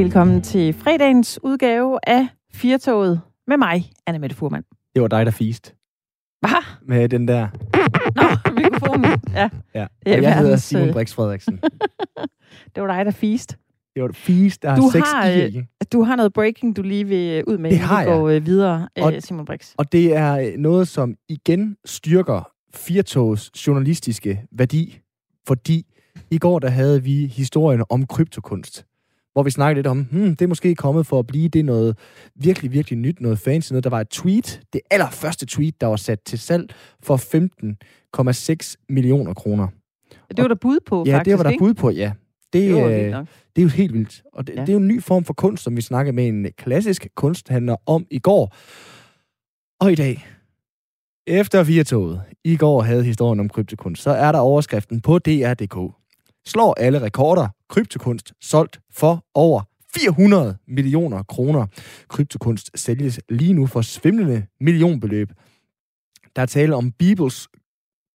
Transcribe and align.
Velkommen 0.00 0.42
til 0.42 0.72
fredagens 0.72 1.38
udgave 1.42 1.98
af 2.06 2.28
Firtoget 2.52 3.20
med 3.46 3.56
mig, 3.56 3.90
Anne 4.06 4.18
Mette 4.18 4.36
Furman. 4.36 4.62
Det 4.94 5.02
var 5.02 5.08
dig, 5.08 5.26
der 5.26 5.32
fist. 5.32 5.74
Hvad? 6.40 6.64
Med 6.82 7.08
den 7.08 7.28
der. 7.28 7.48
Nå, 8.16 8.52
mikrofonen. 8.54 9.20
Ja. 9.34 9.48
Ja. 9.74 9.86
Og 10.06 10.22
jeg 10.22 10.38
hedder 10.38 10.56
Simon 10.56 10.88
øh, 10.88 10.92
Brix 10.92 11.12
Frederiksen. 11.14 11.60
Det 12.74 12.82
var 12.82 12.86
dig, 12.86 13.04
der 13.04 13.10
fist. 13.10 13.58
Det 13.94 14.02
var 14.02 14.10
fist, 14.14 14.62
der 14.62 14.68
har 14.70 14.76
Du 14.76 14.90
seks 14.92 15.12
har, 15.12 15.26
i. 15.26 15.38
øh, 15.40 15.46
ikke? 15.46 15.66
Du 15.92 16.02
har 16.02 16.16
noget 16.16 16.32
breaking, 16.32 16.76
du 16.76 16.82
lige 16.82 17.04
vil 17.04 17.30
øh, 17.30 17.44
ud 17.46 17.58
med, 17.58 17.70
Det 17.70 17.78
har 17.78 18.04
vi 18.04 18.10
går 18.10 18.38
videre, 18.38 18.88
Og- 19.00 19.12
Simon 19.18 19.44
Brix. 19.44 19.74
Og 19.76 19.92
det 19.92 20.16
er 20.16 20.58
noget, 20.58 20.88
som 20.88 21.14
igen 21.28 21.76
styrker 21.84 22.50
Firtogs 22.74 23.66
journalistiske 23.66 24.44
værdi. 24.52 25.00
Fordi 25.46 25.86
i 26.30 26.38
går, 26.38 26.58
der 26.58 26.68
havde 26.68 27.02
vi 27.02 27.26
historien 27.26 27.82
om 27.90 28.06
kryptokunst. 28.06 28.86
Hvor 29.32 29.42
vi 29.42 29.50
snakkede 29.50 29.78
lidt 29.78 29.86
om, 29.86 29.98
hmm, 30.10 30.36
det 30.36 30.42
er 30.42 30.46
måske 30.48 30.74
kommet 30.74 31.06
for 31.06 31.18
at 31.18 31.26
blive 31.26 31.48
det 31.48 31.64
noget 31.64 31.98
virkelig, 32.34 32.72
virkelig 32.72 32.98
nyt, 32.98 33.20
noget 33.20 33.38
fancy 33.38 33.72
noget. 33.72 33.84
Der 33.84 33.90
var 33.90 34.00
et 34.00 34.08
tweet, 34.08 34.60
det 34.72 34.80
allerførste 34.90 35.46
tweet, 35.46 35.80
der 35.80 35.86
var 35.86 35.96
sat 35.96 36.20
til 36.20 36.38
salg 36.38 36.70
for 37.02 37.16
15,6 37.16 38.74
millioner 38.88 39.34
kroner. 39.34 39.68
Det 40.28 40.42
var 40.42 40.48
der 40.48 40.54
bud 40.54 40.78
på, 40.86 41.04
Ja, 41.06 41.16
faktisk, 41.16 41.30
det 41.30 41.38
var 41.38 41.42
der 41.42 41.50
ikke? 41.50 41.62
bud 41.64 41.74
på, 41.74 41.90
ja. 41.90 42.12
Det, 42.52 42.70
Det 42.70 42.74
var 42.74 42.88
øh. 42.88 43.26
Det 43.56 43.62
er 43.62 43.62
jo 43.62 43.68
helt 43.68 43.92
vildt. 43.94 44.22
Og 44.32 44.46
det, 44.46 44.52
Ja. 44.54 44.60
ja. 44.60 44.66
det 44.66 44.68
er 44.68 44.72
jo 44.72 44.78
en 44.80 44.88
ny 44.88 45.02
form 45.02 45.24
for 45.24 45.34
kunst, 45.34 45.62
som 45.64 45.76
vi 45.76 45.80
snakkede 45.80 46.16
med 46.16 46.28
en 46.28 46.46
klassisk 46.58 47.08
kunsthandler 47.14 47.76
om 47.86 48.06
i 48.10 48.18
går. 48.18 48.54
Og 49.80 49.92
i 49.92 49.94
dag, 49.94 50.26
efter 51.26 51.62
Virtoget, 51.62 52.22
i 52.44 52.56
går 52.56 52.82
havde 52.82 53.04
historien 53.04 53.40
om 53.40 53.48
kryptokunst, 53.48 54.02
så 54.02 54.10
er 54.10 54.32
der 54.32 54.38
overskriften 54.38 55.00
på 55.00 55.18
DR.dk. 55.18 55.99
Slår 56.46 56.74
alle 56.74 57.00
rekorder. 57.02 57.48
Kryptokunst 57.68 58.32
solgt 58.40 58.80
for 58.90 59.24
over 59.34 59.62
400 59.94 60.56
millioner 60.68 61.22
kroner. 61.22 61.66
Kryptokunst 62.08 62.70
sælges 62.74 63.20
lige 63.28 63.52
nu 63.52 63.66
for 63.66 63.82
svimlende 63.82 64.46
millionbeløb. 64.60 65.28
Der 66.36 66.42
er 66.42 66.46
tale 66.46 66.76
om 66.76 66.92
Bibels 66.92 67.48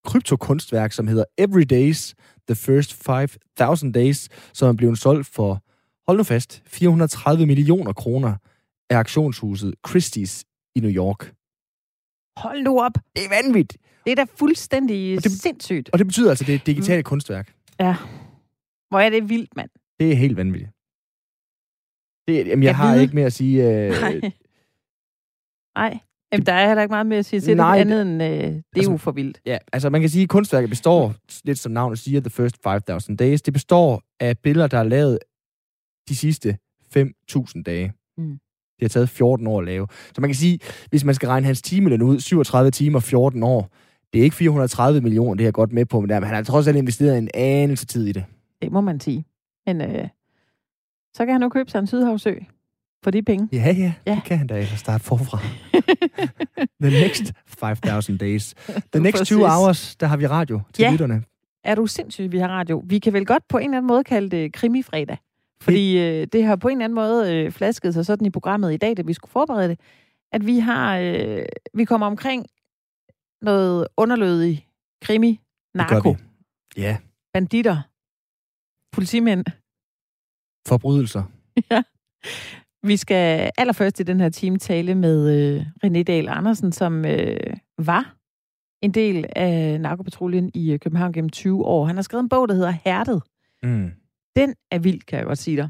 kryptokunstværk, 0.05 0.91
som 0.91 1.07
hedder 1.07 1.23
Every 1.37 1.63
Days, 1.69 2.15
The 2.47 2.55
First 2.55 2.93
5,000 2.93 3.93
Days, 3.93 4.29
som 4.53 4.67
er 4.69 4.73
blevet 4.73 4.97
solgt 4.97 5.27
for, 5.27 5.63
hold 6.07 6.17
nu 6.17 6.23
fast, 6.23 6.63
430 6.67 7.45
millioner 7.45 7.93
kroner 7.93 8.35
af 8.89 8.95
auktionshuset 8.97 9.75
Christie's 9.87 10.41
i 10.75 10.79
New 10.79 10.91
York. 10.91 11.33
Hold 12.37 12.63
nu 12.63 12.79
op. 12.81 12.91
Det 13.15 13.25
er 13.25 13.29
vanvittigt! 13.43 13.81
Det 14.05 14.11
er 14.11 14.15
da 14.15 14.25
fuldstændig 14.35 15.17
Og 15.17 15.23
det- 15.23 15.31
sindssygt. 15.31 15.89
Og 15.93 15.99
det 15.99 16.07
betyder 16.07 16.29
altså, 16.29 16.45
det 16.45 16.51
er 16.51 16.55
et 16.55 16.65
digitalt 16.65 16.99
mm. 16.99 17.03
kunstværk. 17.09 17.54
Ja. 17.79 17.95
Hvor 18.89 18.99
er 18.99 19.09
det 19.09 19.29
vildt, 19.29 19.55
mand. 19.55 19.69
Det 19.99 20.11
er 20.11 20.15
helt 20.15 20.37
vanvittigt. 20.37 20.71
Det, 22.27 22.47
jamen, 22.47 22.63
jeg 22.63 22.67
Jeg 22.69 22.75
har 22.77 22.93
ved- 22.93 23.01
ikke 23.01 23.15
mere 23.15 23.25
at 23.25 23.33
sige. 23.33 23.63
Øh, 23.63 23.89
Nej. 24.01 24.21
Nej. 25.75 25.99
Jamen, 26.31 26.45
der 26.45 26.53
er 26.53 26.67
heller 26.67 26.81
ikke 26.81 26.91
meget 26.91 27.05
mere 27.05 27.19
at 27.19 27.25
sige 27.25 27.39
til 27.41 27.57
Nej, 27.57 27.75
det 27.75 27.81
andet 27.81 28.01
end, 28.01 28.23
øh, 28.23 28.29
det 28.29 28.37
er 28.47 28.61
altså- 28.75 28.91
jo 28.91 28.97
for 28.97 29.11
vildt. 29.11 29.41
ja, 29.45 29.57
altså 29.73 29.89
man 29.89 30.01
kan 30.01 30.09
sige, 30.09 30.23
at 30.23 30.29
kunstværket 30.29 30.69
består, 30.69 31.15
lidt 31.43 31.59
som 31.59 31.71
navnet 31.71 31.99
siger, 31.99 32.19
The 32.21 32.29
First 32.29 32.55
5,000 32.63 33.17
Days, 33.17 33.41
det 33.41 33.53
består 33.53 34.01
af 34.19 34.37
billeder, 34.39 34.67
der 34.67 34.77
er 34.77 34.83
lavet 34.83 35.19
de 36.09 36.15
sidste 36.15 36.57
5.000 36.97 37.63
dage. 37.63 37.93
Mm. 38.17 38.29
Det 38.79 38.81
har 38.81 38.89
taget 38.89 39.09
14 39.09 39.47
år 39.47 39.59
at 39.59 39.65
lave. 39.65 39.87
Så 40.15 40.21
man 40.21 40.29
kan 40.29 40.35
sige, 40.35 40.59
hvis 40.89 41.03
man 41.03 41.15
skal 41.15 41.27
regne 41.29 41.45
hans 41.45 41.61
timeløn 41.61 42.01
ud, 42.01 42.19
37 42.19 42.71
timer, 42.71 42.99
14 42.99 43.43
år, 43.43 43.69
det 44.15 44.19
er 44.19 44.23
ikke 44.23 44.35
430 44.35 45.01
millioner, 45.01 45.33
det 45.33 45.41
er 45.43 45.45
jeg 45.45 45.53
godt 45.53 45.71
med 45.71 45.85
på, 45.85 45.99
men 46.01 46.09
der, 46.09 46.19
men 46.19 46.27
han 46.27 46.35
har 46.35 46.43
trods 46.43 46.67
alt 46.67 46.77
investeret 46.77 47.17
en 47.17 47.29
anelse 47.33 47.85
tid 47.85 48.07
i 48.07 48.11
det. 48.11 48.25
Det 48.61 48.71
må 48.71 48.81
man 48.81 48.99
sige. 48.99 49.25
Men 49.65 49.81
øh, 49.81 50.07
så 51.13 51.25
kan 51.25 51.29
han 51.31 51.41
nu 51.41 51.49
købe 51.49 51.71
sig 51.71 51.79
en 51.79 51.87
Sydhavsø 51.87 52.35
for 53.03 53.11
de 53.11 53.21
penge. 53.23 53.49
Ja, 53.51 53.75
ja, 53.77 53.93
Ja. 54.07 54.15
det 54.15 54.23
kan 54.23 54.37
han 54.37 54.47
da 54.47 54.53
ellers 54.55 54.79
starte 54.79 55.03
forfra. 55.03 55.39
The 56.83 56.89
next 57.05 57.33
5,000 57.45 58.19
days. 58.19 58.53
The 58.93 59.01
next 59.07 59.25
two 59.25 59.39
Præcis. 59.39 59.55
hours, 59.55 59.95
der 59.95 60.07
har 60.07 60.17
vi 60.17 60.27
radio 60.27 60.61
til 60.73 60.83
Ja. 60.83 60.91
lytterne. 60.91 61.23
Er 61.63 61.75
du 61.75 61.87
sindssyg, 61.87 62.31
vi 62.31 62.37
har 62.37 62.47
radio? 62.47 62.83
Vi 62.85 62.99
kan 62.99 63.13
vel 63.13 63.25
godt 63.25 63.43
på 63.49 63.57
en 63.57 63.63
eller 63.63 63.77
anden 63.77 63.87
måde 63.87 64.03
kalde 64.03 64.29
det 64.29 64.53
krimifredag. 64.53 65.17
Fordi 65.61 65.97
øh, 65.99 66.27
det 66.33 66.43
har 66.43 66.55
på 66.55 66.67
en 66.67 66.77
eller 66.77 66.85
anden 66.85 66.95
måde 66.95 67.33
øh, 67.35 67.51
flasket 67.51 67.93
sig 67.93 68.05
sådan 68.05 68.27
i 68.27 68.29
programmet 68.29 68.73
i 68.73 68.77
dag, 68.77 68.97
da 68.97 69.01
vi 69.01 69.13
skulle 69.13 69.31
forberede 69.31 69.69
det, 69.69 69.79
at 70.31 70.45
vi 70.45 70.59
har 70.59 70.97
øh, 70.97 71.41
vi 71.73 71.85
kommer 71.85 72.07
omkring 72.07 72.45
noget 73.45 73.87
underlødig 73.97 74.67
krimi, 75.01 75.39
narko. 75.73 76.15
Ja, 76.77 76.97
banditter, 77.33 77.77
politimænd. 78.95 79.45
forbrydelser. 80.67 81.23
Vi 82.89 82.97
skal 82.97 83.51
allerførst 83.57 83.99
i 83.99 84.03
den 84.03 84.19
her 84.19 84.29
time 84.29 84.57
tale 84.57 84.95
med 84.95 85.17
øh, 85.37 85.65
René 85.85 86.03
Dahl 86.03 86.27
Andersen, 86.29 86.71
som 86.71 87.05
øh, 87.05 87.57
var 87.77 88.15
en 88.81 88.91
del 88.91 89.25
af 89.35 89.81
narkopatruljen 89.81 90.51
i 90.53 90.71
øh, 90.71 90.79
København 90.79 91.13
gennem 91.13 91.29
20 91.29 91.65
år. 91.65 91.85
Han 91.85 91.95
har 91.95 92.03
skrevet 92.03 92.23
en 92.23 92.29
bog, 92.29 92.47
der 92.47 92.53
hedder 92.55 92.71
Hærdet. 92.85 93.21
Mm. 93.63 93.91
Den 94.35 94.55
er 94.71 94.79
vild, 94.79 95.01
kan 95.01 95.17
jeg 95.19 95.25
godt 95.25 95.37
sige 95.37 95.57
dig. 95.57 95.69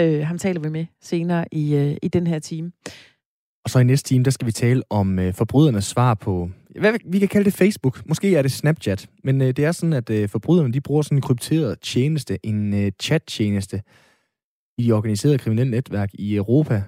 Øh, 0.00 0.26
ham 0.26 0.38
taler 0.38 0.60
vi 0.60 0.68
med 0.68 0.86
senere 1.02 1.44
i, 1.52 1.74
øh, 1.74 1.96
i 2.02 2.08
den 2.08 2.26
her 2.26 2.38
time. 2.38 2.72
Og 3.64 3.70
så 3.70 3.78
i 3.78 3.84
næste 3.84 4.08
time, 4.08 4.24
der 4.24 4.30
skal 4.30 4.46
vi 4.46 4.52
tale 4.52 4.82
om 4.90 5.18
øh, 5.18 5.34
forbrydernes 5.34 5.84
svar 5.84 6.14
på, 6.14 6.50
hvad 6.78 6.92
vi, 7.04 7.18
kan 7.18 7.28
kalde 7.28 7.44
det 7.44 7.54
Facebook. 7.54 8.02
Måske 8.06 8.36
er 8.36 8.42
det 8.42 8.52
Snapchat. 8.52 9.08
Men 9.24 9.42
øh, 9.42 9.48
det 9.48 9.64
er 9.64 9.72
sådan, 9.72 9.92
at 9.92 10.10
øh, 10.10 10.28
forbryderne, 10.28 10.72
de 10.72 10.80
bruger 10.80 11.02
sådan 11.02 11.18
en 11.18 11.22
krypteret 11.22 11.80
tjeneste, 11.80 12.38
en 12.42 12.74
øh, 12.74 12.92
chat-tjeneste, 13.02 13.82
i 14.78 14.82
de 14.82 14.92
organiserede 14.92 15.38
kriminelle 15.38 15.70
netværk 15.70 16.10
i 16.14 16.36
Europa, 16.36 16.82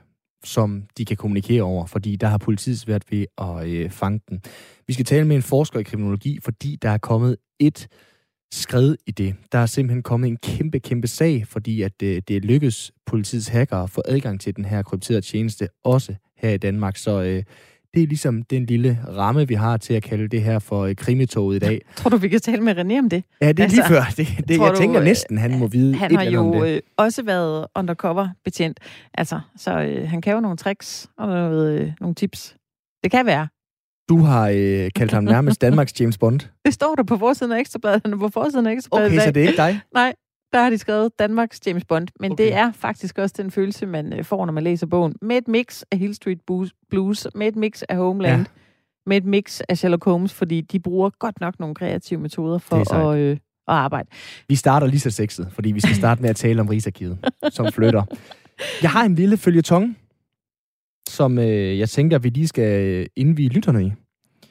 som 0.44 0.82
de 0.98 1.04
kan 1.04 1.16
kommunikere 1.16 1.62
over, 1.62 1.86
fordi 1.86 2.16
der 2.16 2.26
har 2.26 2.38
politiet 2.38 2.78
svært 2.78 3.02
ved 3.10 3.26
at 3.38 3.68
øh, 3.68 3.90
fange 3.90 4.20
den. 4.28 4.42
Vi 4.86 4.92
skal 4.92 5.04
tale 5.04 5.26
med 5.26 5.36
en 5.36 5.42
forsker 5.42 5.80
i 5.80 5.82
kriminologi, 5.82 6.38
fordi 6.44 6.76
der 6.82 6.90
er 6.90 6.98
kommet 6.98 7.36
et 7.58 7.88
skred 8.52 8.96
i 9.06 9.10
det. 9.10 9.34
Der 9.52 9.58
er 9.58 9.66
simpelthen 9.66 10.02
kommet 10.02 10.28
en 10.28 10.36
kæmpe, 10.36 10.78
kæmpe 10.78 11.06
sag, 11.06 11.46
fordi 11.46 11.82
at 11.82 12.02
øh, 12.02 12.22
det 12.28 12.44
lykkes 12.44 12.92
politiets 13.06 13.48
hackere 13.48 13.82
at 13.82 13.90
få 13.90 14.02
adgang 14.04 14.40
til 14.40 14.56
den 14.56 14.64
her 14.64 14.82
krypterede 14.82 15.20
tjeneste, 15.20 15.68
også 15.84 16.14
her 16.36 16.50
i 16.50 16.56
Danmark. 16.56 16.96
Så 16.96 17.22
øh, 17.22 17.42
det 17.98 18.04
er 18.04 18.08
ligesom 18.08 18.42
den 18.42 18.66
lille 18.66 18.98
ramme, 19.16 19.48
vi 19.48 19.54
har 19.54 19.76
til 19.76 19.94
at 19.94 20.02
kalde 20.02 20.28
det 20.28 20.42
her 20.42 20.58
for 20.58 20.84
øh, 20.84 20.96
krimitoget 20.96 21.56
i 21.56 21.58
dag. 21.58 21.80
Tror 21.96 22.10
du, 22.10 22.16
vi 22.16 22.28
kan 22.28 22.40
tale 22.40 22.60
med 22.62 22.76
René 22.78 22.98
om 22.98 23.08
det? 23.08 23.24
Ja, 23.40 23.48
det 23.48 23.58
er 23.58 23.62
Altså, 23.62 23.76
lige 23.76 23.88
før. 23.88 24.02
Det, 24.16 24.48
det, 24.48 24.58
jeg 24.58 24.70
du, 24.70 24.76
tænker 24.76 24.98
øh, 25.00 25.04
næsten, 25.04 25.38
han 25.38 25.58
må 25.58 25.66
vide 25.66 25.94
Han 25.94 26.10
et 26.10 26.16
har 26.16 26.24
andet 26.24 26.38
om 26.40 26.46
jo 26.46 26.64
det. 26.64 26.74
øh, 26.74 26.80
også 26.98 27.22
været 27.22 27.66
undercover 27.76 28.28
betjent. 28.44 28.80
Altså, 29.14 29.40
så 29.56 29.80
øh, 29.80 30.08
han 30.08 30.20
kan 30.20 30.32
jo 30.34 30.40
nogle 30.40 30.56
tricks 30.56 31.08
og 31.18 31.26
noget, 31.28 31.80
øh, 31.80 31.92
nogle 32.00 32.14
tips. 32.14 32.56
Det 33.04 33.10
kan 33.10 33.26
være. 33.26 33.48
Du 34.08 34.18
har 34.18 34.48
øh, 34.54 34.90
kaldt 34.96 35.12
ham 35.12 35.24
nærmest 35.24 35.60
Danmarks 35.66 36.00
James 36.00 36.18
Bond. 36.18 36.40
Det 36.64 36.74
står 36.74 36.94
der 36.94 37.02
på 37.02 37.18
forsiden 37.18 37.52
af 37.52 37.58
Ekstrabladet. 37.60 38.00
Han 38.04 38.12
er 38.12 38.16
på 38.18 38.28
forsiden 38.28 38.66
af 38.66 38.72
Ekstrabladet 38.72 39.12
Okay, 39.12 39.20
så 39.26 39.30
det 39.30 39.42
er 39.44 39.48
ikke 39.48 39.56
dig? 39.62 39.80
Nej, 39.94 40.12
der 40.52 40.62
har 40.62 40.70
de 40.70 40.78
skrevet 40.78 41.18
Danmarks 41.18 41.60
James 41.66 41.84
Bond. 41.84 42.08
Men 42.20 42.32
okay. 42.32 42.44
Det 42.44 42.54
er 42.54 42.72
faktisk 42.72 43.18
også 43.18 43.34
den 43.38 43.50
følelse, 43.50 43.86
man 43.86 44.12
øh, 44.12 44.24
får, 44.24 44.46
når 44.46 44.52
man 44.52 44.64
læser 44.64 44.86
bogen. 44.86 45.14
Med 45.22 45.36
et 45.36 45.48
mix 45.48 45.82
af 45.90 45.98
Hill 45.98 46.14
Street 46.14 46.38
Blues- 46.90 47.26
med 47.34 47.48
et 47.48 47.56
mix 47.56 47.82
af 47.82 47.96
Homeland, 47.96 48.40
ja. 48.40 48.44
med 49.06 49.16
et 49.16 49.24
mix 49.24 49.60
af 49.68 49.78
Sherlock 49.78 50.04
Holmes, 50.04 50.34
fordi 50.34 50.60
de 50.60 50.80
bruger 50.80 51.10
godt 51.18 51.40
nok 51.40 51.60
nogle 51.60 51.74
kreative 51.74 52.20
metoder 52.20 52.58
for 52.58 52.94
at, 52.94 53.18
øh, 53.18 53.30
at 53.32 53.38
arbejde. 53.74 54.08
Vi 54.48 54.54
starter 54.54 54.86
lige 54.86 55.00
så 55.00 55.10
sexet, 55.10 55.48
fordi 55.52 55.72
vi 55.72 55.80
skal 55.80 55.94
starte 56.02 56.22
med 56.22 56.30
at 56.30 56.36
tale 56.36 56.60
om 56.60 56.68
Rigsarkivet, 56.68 57.18
som 57.50 57.72
flytter. 57.72 58.02
Jeg 58.82 58.90
har 58.90 59.04
en 59.04 59.14
lille 59.14 59.36
følgetong, 59.36 59.98
som 61.08 61.38
øh, 61.38 61.78
jeg 61.78 61.88
tænker, 61.88 62.18
vi 62.18 62.28
lige 62.28 62.48
skal 62.48 62.86
øh, 62.86 63.06
indvige 63.16 63.48
lytterne 63.48 63.86
i. 63.86 63.92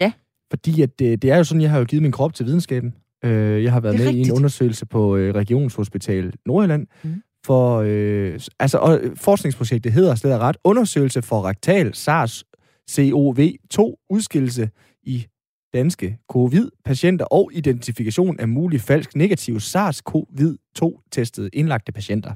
Ja. 0.01 0.11
Fordi 0.49 0.81
at, 0.81 1.01
øh, 1.01 1.17
det 1.17 1.23
er 1.23 1.37
jo 1.37 1.43
sådan, 1.43 1.61
jeg 1.61 1.69
har 1.69 1.79
jo 1.79 1.85
givet 1.85 2.01
min 2.01 2.11
krop 2.11 2.33
til 2.33 2.45
videnskaben. 2.45 2.93
Øh, 3.25 3.63
jeg 3.63 3.71
har 3.73 3.79
været 3.79 3.95
med 3.95 4.05
i 4.05 4.07
rigtigt. 4.07 4.27
en 4.27 4.33
undersøgelse 4.35 4.85
på 4.85 5.15
øh, 5.15 5.35
Regionshospital 5.35 6.33
Nordjylland. 6.45 6.87
Mhm. 7.03 7.21
For, 7.45 7.77
øh, 7.85 8.39
altså, 8.59 8.77
og 8.77 8.99
øh, 8.99 9.15
forskningsprojektet 9.15 9.93
hedder 9.93 10.15
slet 10.15 10.33
og 10.33 10.39
ret 10.39 10.57
Undersøgelse 10.63 11.21
for 11.21 11.45
rektal 11.47 11.87
SARS-CoV-2 11.95 14.05
udskillelse 14.09 14.69
i 15.03 15.25
danske 15.73 16.17
covid-patienter 16.29 17.25
og 17.25 17.51
identifikation 17.53 18.39
af 18.39 18.47
mulig 18.47 18.81
falsk 18.81 19.15
negativ 19.15 19.57
SARS-CoV-2-testede 19.59 21.49
indlagte 21.53 21.91
patienter. 21.91 22.31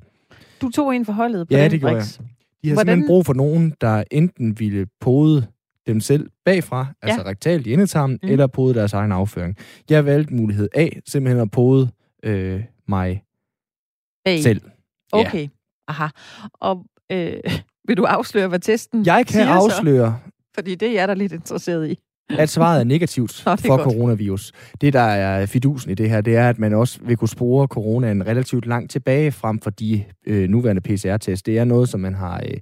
Du 0.62 0.70
tog 0.70 0.96
en 0.96 1.06
for 1.06 1.14
holdet 1.14 1.48
på 1.48 1.54
Ja, 1.54 1.64
den, 1.64 1.72
det 1.72 1.80
gjorde 1.80 1.96
Brix. 1.96 2.18
De 2.64 2.70
har 2.70 2.76
Hvordan- 2.76 2.92
simpelthen 2.92 3.08
brug 3.08 3.26
for 3.26 3.34
nogen, 3.34 3.74
der 3.82 4.04
enten 4.12 4.60
ville 4.60 4.86
pode 5.02 5.48
dem 5.88 6.00
selv 6.00 6.30
bagfra, 6.46 6.78
ja. 7.04 7.08
altså 7.10 7.22
rektalt 7.26 7.68
i 7.68 7.74
endetarmen, 7.74 8.20
Mm. 8.24 8.30
eller 8.30 8.48
pode 8.48 8.74
deres 8.74 8.94
egen 8.94 9.12
afføring. 9.12 9.58
Jeg 9.90 10.06
valgte 10.06 10.34
mulighed 10.34 10.70
A, 10.76 10.90
simpelthen 11.08 11.42
at 11.42 11.52
pode 11.52 11.90
øh, 12.24 12.64
mig 12.88 13.24
Hey. 14.28 14.40
selv. 14.42 14.62
Ja. 15.14 15.20
Okay. 15.20 15.48
Aha. 15.88 16.08
Og 16.54 16.86
øh, 17.12 17.34
vil 17.88 17.98
du 17.98 18.04
afsløre, 18.04 18.48
hvad 18.48 18.60
testen 18.60 19.06
Jeg 19.06 19.26
kan 19.28 19.34
siger 19.34 19.46
så? 19.46 19.52
afsløre, 19.52 20.20
Fordi 20.56 20.76
det 20.76 20.88
er 20.88 20.94
jeg 20.94 21.08
da 21.08 21.14
lidt 21.14 21.32
interesseret 21.32 21.90
i. 21.90 22.00
at 22.30 22.50
svaret 22.50 22.80
er 22.80 22.84
negativt 22.84 23.42
Nå, 23.46 23.52
er 23.52 23.56
for 23.56 23.68
godt. 23.78 23.82
coronavirus. 23.84 24.52
Det, 24.82 24.94
der 24.94 25.00
er 25.00 25.46
fidusen 25.46 25.92
i 25.92 25.94
det 25.94 26.10
her, 26.10 26.22
det 26.22 26.36
er, 26.36 26.50
at 26.50 26.60
man 26.60 26.74
også 26.74 27.00
vil 27.04 27.18
kunne 27.18 27.30
spore 27.30 27.68
coronaen 27.68 28.28
relativt 28.28 28.66
langt 28.66 28.92
tilbage 28.92 29.32
frem 29.32 29.60
for 29.60 29.70
de 29.70 30.04
øh, 30.28 30.50
nuværende 30.50 30.82
PCR-test. 30.82 31.46
Det 31.46 31.58
er 31.58 31.64
noget, 31.66 31.90
som 31.90 32.00
man 32.00 32.14
har... 32.14 32.42
Øh, 32.46 32.58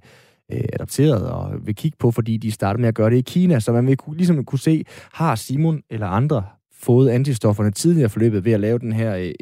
øh, 0.52 0.64
adopteret 0.72 1.30
og 1.30 1.66
vil 1.66 1.74
kigge 1.74 1.96
på, 1.98 2.10
fordi 2.10 2.36
de 2.36 2.50
startede 2.50 2.80
med 2.80 2.88
at 2.88 2.94
gøre 2.94 3.10
det 3.10 3.16
i 3.16 3.20
Kina, 3.20 3.60
så 3.60 3.72
man 3.72 3.86
vil 3.86 3.96
kunne, 3.96 4.16
ligesom 4.16 4.44
kunne 4.44 4.58
se, 4.58 4.84
har 5.12 5.34
Simon 5.34 5.82
eller 5.90 6.06
andre 6.06 6.44
fået 6.72 7.10
antistofferne 7.10 7.70
tidligere 7.70 8.08
forløbet 8.08 8.44
ved 8.44 8.52
at 8.52 8.60
lave 8.60 8.78
den 8.78 8.92
her 8.92 9.16
øh. 9.16 9.32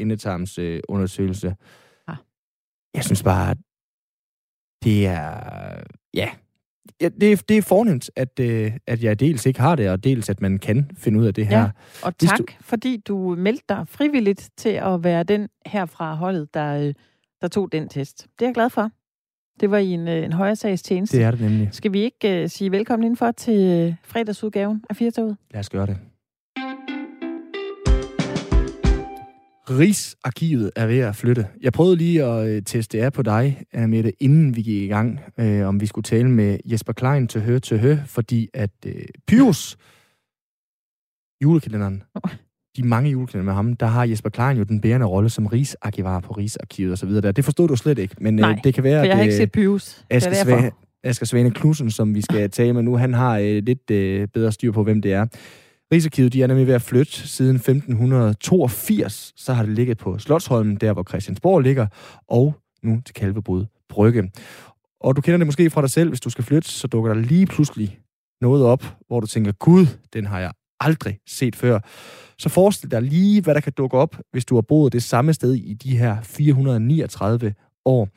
Øh, 0.59 0.81
Jeg 2.95 3.05
synes 3.05 3.23
bare, 3.23 3.55
det 4.85 5.07
er... 5.07 5.41
Ja, 6.15 6.31
ja 7.01 7.09
det, 7.09 7.49
det 7.49 7.59
er 7.59 7.63
fornemt, 7.63 8.11
at, 8.17 8.41
øh, 8.41 8.73
at 8.87 9.03
jeg 9.03 9.21
dels 9.21 9.47
ikke 9.47 9.61
har 9.61 9.77
det, 9.77 9.91
og 9.91 10.05
dels 10.05 10.29
at 10.29 10.41
man 10.41 10.59
kan 10.59 10.91
finde 10.97 11.19
ud 11.19 11.27
af 11.27 11.35
det 11.35 11.47
her. 11.47 11.61
Ja, 11.61 11.71
og 12.03 12.19
tak, 12.19 12.39
du... 12.39 12.45
fordi 12.61 12.97
du 12.97 13.35
meldte 13.39 13.65
dig 13.69 13.89
frivilligt 13.89 14.51
til 14.57 14.69
at 14.69 15.05
være 15.05 15.23
den 15.23 15.49
her 15.67 15.87
fra 15.87 16.15
holdet, 16.15 16.55
der, 16.55 16.87
øh, 16.87 16.95
der 17.41 17.49
tog 17.49 17.73
den 17.73 17.89
test. 17.89 18.23
Det 18.39 18.45
er 18.45 18.47
jeg 18.47 18.55
glad 18.55 18.71
for. 18.71 18.91
Det 19.61 19.71
var 19.71 19.79
i 19.79 19.91
en, 19.91 20.09
øh, 20.09 20.25
en 20.25 20.33
højere 20.33 20.57
sags 20.57 20.83
tjeneste. 20.83 21.17
Det 21.17 21.25
er 21.25 21.31
det 21.31 21.41
nemlig. 21.41 21.69
Skal 21.73 21.93
vi 21.93 22.01
ikke 22.01 22.43
uh, 22.43 22.51
sige 22.51 22.71
velkommen 22.71 23.05
indenfor 23.05 23.31
til 23.31 23.87
uh, 23.89 23.95
fredagsudgaven 24.05 24.85
af 24.91 24.97
Firtoget? 24.97 25.37
Lad 25.51 25.61
os 25.61 25.71
gøre 25.71 25.87
det. 25.87 25.97
Rigsarkivet 29.71 30.71
er 30.77 30.87
ved 30.87 30.99
at 30.99 31.17
flytte. 31.17 31.47
Jeg 31.61 31.73
prøvede 31.73 31.97
lige 31.97 32.25
at 32.25 32.49
øh, 32.49 32.63
teste 32.63 33.03
af 33.03 33.13
på 33.13 33.23
dig, 33.23 33.63
Anna 33.73 34.11
inden 34.21 34.57
vi 34.57 34.63
gik 34.63 34.83
i 34.83 34.87
gang, 34.87 35.21
øh, 35.39 35.69
om 35.69 35.81
vi 35.81 35.87
skulle 35.87 36.03
tale 36.03 36.31
med 36.31 36.59
Jesper 36.65 36.93
Klein 36.93 37.29
til 37.29 37.41
hø 37.41 37.59
til 37.59 37.79
hø, 37.79 37.97
fordi 38.07 38.49
at 38.55 38.71
øh, 38.87 39.05
Pyrus, 39.27 39.77
julekalenderen, 41.43 42.03
de 42.79 42.89
mange 42.89 43.11
julekalender 43.11 43.45
med 43.45 43.55
ham, 43.55 43.77
der 43.77 43.87
har 43.87 44.05
Jesper 44.05 44.31
Klein 44.31 44.57
jo 44.57 44.63
den 44.63 44.81
bærende 44.81 45.07
rolle 45.07 45.31
som 45.31 45.47
rigsarkivar 45.47 46.21
på 46.21 46.33
Rigsarkivet 46.33 46.93
osv. 46.93 47.11
Det 47.11 47.45
forstod 47.45 47.69
du 47.69 47.77
slet 47.77 47.99
ikke, 47.99 48.15
men 48.21 48.37
Nej, 48.37 48.51
øh, 48.51 48.57
det 48.65 48.75
kan 48.75 48.85
være, 48.85 49.01
for 49.01 49.07
jeg 49.07 49.17
har 49.17 49.23
ikke 49.23 49.37
set 49.37 49.53
Pyrus. 49.53 50.05
Asger, 50.11 50.35
Svane, 50.35 50.71
Asger 51.05 51.27
Svane 51.27 51.51
Knudsen, 51.51 51.91
som 51.91 52.15
vi 52.15 52.23
skal 52.23 52.51
tale 52.51 52.73
med 52.73 52.83
nu, 52.83 52.97
han 52.97 53.15
har 53.15 53.39
øh, 53.39 53.63
lidt 53.63 53.91
øh, 53.91 54.29
bedre 54.29 54.53
styr 54.53 54.73
på, 54.73 54.83
hvem 54.83 55.03
det 55.03 55.13
er. 55.13 55.27
Rigsarkivet 55.93 56.33
de 56.33 56.43
er 56.43 56.47
nemlig 56.47 56.67
ved 56.67 56.75
at 56.75 56.83
flytte 56.83 57.13
siden 57.13 57.57
1582. 57.57 59.33
Så 59.37 59.53
har 59.53 59.63
det 59.63 59.75
ligget 59.75 59.99
på 59.99 60.19
Slotsholmen, 60.19 60.77
der 60.77 60.93
hvor 60.93 61.03
Christiansborg 61.09 61.61
ligger, 61.61 61.87
og 62.29 62.55
nu 62.83 63.01
til 63.07 63.15
Kalvebod 63.15 63.65
Brygge. 63.89 64.31
Og 65.01 65.17
du 65.17 65.21
kender 65.21 65.39
det 65.39 65.47
måske 65.47 65.71
fra 65.71 65.81
dig 65.81 65.91
selv, 65.91 66.09
hvis 66.09 66.21
du 66.21 66.31
skal 66.31 66.45
flytte, 66.45 66.69
så 66.69 66.87
dukker 66.87 67.15
der 67.15 67.21
lige 67.21 67.47
pludselig 67.47 67.99
noget 68.41 68.65
op, 68.65 68.85
hvor 69.07 69.21
du 69.21 69.27
tænker, 69.27 69.53
gud, 69.53 69.87
den 70.13 70.27
har 70.27 70.41
jeg 70.41 70.53
aldrig 70.81 71.19
set 71.27 71.57
før. 71.57 71.79
Så 72.39 72.49
forestil 72.49 72.91
dig 72.91 73.03
lige, 73.03 73.43
hvad 73.43 73.55
der 73.55 73.61
kan 73.61 73.73
dukke 73.73 73.97
op, 73.99 74.17
hvis 74.33 74.45
du 74.45 74.55
har 74.55 74.63
boet 74.63 74.93
det 74.93 75.03
samme 75.03 75.33
sted 75.33 75.55
i 75.55 75.75
de 75.75 75.99
her 75.99 76.17
439 76.23 77.55
år. 77.85 78.09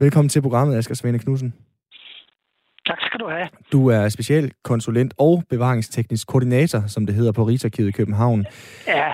Velkommen 0.00 0.28
til 0.28 0.42
programmet, 0.42 0.76
Asger 0.76 0.94
Svane 0.94 1.18
Knudsen. 1.18 1.54
Tak 2.86 2.98
skal 3.00 3.20
du 3.20 3.28
have. 3.28 3.48
Du 3.72 3.86
er 3.88 4.08
specialkonsulent 4.08 5.14
og 5.18 5.44
bevaringsteknisk 5.50 6.26
koordinator, 6.26 6.82
som 6.86 7.06
det 7.06 7.14
hedder 7.14 7.32
på 7.32 7.44
Rigsarkivet 7.44 7.88
i 7.88 7.92
København. 7.92 8.46
Ja, 8.86 9.12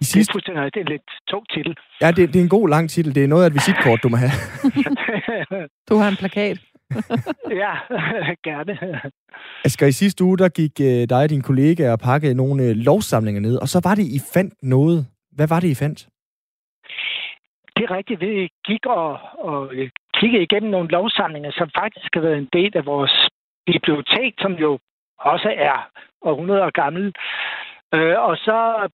I 0.00 0.04
sidste... 0.04 0.32
det, 0.38 0.56
er 0.56 0.64
det 0.64 0.76
er 0.76 0.80
en 0.80 0.86
lidt 0.86 1.10
tung 1.28 1.44
titel. 1.54 1.74
Ja, 2.00 2.10
det, 2.10 2.28
det 2.32 2.36
er 2.36 2.42
en 2.42 2.48
god 2.48 2.68
lang 2.68 2.90
titel. 2.90 3.14
Det 3.14 3.24
er 3.24 3.28
noget 3.28 3.42
af 3.44 3.46
et 3.46 3.54
visitkort, 3.54 4.02
du 4.02 4.08
må 4.08 4.16
have. 4.16 4.30
du 5.90 5.96
har 5.96 6.08
en 6.08 6.16
plakat. 6.16 6.58
ja, 7.62 7.74
gerne. 8.48 8.78
Asger, 9.64 9.86
i 9.86 9.92
sidste 9.92 10.24
uge, 10.24 10.38
der 10.38 10.48
gik 10.48 10.72
uh, 10.80 11.02
dig 11.12 11.22
og 11.24 11.30
din 11.30 11.42
kollega 11.42 11.92
og 11.92 11.98
pakkede 11.98 12.34
nogle 12.34 12.62
uh, 12.70 12.76
lovsamlinger 12.76 13.40
ned, 13.40 13.56
og 13.56 13.68
så 13.68 13.80
var 13.84 13.94
det, 13.94 14.06
I 14.16 14.20
fandt 14.34 14.54
noget. 14.62 15.06
Hvad 15.32 15.48
var 15.48 15.60
det, 15.60 15.68
I 15.68 15.74
fandt? 15.74 16.08
Det 17.76 17.84
er 17.84 17.96
rigtigt. 17.96 18.20
Vi 18.20 18.48
gik 18.66 18.86
og, 18.86 19.18
og 19.38 19.72
kigge 20.14 20.42
igennem 20.42 20.70
nogle 20.70 20.88
lovsamlinger, 20.88 21.50
som 21.52 21.70
faktisk 21.80 22.10
har 22.14 22.20
været 22.20 22.38
en 22.38 22.48
del 22.52 22.72
af 22.76 22.86
vores 22.86 23.28
bibliotek, 23.66 24.34
som 24.38 24.52
jo 24.52 24.78
også 25.18 25.54
er 25.56 25.90
århundreder 26.22 26.66
år 26.66 26.70
gammel. 26.82 27.14
Øh, 27.94 28.18
og 28.28 28.36
så 28.36 28.88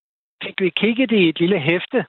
fik 0.44 0.60
vi 0.60 0.70
kigget 0.70 1.10
i 1.12 1.28
et 1.28 1.40
lille 1.40 1.60
hæfte 1.60 2.04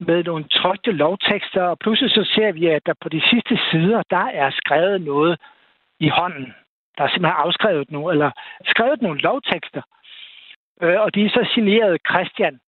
med 0.00 0.24
nogle 0.24 0.44
trygte 0.44 0.92
lovtekster, 0.92 1.62
og 1.62 1.78
pludselig 1.78 2.10
så 2.10 2.24
ser 2.34 2.52
vi, 2.52 2.66
at 2.66 2.86
der 2.86 2.94
på 3.00 3.08
de 3.08 3.22
sidste 3.30 3.58
sider, 3.70 4.02
der 4.10 4.26
er 4.42 4.50
skrevet 4.50 5.00
noget 5.00 5.40
i 6.00 6.08
hånden. 6.08 6.54
Der 6.98 7.04
er 7.04 7.08
simpelthen 7.08 7.44
afskrevet 7.44 7.90
nogle, 7.90 8.12
eller 8.12 8.30
skrevet 8.66 9.02
nogle 9.02 9.20
lovtekster. 9.20 9.82
Øh, 10.82 11.00
og 11.00 11.14
de 11.14 11.24
er 11.24 11.30
så 11.30 11.50
signeret 11.54 12.00
Christian. 12.10 12.60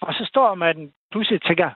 Og 0.00 0.14
så 0.14 0.24
står 0.24 0.54
man 0.54 0.92
pludselig 1.10 1.40
og 1.42 1.48
tænker, 1.48 1.70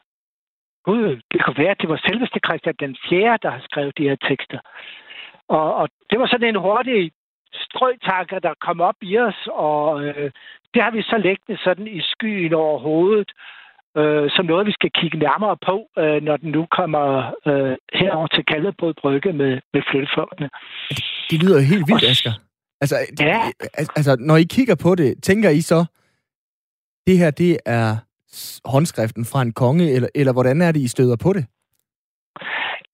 Gud, 0.84 1.20
det 1.32 1.44
kunne 1.44 1.58
være, 1.58 1.70
at 1.70 1.80
det 1.80 1.88
var 1.88 2.00
selveste 2.06 2.40
Christian 2.46 2.74
den 2.80 2.96
4., 3.08 3.38
der 3.42 3.50
har 3.50 3.60
skrevet 3.60 3.98
de 3.98 4.08
her 4.08 4.16
tekster. 4.16 4.58
Og, 5.48 5.74
og 5.74 5.88
det 6.10 6.18
var 6.20 6.26
sådan 6.26 6.48
en 6.48 6.60
hurtig 6.60 7.12
strøtanker, 7.54 8.38
der 8.38 8.54
kom 8.60 8.80
op 8.80 8.96
i 9.02 9.18
os, 9.18 9.48
og 9.52 10.04
øh, 10.04 10.30
det 10.74 10.82
har 10.82 10.90
vi 10.90 11.02
så 11.02 11.18
læggende 11.18 11.62
sådan 11.62 11.86
i 11.86 12.00
skyen 12.00 12.54
over 12.54 12.78
hovedet, 12.78 13.32
øh, 13.96 14.30
som 14.30 14.44
noget, 14.46 14.66
vi 14.66 14.72
skal 14.72 14.90
kigge 15.00 15.18
nærmere 15.18 15.56
på, 15.68 15.76
øh, 15.98 16.22
når 16.22 16.36
den 16.36 16.50
nu 16.50 16.66
kommer 16.78 17.04
øh, 17.48 17.76
herover 18.00 18.26
til 18.26 18.44
Kalvebod 18.44 18.94
Brygge 19.00 19.32
med, 19.32 19.52
med 19.74 19.82
flyttefolkene. 19.90 20.48
Det 21.30 21.42
lyder 21.42 21.56
jo 21.60 21.66
helt 21.72 21.86
vildt, 21.88 22.04
Asger. 22.04 22.34
Altså, 22.80 22.96
det, 23.18 23.24
ja. 23.24 23.40
altså, 23.96 24.16
når 24.20 24.36
I 24.36 24.42
kigger 24.42 24.76
på 24.82 24.94
det, 24.94 25.22
tænker 25.22 25.50
I 25.50 25.60
så, 25.60 25.84
det 27.06 27.18
her, 27.18 27.30
det 27.30 27.58
er 27.66 27.96
håndskriften 28.64 29.24
fra 29.24 29.42
en 29.42 29.52
konge, 29.52 29.92
eller, 29.94 30.08
eller 30.14 30.32
hvordan 30.32 30.62
er 30.62 30.72
det, 30.72 30.80
I 30.80 30.88
støder 30.88 31.16
på 31.16 31.32
det? 31.32 31.44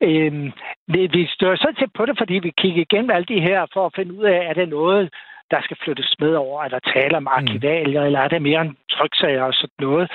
Øhm, 0.02 0.52
vi, 0.93 1.00
vi 1.17 1.26
støder 1.26 1.56
så 1.56 1.75
til 1.79 1.88
på 1.97 2.06
det, 2.06 2.14
fordi 2.19 2.35
vi 2.35 2.52
kigger 2.58 2.82
igennem 2.82 3.11
alle 3.11 3.29
de 3.35 3.41
her 3.41 3.67
for 3.73 3.87
at 3.87 3.93
finde 3.97 4.14
ud 4.14 4.25
af, 4.25 4.38
er 4.50 4.55
det 4.55 4.69
noget, 4.69 5.11
der 5.50 5.61
skal 5.62 5.76
flyttes 5.85 6.14
med 6.19 6.35
over, 6.35 6.64
eller 6.64 6.79
tale 6.79 7.17
om 7.17 7.26
arkivalier, 7.26 8.00
mm. 8.00 8.06
eller 8.06 8.20
er 8.20 8.29
det 8.29 8.43
mere 8.43 8.61
en 8.61 8.76
tryksager 8.91 9.43
og 9.43 9.55
sådan 9.55 9.81
noget. 9.81 10.11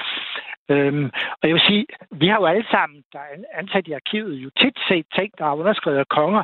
Øhm, 0.70 1.06
og 1.42 1.44
jeg 1.48 1.54
vil 1.54 1.68
sige, 1.70 1.86
vi 2.12 2.28
har 2.28 2.38
jo 2.42 2.46
alle 2.46 2.66
sammen, 2.72 3.04
der 3.14 3.20
er 3.20 3.36
ansat 3.54 3.88
i 3.88 3.92
arkivet, 3.92 4.36
jo 4.36 4.50
tit 4.62 4.78
set 4.88 5.06
ting, 5.16 5.30
der 5.38 5.46
er 5.46 5.56
underskrevet 5.56 5.98
af 5.98 6.08
konger, 6.08 6.44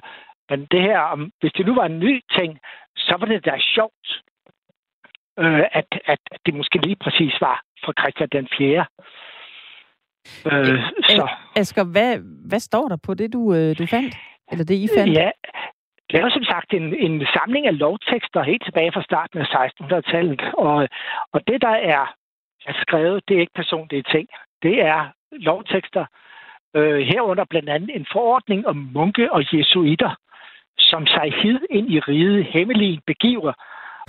men 0.49 0.67
det 0.71 0.81
her, 0.81 0.99
om, 0.99 1.31
hvis 1.39 1.53
det 1.53 1.65
nu 1.65 1.75
var 1.75 1.85
en 1.85 1.99
ny 1.99 2.21
ting, 2.37 2.59
så 2.95 3.15
var 3.19 3.25
det 3.25 3.45
da 3.45 3.57
sjovt, 3.59 4.07
øh, 5.39 5.63
at, 5.71 5.89
at 6.05 6.19
det 6.45 6.53
måske 6.53 6.77
lige 6.77 6.95
præcis 6.95 7.33
var 7.41 7.61
fra 7.85 7.93
Christian 7.99 8.29
den 8.31 8.47
4. 8.57 8.85
Øh, 10.45 10.79
så. 11.03 11.27
Asger, 11.55 11.83
hvad, 11.83 12.17
hvad 12.49 12.59
står 12.59 12.87
der 12.87 12.97
på 13.05 13.13
det, 13.13 13.33
du, 13.33 13.53
øh, 13.53 13.77
du 13.79 13.85
fandt? 13.85 14.15
Eller 14.51 14.65
det, 14.65 14.75
I 14.75 14.87
fandt? 14.97 15.13
Ja, 15.13 15.31
det 16.09 16.19
er 16.19 16.23
jo 16.23 16.29
som 16.29 16.43
sagt 16.43 16.73
en, 16.73 16.95
en 16.95 17.25
samling 17.33 17.67
af 17.67 17.77
lovtekster 17.77 18.43
helt 18.43 18.63
tilbage 18.65 18.91
fra 18.91 19.03
starten 19.03 19.39
af 19.39 19.45
1600-tallet. 19.45 20.41
Og, 20.53 20.87
og 21.33 21.39
det, 21.47 21.61
der 21.61 21.75
er, 21.93 22.15
er 22.65 22.73
skrevet, 22.81 23.23
det 23.27 23.35
er 23.35 23.41
ikke 23.41 23.59
personlige 23.61 24.03
ting. 24.13 24.27
Det 24.63 24.81
er 24.81 25.01
lovtekster, 25.31 26.05
øh, 26.75 26.99
herunder 27.11 27.45
blandt 27.49 27.69
andet 27.69 27.95
en 27.95 28.05
forordning 28.11 28.67
om 28.67 28.75
munke 28.75 29.31
og 29.31 29.41
jesuitter, 29.53 30.15
som 30.77 31.07
sig 31.07 31.33
hid 31.41 31.59
ind 31.69 31.91
i 31.91 31.99
riget 31.99 32.45
hemmelige 32.45 33.01
begiver. 33.07 33.53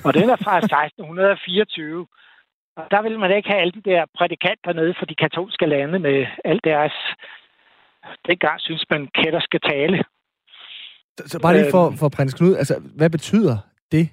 Og 0.04 0.14
den 0.14 0.30
er 0.30 0.36
fra 0.44 0.58
1624. 0.64 2.06
Og 2.76 2.84
der 2.90 3.02
vil 3.02 3.18
man 3.18 3.36
ikke 3.36 3.48
have 3.48 3.60
alle 3.60 3.72
de 3.72 3.90
der 3.90 4.04
prædikanter 4.18 4.72
nede 4.72 4.94
for 4.98 5.06
de 5.06 5.14
katolske 5.14 5.66
lande 5.66 5.98
med 5.98 6.26
alt 6.44 6.64
deres... 6.64 6.92
Dengang 8.28 8.60
synes 8.60 8.84
man, 8.90 9.08
kætter 9.14 9.40
skal 9.40 9.60
tale. 9.60 10.04
Så, 11.18 11.28
så 11.28 11.40
bare 11.42 11.54
lige 11.54 11.70
for, 11.70 11.86
øhm. 11.86 11.96
for 11.96 12.08
prins 12.16 12.34
Knud, 12.34 12.56
altså, 12.56 12.74
hvad 12.96 13.10
betyder 13.10 13.56
det? 13.92 14.08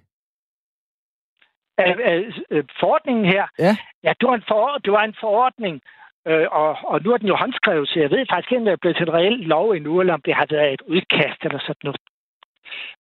Forordningen 2.79 3.25
her, 3.25 3.45
ja. 3.59 3.77
ja, 4.03 4.13
det 4.19 4.27
var 4.29 4.35
en, 4.35 4.43
for, 4.47 4.77
det 4.85 4.91
var 4.91 5.03
en 5.03 5.15
forordning, 5.19 5.81
øh, 6.27 6.47
og, 6.51 6.77
og 6.83 7.01
nu 7.03 7.11
er 7.13 7.17
den 7.17 7.27
jo 7.27 7.35
håndskrevet, 7.35 7.89
så 7.89 7.99
jeg 7.99 8.11
ved 8.11 8.25
faktisk 8.31 8.51
ikke, 8.51 8.61
om 8.61 8.65
det 8.65 8.71
er 8.71 8.83
blevet 8.83 8.97
til 8.97 9.07
en 9.07 9.13
reel 9.13 9.39
lov 9.39 9.71
endnu, 9.71 9.99
eller 9.99 10.13
om 10.13 10.21
det 10.21 10.33
har 10.35 10.47
været 10.49 10.73
et 10.73 10.81
udkast 10.81 11.39
eller 11.43 11.59
sådan 11.59 11.83
noget. 11.83 12.01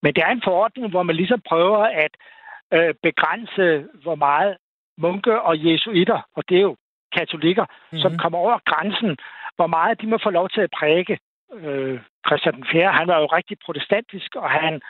Men 0.03 0.13
det 0.13 0.23
er 0.23 0.31
en 0.31 0.47
forordning, 0.49 0.89
hvor 0.89 1.03
man 1.03 1.15
ligesom 1.15 1.41
prøver 1.49 1.83
at 2.03 2.13
øh, 2.73 2.93
begrænse, 3.03 3.85
hvor 4.03 4.15
meget 4.15 4.57
munke 4.97 5.41
og 5.41 5.65
jesuitter, 5.65 6.19
og 6.35 6.43
det 6.49 6.57
er 6.57 6.61
jo 6.61 6.75
katolikker, 7.17 7.65
mm-hmm. 7.65 7.99
som 7.99 8.17
kommer 8.17 8.39
over 8.39 8.59
grænsen, 8.65 9.17
hvor 9.55 9.67
meget 9.67 10.01
de 10.01 10.07
må 10.07 10.17
få 10.23 10.29
lov 10.29 10.49
til 10.49 10.61
at 10.61 10.71
præge. 10.79 11.19
Øh, 11.53 11.99
Christian 12.27 12.55
den 12.55 12.65
4. 12.71 12.91
han 12.91 13.07
var 13.07 13.19
jo 13.19 13.25
rigtig 13.25 13.57
protestantisk, 13.65 14.35
og 14.35 14.49
han 14.49 14.73
øh, 14.73 14.81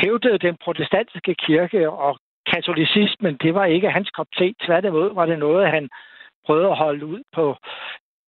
hævdede 0.00 0.38
den 0.38 0.56
protestantiske 0.64 1.34
kirke, 1.46 1.90
og 1.90 2.18
katolicismen, 2.52 3.36
det 3.44 3.54
var 3.54 3.64
ikke 3.64 3.90
hans 3.90 4.10
kop 4.10 4.26
te. 4.38 4.54
Tværtimod 4.66 5.14
var 5.14 5.26
det 5.26 5.38
noget, 5.38 5.70
han 5.70 5.88
prøvede 6.46 6.70
at 6.70 6.76
holde 6.76 7.06
ud 7.06 7.22
på 7.36 7.56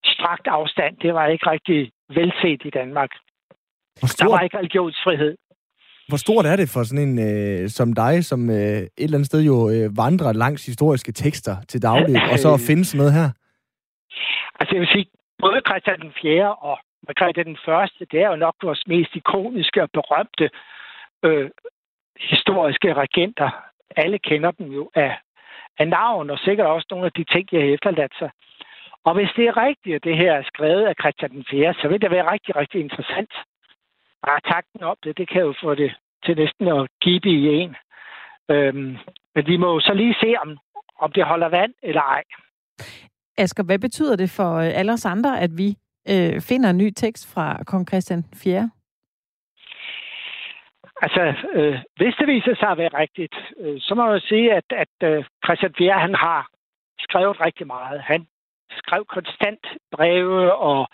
strakt 0.04 0.46
afstand. 0.46 0.96
Det 0.96 1.14
var 1.14 1.26
ikke 1.26 1.50
rigtig 1.50 1.90
velset 2.08 2.60
i 2.64 2.70
Danmark. 2.70 3.10
Der 4.00 4.30
var 4.30 4.40
ikke 4.40 4.58
religionsfrihed. 4.58 5.36
Hvor 6.08 6.16
stort 6.16 6.46
er 6.46 6.56
det 6.56 6.68
for 6.74 6.82
sådan 6.82 7.08
en 7.08 7.18
øh, 7.28 7.68
som 7.68 7.92
dig, 7.92 8.24
som 8.24 8.50
øh, 8.50 8.56
et 8.56 8.88
eller 8.96 9.16
andet 9.16 9.26
sted 9.26 9.42
jo 9.52 9.56
øh, 9.70 9.96
vandrer 9.96 10.32
langs 10.32 10.66
historiske 10.66 11.12
tekster 11.12 11.56
til 11.68 11.82
daglig, 11.82 12.16
og 12.32 12.38
så 12.38 12.48
at 12.58 12.64
finde 12.68 12.84
sådan 12.84 12.98
noget 12.98 13.12
her? 13.12 13.28
Altså 14.60 14.72
jeg 14.74 14.80
vil 14.80 14.88
sige, 14.94 15.06
både 15.38 15.60
Christian 15.68 16.00
den 16.00 16.12
4. 16.22 16.54
og 16.54 16.78
Margrethe 17.06 17.44
den 17.44 17.58
første, 17.64 18.04
det 18.10 18.22
er 18.22 18.28
jo 18.28 18.36
nok 18.36 18.54
vores 18.62 18.86
mest 18.86 19.16
ikoniske 19.16 19.82
og 19.82 19.90
berømte 19.90 20.50
øh, 21.22 21.50
historiske 22.20 22.94
regenter. 22.94 23.50
Alle 23.96 24.18
kender 24.18 24.50
dem 24.50 24.66
jo 24.66 24.90
af, 24.94 25.18
af 25.78 25.88
navn, 25.88 26.30
og 26.30 26.38
sikkert 26.38 26.66
også 26.66 26.86
nogle 26.90 27.06
af 27.06 27.12
de 27.12 27.24
ting, 27.24 27.48
jeg 27.52 27.60
har 27.60 27.68
efterladt 27.74 28.14
sig. 28.18 28.30
Og 29.04 29.14
hvis 29.14 29.30
det 29.36 29.44
er 29.46 29.56
rigtigt, 29.56 29.96
at 29.96 30.04
det 30.04 30.16
her 30.16 30.32
er 30.32 30.42
skrevet 30.42 30.84
af 30.86 30.94
Christian 31.00 31.30
den 31.30 31.44
4., 31.50 31.74
så 31.74 31.88
vil 31.88 32.00
det 32.00 32.10
være 32.10 32.32
rigtig, 32.32 32.56
rigtig 32.56 32.80
interessant. 32.80 33.32
Bare 34.26 34.40
takten 34.40 34.82
op 34.82 34.96
det, 35.04 35.18
det 35.18 35.28
kan 35.28 35.42
jo 35.42 35.54
få 35.62 35.74
det 35.74 35.92
til 36.24 36.36
næsten 36.36 36.68
at 36.68 36.88
give 37.00 37.20
det 37.20 37.30
i 37.30 37.48
en. 37.48 37.76
Øhm, 38.50 38.96
men 39.34 39.46
vi 39.46 39.56
må 39.56 39.72
jo 39.74 39.80
så 39.80 39.94
lige 39.94 40.16
se, 40.20 40.34
om, 40.42 40.58
om 40.98 41.12
det 41.12 41.24
holder 41.24 41.48
vand 41.48 41.74
eller 41.82 42.02
ej. 42.02 42.22
Asger, 43.38 43.64
hvad 43.64 43.78
betyder 43.78 44.16
det 44.16 44.30
for 44.30 44.54
øh, 44.54 44.78
alle 44.78 44.92
os 44.92 45.06
andre, 45.06 45.40
at 45.40 45.50
vi 45.56 45.76
øh, 46.12 46.40
finder 46.40 46.70
en 46.70 46.78
ny 46.78 46.90
tekst 46.96 47.34
fra 47.34 47.64
kong 47.66 47.88
Christian 47.88 48.24
4? 48.34 48.70
Altså, 51.02 51.34
øh, 51.52 51.78
hvis 51.96 52.14
det 52.18 52.26
viser 52.26 52.54
sig 52.56 52.68
at 52.68 52.78
være 52.78 52.98
rigtigt, 53.02 53.36
øh, 53.60 53.76
så 53.80 53.94
må 53.94 54.12
jeg 54.12 54.20
sige, 54.20 54.54
at, 54.54 54.64
at 54.70 54.94
øh, 55.02 55.24
Christian 55.44 55.74
4. 55.78 55.92
han 55.92 56.14
har 56.14 56.48
skrevet 56.98 57.40
rigtig 57.46 57.66
meget. 57.66 58.00
Han 58.00 58.26
skrev 58.70 59.04
konstant 59.04 59.66
breve 59.92 60.54
og, 60.54 60.88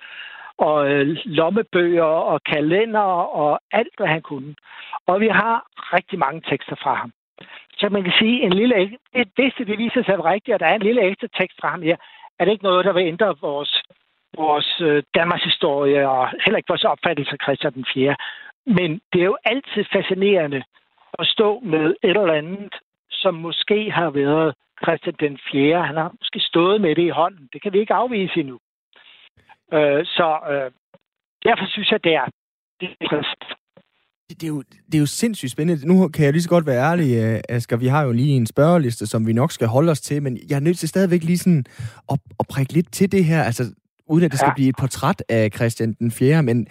og 0.59 0.91
øh, 0.91 1.07
lommebøger 1.25 2.13
og 2.33 2.41
kalender 2.43 3.09
og 3.43 3.61
alt, 3.73 3.95
hvad 3.97 4.07
han 4.07 4.23
kunne. 4.23 4.55
Og 5.07 5.21
vi 5.21 5.29
har 5.29 5.67
rigtig 5.97 6.19
mange 6.19 6.41
tekster 6.51 6.77
fra 6.83 6.95
ham. 6.95 7.13
Så 7.79 7.89
man 7.89 8.03
kan 8.03 8.13
sige, 8.19 8.43
en 8.43 8.53
lille, 8.53 8.99
hvis 9.13 9.55
det 9.59 9.79
viser 9.79 10.03
sig 10.05 10.25
rigtigt, 10.25 10.55
at 10.55 10.61
der 10.61 10.67
er 10.67 10.75
en 10.75 10.89
lille 10.89 11.03
ekstra 11.03 11.29
tekst 11.39 11.57
fra 11.61 11.69
ham 11.69 11.83
her, 11.83 11.97
er 12.39 12.45
det 12.45 12.53
ikke 12.53 12.65
noget, 12.65 12.85
der 12.85 12.93
vil 12.93 13.07
ændre 13.07 13.35
vores, 13.41 13.83
vores 14.37 14.81
øh, 14.81 15.03
Danmarks 15.15 15.45
historie 15.45 16.09
og 16.09 16.29
heller 16.45 16.59
ikke 16.59 16.73
vores 16.75 16.85
opfattelse 16.85 17.33
af 17.33 17.43
Christian 17.45 17.75
den 17.75 17.87
4. 17.95 18.17
Men 18.67 19.01
det 19.13 19.21
er 19.21 19.31
jo 19.33 19.39
altid 19.45 19.85
fascinerende 19.93 20.63
at 21.19 21.27
stå 21.27 21.61
med 21.61 21.95
et 22.05 22.17
eller 22.23 22.41
andet, 22.43 22.75
som 23.11 23.35
måske 23.35 23.91
har 23.91 24.11
været 24.11 24.55
Christian 24.83 25.15
den 25.21 25.39
4. 25.53 25.87
Han 25.87 25.97
har 25.97 26.11
måske 26.21 26.41
stået 26.41 26.81
med 26.81 26.95
det 26.95 27.03
i 27.03 27.17
hånden. 27.21 27.49
Det 27.53 27.63
kan 27.63 27.73
vi 27.73 27.79
ikke 27.79 27.95
afvise 27.95 28.41
endnu. 28.41 28.59
Øh, 29.73 30.03
så 30.05 30.29
øh, 30.53 30.71
derfor 31.47 31.67
synes 31.69 31.91
jeg, 31.91 32.05
det 32.05 32.15
er, 32.15 32.27
det 32.81 32.89
er 33.01 33.23
det 34.31 34.43
er, 34.43 34.49
jo, 34.49 34.63
det 34.87 34.95
er 34.95 34.99
jo 34.99 35.07
sindssygt 35.07 35.53
spændende. 35.53 35.89
Nu 35.89 36.09
kan 36.09 36.25
jeg 36.25 36.33
lige 36.33 36.43
så 36.43 36.49
godt 36.49 36.67
være 36.67 36.91
ærlig, 36.91 37.17
øh, 37.17 37.41
Asger. 37.49 37.77
Vi 37.77 37.87
har 37.87 38.03
jo 38.03 38.13
lige 38.13 38.37
en 38.37 38.47
spørgeliste, 38.47 39.07
som 39.07 39.27
vi 39.27 39.33
nok 39.33 39.53
skal 39.53 39.67
holde 39.67 39.93
os 39.93 40.01
til, 40.01 40.23
men 40.23 40.39
jeg 40.49 40.57
er 40.57 40.61
nødt 40.61 40.79
til 40.79 40.89
stadigvæk 40.89 41.23
lige 41.25 41.39
sådan 41.39 41.65
at, 42.13 42.19
at 42.41 42.47
prikke 42.49 42.73
lidt 42.73 42.93
til 42.93 43.13
det 43.13 43.25
her. 43.25 43.43
Altså, 43.43 43.65
uden 44.09 44.25
at 44.25 44.31
det 44.31 44.39
skal 44.39 44.49
ja. 44.49 44.55
blive 44.55 44.69
et 44.69 44.77
portræt 44.77 45.23
af 45.29 45.51
Christian 45.55 45.93
den 45.93 46.11
4., 46.11 46.43
men 46.43 46.67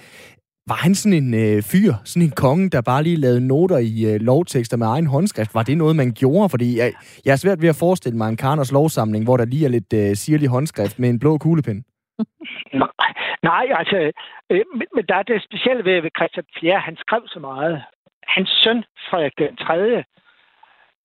var 0.68 0.80
han 0.86 0.96
sådan 0.96 1.24
en 1.24 1.34
øh, 1.34 1.64
fyr, 1.72 1.94
sådan 2.06 2.28
en 2.28 2.36
konge, 2.44 2.70
der 2.70 2.82
bare 2.92 3.04
lige 3.04 3.22
lavede 3.26 3.48
noter 3.48 3.78
i 3.78 3.96
øh, 4.10 4.22
lovtekster 4.30 4.78
med 4.78 4.88
egen 4.88 5.08
håndskrift? 5.08 5.56
Var 5.56 5.64
det 5.64 5.78
noget, 5.78 5.96
man 5.96 6.14
gjorde? 6.22 6.50
Fordi 6.50 6.78
jeg, 6.80 6.94
jeg 7.26 7.32
er 7.32 7.42
svært 7.44 7.62
ved 7.62 7.70
at 7.70 7.82
forestille 7.86 8.18
mig 8.18 8.30
en 8.30 8.38
Karners 8.38 8.72
lovsamling, 8.72 9.24
hvor 9.26 9.38
der 9.38 9.46
lige 9.46 9.66
er 9.66 9.70
lidt 9.78 9.94
øh, 9.94 10.16
sirlig 10.16 10.50
håndskrift 10.50 11.00
med 11.00 11.10
en 11.10 11.20
blå 11.20 11.38
kuglepind. 11.38 11.84
Nej, 12.84 13.12
nej 13.44 13.66
altså, 13.80 14.12
øh, 14.52 14.66
men 14.96 15.04
der 15.10 15.16
er 15.16 15.24
det 15.24 15.44
specielle 15.50 15.84
ved, 15.86 16.02
ved 16.02 16.12
Christian 16.18 16.46
4. 16.60 16.80
Han 16.80 16.96
skrev 17.04 17.22
så 17.28 17.40
meget. 17.40 17.84
Hans 18.28 18.50
søn, 18.64 18.84
Frederik 19.10 19.38
den 19.38 19.56
3., 19.56 20.04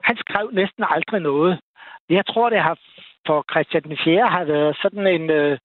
han 0.08 0.16
skrev 0.16 0.50
næsten 0.52 0.84
aldrig 0.94 1.20
noget. 1.20 1.60
Jeg 2.08 2.26
tror, 2.26 2.50
det 2.50 2.60
har 2.62 2.76
for 3.26 3.44
Christian 3.52 3.82
den 3.82 3.98
4. 4.04 4.28
har 4.28 4.44
været 4.44 4.76
sådan 4.82 5.06
en... 5.06 5.30
Øh, 5.30 5.58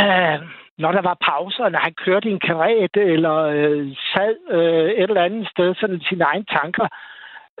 øh, 0.00 0.38
når 0.82 0.92
der 0.92 1.02
var 1.02 1.16
pauser, 1.28 1.68
når 1.68 1.78
han 1.78 1.94
kørte 1.94 2.28
i 2.28 2.32
en 2.32 2.46
karet 2.48 2.96
eller 2.96 3.36
øh, 3.56 3.96
sad 4.12 4.36
øh, 4.50 4.90
et 4.90 5.10
eller 5.10 5.24
andet 5.24 5.48
sted, 5.48 5.74
sådan 5.74 6.00
sine 6.00 6.24
egne 6.24 6.44
tanker, 6.44 6.86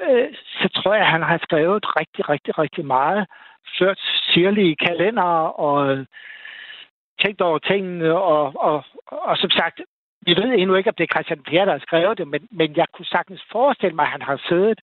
øh, 0.04 0.28
så 0.60 0.68
tror 0.68 0.94
jeg, 0.94 1.02
at 1.02 1.12
han 1.16 1.22
har 1.22 1.38
skrevet 1.42 1.96
rigtig, 2.00 2.28
rigtig, 2.28 2.58
rigtig 2.58 2.86
meget. 2.86 3.26
Ført 3.78 4.00
sirlige 4.32 4.76
kalender 4.76 5.30
og 5.66 5.90
øh, 5.90 6.06
tænkt 7.22 7.40
over 7.40 7.58
tingene, 7.58 8.14
og, 8.14 8.52
og, 8.68 8.84
og 9.06 9.36
som 9.36 9.50
sagt, 9.50 9.80
vi 10.26 10.32
ved 10.36 10.50
endnu 10.52 10.74
ikke, 10.74 10.90
om 10.90 10.94
det 10.98 11.04
er 11.04 11.14
Christian 11.14 11.42
Pierre, 11.42 11.66
der 11.66 11.72
har 11.72 11.86
skrevet 11.88 12.18
det, 12.18 12.28
men, 12.28 12.48
men 12.50 12.76
jeg 12.76 12.86
kunne 12.92 13.06
sagtens 13.16 13.42
forestille 13.52 13.96
mig, 13.96 14.04
at 14.04 14.10
han 14.10 14.22
har 14.22 14.40
siddet 14.48 14.80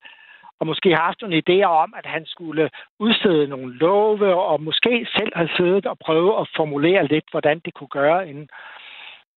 og 0.59 0.67
måske 0.67 0.89
har 0.89 1.03
haft 1.09 1.21
nogle 1.21 1.41
idéer 1.43 1.71
om, 1.83 1.93
at 1.97 2.05
han 2.05 2.23
skulle 2.25 2.69
udstede 2.99 3.47
nogle 3.47 3.73
love, 3.73 4.41
og 4.51 4.63
måske 4.63 5.07
selv 5.17 5.31
have 5.35 5.49
siddet 5.57 5.85
og 5.85 5.97
prøve 6.05 6.39
at 6.41 6.49
formulere 6.55 7.07
lidt, 7.07 7.25
hvordan 7.31 7.59
det 7.65 7.73
kunne 7.73 7.93
gøre. 7.99 8.29
Inden. 8.29 8.47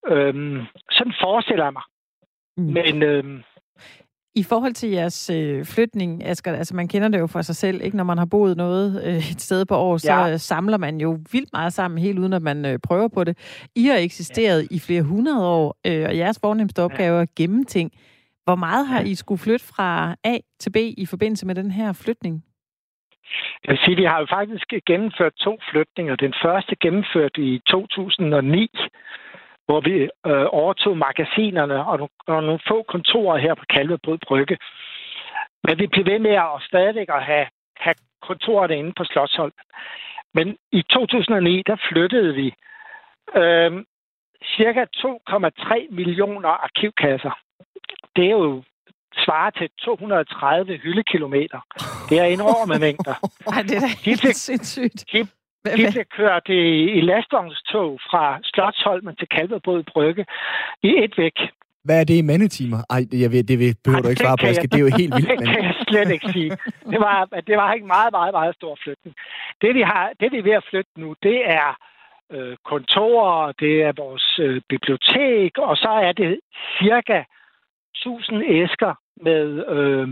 Øhm, 0.08 0.60
sådan 0.90 1.14
forestiller 1.20 1.64
jeg 1.64 1.72
mig. 1.72 1.82
Mm. 2.56 2.72
Men 2.72 3.02
øhm, 3.02 3.42
i 4.34 4.42
forhold 4.42 4.72
til 4.74 4.90
jeres 4.90 5.30
øh, 5.30 5.64
flytning, 5.64 6.24
Asger, 6.24 6.52
altså 6.52 6.76
man 6.76 6.88
kender 6.88 7.08
det 7.08 7.18
jo 7.18 7.26
for 7.26 7.42
sig 7.42 7.56
selv, 7.56 7.80
ikke? 7.82 7.96
Når 7.96 8.04
man 8.04 8.18
har 8.18 8.24
boet 8.24 8.56
noget 8.56 9.02
øh, 9.04 9.16
et 9.16 9.40
sted 9.40 9.64
på 9.64 9.76
år, 9.76 9.96
så 9.96 10.12
ja. 10.12 10.36
samler 10.36 10.78
man 10.78 11.00
jo 11.00 11.18
vildt 11.32 11.52
meget 11.52 11.72
sammen, 11.72 11.98
helt 11.98 12.18
uden 12.18 12.32
at 12.32 12.42
man 12.42 12.66
øh, 12.66 12.78
prøver 12.78 13.08
på 13.08 13.24
det. 13.24 13.38
I 13.76 13.84
har 13.86 13.96
eksisteret 13.96 14.62
ja. 14.62 14.76
i 14.76 14.78
flere 14.78 15.02
hundrede 15.02 15.48
år, 15.48 15.76
øh, 15.86 16.04
og 16.08 16.16
jeres 16.16 16.38
fornemmeste 16.40 16.82
opgave 16.82 17.16
er 17.16 17.20
at 17.20 17.34
gemme 17.34 17.64
ting. 17.64 17.92
Hvor 18.50 18.56
meget 18.68 18.86
har 18.86 19.00
I 19.00 19.14
skulle 19.14 19.44
flytte 19.46 19.66
fra 19.74 20.14
A 20.24 20.36
til 20.60 20.70
B 20.70 20.76
i 20.76 21.06
forbindelse 21.10 21.46
med 21.46 21.54
den 21.54 21.70
her 21.70 21.92
flytning? 22.04 22.44
Jeg 23.64 23.70
vil 23.72 23.80
sige, 23.84 23.96
vi 23.96 24.04
har 24.04 24.18
jo 24.20 24.26
faktisk 24.30 24.66
gennemført 24.86 25.34
to 25.46 25.58
flytninger. 25.70 26.16
Den 26.16 26.34
første 26.42 26.76
gennemført 26.76 27.36
i 27.38 27.60
2009, 27.68 28.70
hvor 29.66 29.80
vi 29.80 29.94
øh, 30.30 30.46
overtog 30.60 30.96
magasinerne 30.96 31.86
og, 31.86 31.96
nogle, 31.98 32.14
og 32.26 32.42
nogle 32.42 32.60
få 32.68 32.82
kontorer 32.82 33.38
her 33.38 33.54
på 33.54 33.64
Kalvebrød 33.70 34.18
Brygge. 34.28 34.56
Men 35.64 35.78
vi 35.78 35.86
blev 35.86 36.04
ved 36.06 36.18
med 36.18 36.36
at 36.48 36.62
stadigvæk 36.68 37.08
at 37.08 37.24
have, 37.24 37.46
have 37.76 37.94
kontorerne 38.22 38.78
inde 38.78 38.92
på 38.96 39.04
Slottsholm. 39.04 39.52
Men 40.34 40.56
i 40.72 40.82
2009, 40.82 41.62
der 41.66 41.76
flyttede 41.88 42.34
vi 42.34 42.48
øh, 43.40 43.72
cirka 44.56 44.84
2,3 44.96 45.94
millioner 45.94 46.48
arkivkasser. 46.48 47.34
Det 48.20 48.28
er 48.28 48.36
jo 48.44 48.62
svarer 49.24 49.50
til 49.50 49.68
230 49.78 50.76
hyldekilometer. 50.76 51.60
Det 52.08 52.16
er 52.22 52.24
enorme 52.24 52.78
mængder. 52.86 53.14
Ej, 53.52 53.62
det 53.62 53.76
er 53.76 53.80
da 53.80 53.92
helt 54.08 54.36
sindssygt. 54.36 54.98
De, 55.12 55.18
de 55.18 55.84
bliver 55.92 56.08
kørt 56.18 56.46
i, 56.48 56.62
i 56.98 57.00
lastvognstog 57.00 58.00
fra 58.10 58.24
Slottsholmen 58.42 59.16
til 59.16 59.28
Kalvebrød 59.28 59.82
Brygge 59.92 60.26
i 60.82 60.92
et 61.04 61.14
væk. 61.18 61.36
Hvad 61.84 62.00
er 62.00 62.04
det 62.04 62.16
i 62.22 62.22
mandetimer? 62.22 62.80
Ej, 62.90 63.02
jeg 63.24 63.30
ved, 63.32 63.42
det 63.44 63.58
ved, 63.58 63.74
behøver 63.84 64.00
Ej, 64.00 64.02
du 64.02 64.08
ikke 64.08 64.22
svare 64.24 64.36
på, 64.36 64.46
jeg, 64.46 64.72
Det 64.72 64.78
er 64.80 64.86
jo 64.88 64.96
helt 65.00 65.14
vildt. 65.16 65.30
Det 65.30 65.48
kan 65.54 65.64
jeg 65.64 65.74
slet 65.88 66.10
ikke 66.10 66.28
sige. 66.32 66.50
Det 66.92 67.00
var, 67.06 67.16
det 67.48 67.56
var 67.56 67.72
ikke 67.72 67.86
meget, 67.86 68.12
meget, 68.18 68.32
meget 68.38 68.54
stor 68.54 68.74
flytning. 68.84 69.14
Det 69.62 69.74
vi, 69.74 69.82
har, 69.82 70.04
det, 70.20 70.32
vi 70.32 70.38
er 70.38 70.42
ved 70.42 70.56
at 70.60 70.66
flytte 70.70 70.90
nu, 71.02 71.08
det 71.22 71.38
er 71.60 71.68
øh, 72.34 72.56
kontorer, 72.64 73.52
det 73.52 73.82
er 73.82 73.92
vores 74.04 74.26
øh, 74.42 74.60
bibliotek, 74.68 75.52
og 75.58 75.76
så 75.76 75.90
er 76.08 76.12
det 76.12 76.40
cirka 76.78 77.18
1000 78.06 78.42
æsker 78.46 78.94
med 79.16 79.64
øh, 79.68 80.08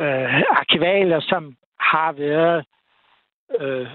øh, 0.00 0.42
arkivaler, 0.50 1.20
som 1.20 1.56
har 1.80 2.12
været 2.12 2.64
øh, 3.60 3.88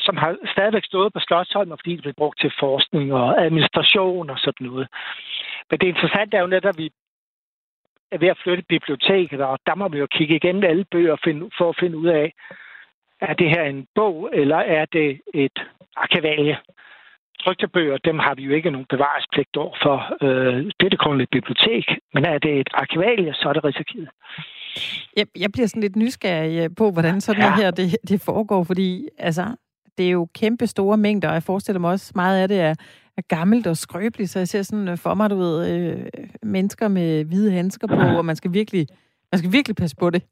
som 0.00 0.16
har 0.16 0.36
stadigvæk 0.52 0.84
stået 0.84 1.12
på 1.12 1.20
Slottsholm, 1.20 1.70
fordi 1.70 1.94
det 1.94 2.02
blev 2.02 2.14
brugt 2.14 2.40
til 2.40 2.52
forskning 2.60 3.12
og 3.12 3.44
administration 3.44 4.30
og 4.30 4.38
sådan 4.38 4.66
noget. 4.66 4.88
Men 5.70 5.78
det 5.80 5.86
interessante 5.86 6.36
er 6.36 6.40
jo 6.40 6.46
netop, 6.46 6.74
at 6.74 6.78
vi 6.78 6.90
er 8.10 8.18
ved 8.18 8.28
at 8.28 8.38
flytte 8.42 8.64
biblioteket, 8.68 9.40
og 9.40 9.58
der 9.66 9.74
må 9.74 9.88
vi 9.88 9.98
jo 9.98 10.06
kigge 10.06 10.36
igennem 10.36 10.64
alle 10.64 10.84
bøger 10.84 11.16
for 11.58 11.68
at 11.68 11.76
finde 11.80 11.96
ud 11.98 12.06
af, 12.06 12.32
er 13.20 13.34
det 13.34 13.50
her 13.50 13.62
en 13.62 13.86
bog, 13.94 14.30
eller 14.32 14.56
er 14.56 14.84
det 14.84 15.20
et 15.34 15.66
arkivalie? 15.96 16.58
Trygte 17.44 17.68
bøger, 17.68 17.98
dem 17.98 18.18
har 18.18 18.34
vi 18.34 18.42
jo 18.42 18.52
ikke 18.52 18.70
nogen 18.70 18.86
bevarespligt 18.90 19.56
over 19.56 19.76
for. 19.82 19.96
Øh, 20.24 20.56
det 20.78 20.84
er 20.86 20.88
det 20.88 20.98
kun 20.98 21.20
et 21.20 21.30
bibliotek, 21.30 21.84
men 22.14 22.24
er 22.24 22.38
det 22.38 22.60
et 22.60 22.70
arkivalie, 22.74 23.34
så 23.34 23.48
er 23.48 23.52
det 23.52 23.64
risikeret. 23.64 24.08
Jeg, 25.16 25.26
jeg 25.38 25.52
bliver 25.52 25.66
sådan 25.66 25.82
lidt 25.82 25.96
nysgerrig 25.96 26.76
på, 26.76 26.90
hvordan 26.90 27.20
sådan 27.20 27.42
ja. 27.42 27.48
noget 27.48 27.64
her 27.64 27.70
det, 27.70 27.96
det 28.08 28.20
foregår, 28.20 28.64
fordi 28.64 29.08
altså, 29.18 29.44
det 29.98 30.06
er 30.06 30.10
jo 30.10 30.28
kæmpe 30.34 30.66
store 30.66 30.96
mængder, 30.96 31.28
og 31.28 31.34
jeg 31.34 31.42
forestiller 31.42 31.80
mig 31.80 31.90
også, 31.90 32.12
meget 32.14 32.42
af 32.42 32.48
det 32.48 32.60
er, 32.60 32.74
er 33.16 33.22
gammelt 33.28 33.66
og 33.66 33.76
skrøbeligt, 33.76 34.30
så 34.30 34.38
jeg 34.38 34.48
ser 34.48 34.62
sådan 34.62 34.88
øh, 34.88 34.98
for 34.98 35.14
mig, 35.14 35.30
du 35.30 35.36
ved, 35.36 35.56
øh, 35.70 36.06
mennesker 36.42 36.88
med 36.88 37.24
hvide 37.24 37.52
handsker 37.52 37.86
på, 37.86 37.94
og 38.18 38.24
man 38.24 38.36
skal 38.36 38.52
virkelig, 38.52 38.86
man 39.32 39.38
skal 39.38 39.52
virkelig 39.52 39.76
passe 39.76 39.96
på 39.96 40.10
det. 40.10 40.22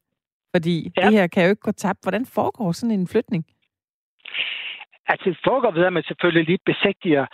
Fordi 0.55 0.91
ja. 0.97 1.05
det 1.05 1.11
her 1.11 1.27
kan 1.27 1.43
jo 1.43 1.49
ikke 1.49 1.61
gå 1.61 1.71
tabt. 1.71 1.99
Hvordan 2.01 2.25
foregår 2.25 2.71
sådan 2.71 2.99
en 2.99 3.07
flytning? 3.07 3.45
Altså, 5.07 5.29
det 5.29 5.37
foregår 5.43 5.71
ved, 5.71 5.85
at 5.85 5.93
man 5.93 6.03
selvfølgelig 6.03 6.45
lige 6.45 6.59
besigtiger 6.65 7.25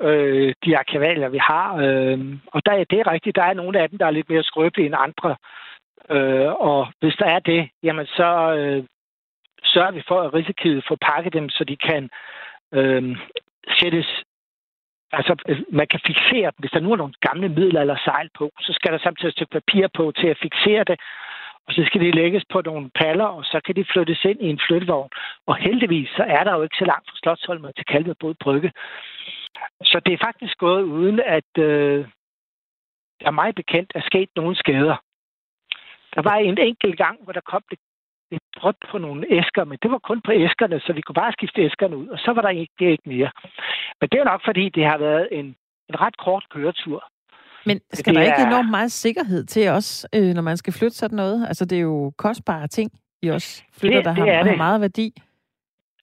øh, 0.00 0.54
de 0.64 0.78
arkivalier, 0.78 1.28
vi 1.28 1.38
har. 1.38 1.76
Øh, 1.76 2.18
og 2.46 2.66
der, 2.66 2.84
det 2.84 3.00
er 3.00 3.12
rigtigt, 3.12 3.36
der 3.36 3.42
er 3.42 3.54
nogle 3.54 3.80
af 3.80 3.88
dem, 3.88 3.98
der 3.98 4.06
er 4.06 4.10
lidt 4.10 4.30
mere 4.30 4.42
skrøbelige 4.42 4.86
end 4.86 4.94
andre. 4.98 5.36
Øh, 6.10 6.52
og 6.52 6.88
hvis 7.00 7.16
der 7.16 7.26
er 7.26 7.38
det, 7.38 7.70
jamen 7.82 8.06
så 8.06 8.54
øh, 8.58 8.84
sørger 9.64 9.90
vi 9.90 10.02
for, 10.08 10.20
at 10.22 10.34
Rigsarkivet 10.34 10.84
får 10.88 10.98
pakket 11.00 11.32
dem, 11.32 11.48
så 11.48 11.64
de 11.64 11.76
kan 11.76 12.10
øh, 12.74 13.16
sættes 13.80 14.24
Altså, 15.12 15.32
man 15.72 15.86
kan 15.86 16.00
fixere 16.06 16.50
dem. 16.52 16.58
Hvis 16.58 16.70
der 16.70 16.80
nu 16.80 16.92
er 16.92 16.96
nogle 16.96 17.14
gamle 17.20 17.48
midler 17.48 17.80
eller 17.80 17.96
sejl 18.04 18.28
på, 18.38 18.50
så 18.60 18.72
skal 18.72 18.92
der 18.92 18.98
samtidig 18.98 19.28
et 19.28 19.34
stykke 19.34 19.52
papir 19.52 19.88
på 19.94 20.12
til 20.16 20.26
at 20.26 20.38
fixere 20.42 20.84
det. 20.84 21.00
Og 21.68 21.74
så 21.74 21.82
skal 21.86 22.00
de 22.00 22.10
lægges 22.10 22.44
på 22.52 22.60
nogle 22.60 22.90
paller, 22.94 23.24
og 23.24 23.44
så 23.44 23.60
kan 23.64 23.76
de 23.76 23.84
flyttes 23.92 24.24
ind 24.24 24.40
i 24.40 24.48
en 24.48 24.60
flyttevogn. 24.66 25.10
Og 25.46 25.56
heldigvis, 25.56 26.08
så 26.08 26.22
er 26.22 26.44
der 26.44 26.52
jo 26.56 26.62
ikke 26.62 26.76
så 26.78 26.84
langt 26.84 27.10
fra 27.10 27.16
Slottsholmen 27.22 27.72
til 27.76 27.84
Kalvebod 27.84 28.34
Brygge. 28.34 28.72
Så 29.82 30.00
det 30.06 30.12
er 30.12 30.24
faktisk 30.26 30.58
gået 30.58 30.82
uden, 30.82 31.20
at 31.20 31.52
øh, 31.58 32.06
der 33.20 33.26
er 33.26 33.40
meget 33.40 33.54
bekendt 33.54 33.92
er 33.94 34.00
sket 34.00 34.30
nogle 34.36 34.56
skader. 34.56 34.96
Der 36.14 36.22
var 36.22 36.36
en 36.36 36.58
enkelt 36.58 36.96
gang, 36.98 37.24
hvor 37.24 37.32
der 37.32 37.40
kom 37.40 37.62
lidt, 37.70 37.80
lidt 38.30 38.42
brød 38.56 38.74
på 38.90 38.98
nogle 38.98 39.26
æsker, 39.30 39.64
men 39.64 39.78
det 39.82 39.90
var 39.90 39.98
kun 39.98 40.20
på 40.20 40.32
æskerne, 40.32 40.80
så 40.80 40.92
vi 40.92 41.00
kunne 41.00 41.20
bare 41.22 41.32
skifte 41.32 41.62
æskerne 41.62 41.96
ud, 41.96 42.08
og 42.08 42.18
så 42.18 42.32
var 42.32 42.42
der 42.42 42.48
ikke, 42.48 42.72
det 42.78 42.90
ikke 42.90 43.08
mere. 43.08 43.30
Men 44.00 44.08
det 44.12 44.20
er 44.20 44.24
nok, 44.24 44.42
fordi 44.44 44.68
det 44.68 44.84
har 44.84 44.98
været 44.98 45.28
en, 45.30 45.46
en 45.88 46.00
ret 46.00 46.16
kort 46.16 46.44
køretur. 46.50 47.10
Men 47.66 47.80
skal 47.92 48.14
det 48.14 48.20
der 48.20 48.26
ikke 48.26 48.42
er... 48.42 48.46
enormt 48.46 48.70
meget 48.70 48.92
sikkerhed 48.92 49.44
til 49.44 49.68
os, 49.68 50.06
øh, 50.14 50.34
når 50.34 50.42
man 50.42 50.56
skal 50.56 50.72
flytte 50.72 50.96
sådan 50.96 51.16
noget? 51.16 51.46
Altså, 51.48 51.64
det 51.64 51.78
er 51.78 51.82
jo 51.82 52.12
kostbare 52.16 52.66
ting, 52.68 52.90
I 53.22 53.28
også 53.28 53.62
flytter, 53.80 53.98
det, 53.98 54.04
der 54.04 54.14
det 54.14 54.34
har, 54.34 54.44
har 54.44 54.56
meget 54.56 54.80
værdi. 54.80 55.22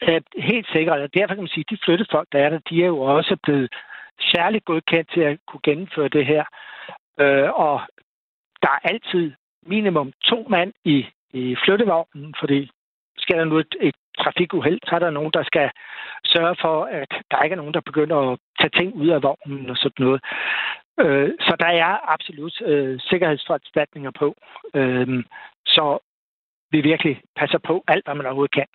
Ja, 0.02 0.20
helt 0.38 0.68
sikkert, 0.72 1.00
og 1.00 1.14
derfor 1.14 1.34
kan 1.34 1.44
man 1.44 1.48
sige, 1.48 1.66
at 1.68 1.70
de 1.70 1.84
flyttefolk, 1.86 2.28
der 2.32 2.40
er 2.40 2.50
der, 2.50 2.60
de 2.70 2.84
er 2.84 2.88
jo 2.88 3.00
også 3.00 3.38
blevet 3.44 3.74
særligt 4.22 4.66
godkendt 4.66 5.12
til 5.14 5.22
at 5.22 5.38
kunne 5.48 5.60
gennemføre 5.64 6.08
det 6.08 6.26
her. 6.26 6.44
Øh, 7.20 7.50
og 7.54 7.82
der 8.62 8.70
er 8.70 8.90
altid 8.90 9.32
minimum 9.66 10.12
to 10.24 10.48
mand 10.50 10.74
i, 10.84 11.06
i 11.34 11.56
flyttevognen, 11.66 12.36
fordi 12.40 12.72
sker 13.18 13.38
der 13.38 13.46
nu 13.46 13.58
et, 13.58 13.76
et 13.82 13.96
trafikuheld, 14.20 14.80
så 14.88 14.96
er 14.96 15.00
der 15.00 15.10
nogen, 15.10 15.32
der 15.32 15.44
skal 15.44 15.70
sørge 16.26 16.56
for, 16.62 16.84
at 16.84 17.12
der 17.32 17.44
ikke 17.44 17.54
er 17.54 17.58
nogen, 17.58 17.74
der 17.74 17.82
begynder 17.90 18.18
at 18.32 18.40
tage 18.60 18.76
ting 18.80 18.96
ud 18.96 19.08
af 19.08 19.24
vognen 19.24 19.70
og 19.70 19.78
sådan 19.78 20.06
noget. 20.06 20.22
Øh, 21.00 21.30
så 21.40 21.56
der 21.60 21.72
er 21.86 22.14
absolut 22.14 22.62
øh, 22.62 23.00
sikkerhedsforanstaltninger 23.00 24.12
på. 24.20 24.36
Øh, 24.76 25.24
så 25.66 25.86
vi 26.72 26.82
virkelig 26.82 27.22
passer 27.40 27.60
på 27.68 27.84
alt, 27.88 28.06
hvad 28.06 28.16
man 28.16 28.26
overhovedet 28.26 28.54
kan. 28.54 28.68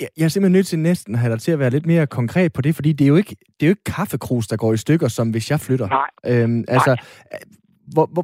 Jeg 0.00 0.24
er 0.24 0.28
simpelthen 0.28 0.52
nødt 0.52 0.66
til 0.66 0.78
næsten 0.78 1.14
at 1.14 1.20
have 1.20 1.32
dig 1.32 1.40
til 1.40 1.52
at 1.52 1.58
være 1.58 1.70
lidt 1.70 1.86
mere 1.86 2.06
konkret 2.06 2.52
på 2.52 2.60
det, 2.62 2.74
fordi 2.74 2.92
det 2.92 3.04
er 3.04 3.08
jo 3.08 3.16
ikke, 3.16 3.30
det 3.30 3.62
er 3.62 3.66
jo 3.66 3.70
ikke 3.70 3.84
kaffekrus, 3.96 4.46
der 4.46 4.56
går 4.56 4.72
i 4.72 4.76
stykker, 4.76 5.08
som 5.08 5.30
hvis 5.30 5.50
jeg 5.50 5.60
flytter. 5.60 5.88
Nej. 5.88 6.42
Øhm, 6.42 6.64
altså, 6.68 6.90
Nej. 6.90 7.46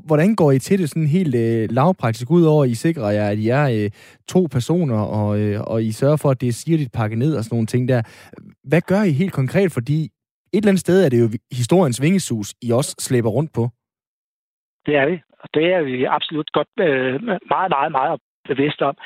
Hvordan 0.06 0.34
går 0.34 0.52
I 0.52 0.58
til 0.58 0.78
det 0.78 0.88
sådan 0.88 1.06
helt 1.06 1.34
øh, 1.34 1.70
lavpraktisk, 1.70 2.30
udover 2.30 2.64
at 2.64 2.70
I 2.70 2.74
sikrer 2.74 3.10
jer, 3.10 3.28
at 3.28 3.38
I 3.38 3.48
er 3.48 3.84
øh, 3.84 3.90
to 4.28 4.48
personer, 4.52 4.98
og, 4.98 5.40
øh, 5.40 5.60
og 5.60 5.84
I 5.84 5.92
sørger 5.92 6.16
for, 6.16 6.30
at 6.30 6.40
det 6.40 6.48
er 6.48 6.52
sirligt 6.52 6.92
pakket 6.92 7.18
ned 7.18 7.36
og 7.36 7.44
sådan 7.44 7.54
nogle 7.54 7.66
ting 7.66 7.88
der. 7.88 8.02
Hvad 8.64 8.80
gør 8.80 9.02
I 9.02 9.12
helt 9.12 9.32
konkret? 9.32 9.72
Fordi 9.72 10.10
et 10.52 10.58
eller 10.58 10.68
andet 10.68 10.80
sted 10.80 11.04
er 11.04 11.08
det 11.08 11.20
jo 11.20 11.28
historiens 11.52 12.02
vingesus, 12.02 12.54
I 12.62 12.70
også 12.70 12.94
slæber 12.98 13.30
rundt 13.30 13.52
på. 13.54 13.68
Det 14.86 14.96
er 14.96 15.06
vi, 15.06 15.22
og 15.42 15.48
det 15.54 15.64
er 15.72 15.82
vi 15.82 16.04
absolut 16.04 16.52
godt 16.52 16.68
øh, 16.80 17.22
meget, 17.54 17.70
meget, 17.76 17.92
meget 17.92 18.20
bevidst 18.48 18.82
om. 18.82 18.96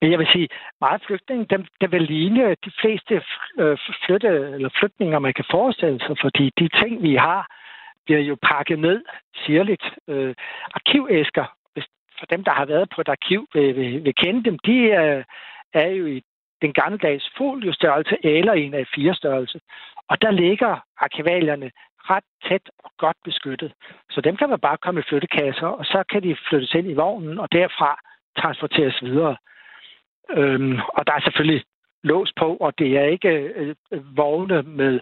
Men 0.00 0.10
jeg 0.10 0.18
vil 0.18 0.28
sige, 0.32 0.48
meget 0.80 1.02
flygtninge, 1.06 1.46
dem, 1.50 1.64
dem 1.80 1.92
vil 1.92 2.02
ligne 2.02 2.56
de 2.64 2.72
fleste 2.80 3.14
øh, 3.58 3.78
flytte, 4.06 4.28
eller 4.28 4.70
flytninger, 4.80 5.18
man 5.18 5.34
kan 5.34 5.44
forestille 5.50 6.00
sig, 6.00 6.16
fordi 6.20 6.50
de 6.58 6.68
ting, 6.80 7.02
vi 7.02 7.14
har, 7.14 7.42
bliver 8.04 8.20
jo 8.20 8.36
pakket 8.42 8.78
ned 8.78 9.04
sirligt. 9.46 9.84
Øh, 10.08 10.34
arkivæsker, 10.74 11.46
hvis, 11.72 11.86
for 12.18 12.26
dem, 12.26 12.44
der 12.44 12.52
har 12.52 12.66
været 12.66 12.88
på 12.94 13.00
et 13.00 13.08
arkiv, 13.08 13.46
vil, 13.54 13.76
vil, 13.76 14.04
vil 14.04 14.14
kende 14.14 14.44
dem, 14.44 14.58
de 14.58 14.90
er, 14.90 15.22
er 15.74 15.88
jo 15.88 16.06
i 16.06 16.22
den 16.62 16.72
gammeldags 16.72 17.30
foliestørrelse 17.38 18.16
eller 18.24 18.52
en 18.52 18.74
af 18.74 18.86
fire 18.94 19.14
størrelse. 19.14 19.60
Og 20.08 20.22
der 20.22 20.30
ligger 20.30 20.76
arkivalierne 20.96 21.70
ret 22.10 22.24
tæt 22.48 22.70
og 22.84 22.90
godt 22.98 23.16
beskyttet. 23.24 23.72
Så 24.10 24.20
dem 24.20 24.36
kan 24.36 24.48
man 24.48 24.60
bare 24.60 24.76
komme 24.76 25.00
i 25.00 25.08
flyttekasser, 25.08 25.66
og 25.66 25.84
så 25.84 26.04
kan 26.10 26.22
de 26.22 26.36
flyttes 26.48 26.74
ind 26.74 26.90
i 26.90 26.94
vognen, 26.94 27.38
og 27.38 27.52
derfra 27.52 28.00
transporteres 28.38 29.02
videre. 29.02 29.36
Øhm, 30.30 30.78
og 30.88 31.06
der 31.06 31.12
er 31.12 31.20
selvfølgelig 31.20 31.64
lås 32.02 32.32
på, 32.36 32.56
og 32.56 32.78
det 32.78 32.98
er 32.98 33.04
ikke 33.04 33.28
øh, 33.28 33.74
øh 33.92 34.16
vogne 34.16 34.62
med, 34.62 35.00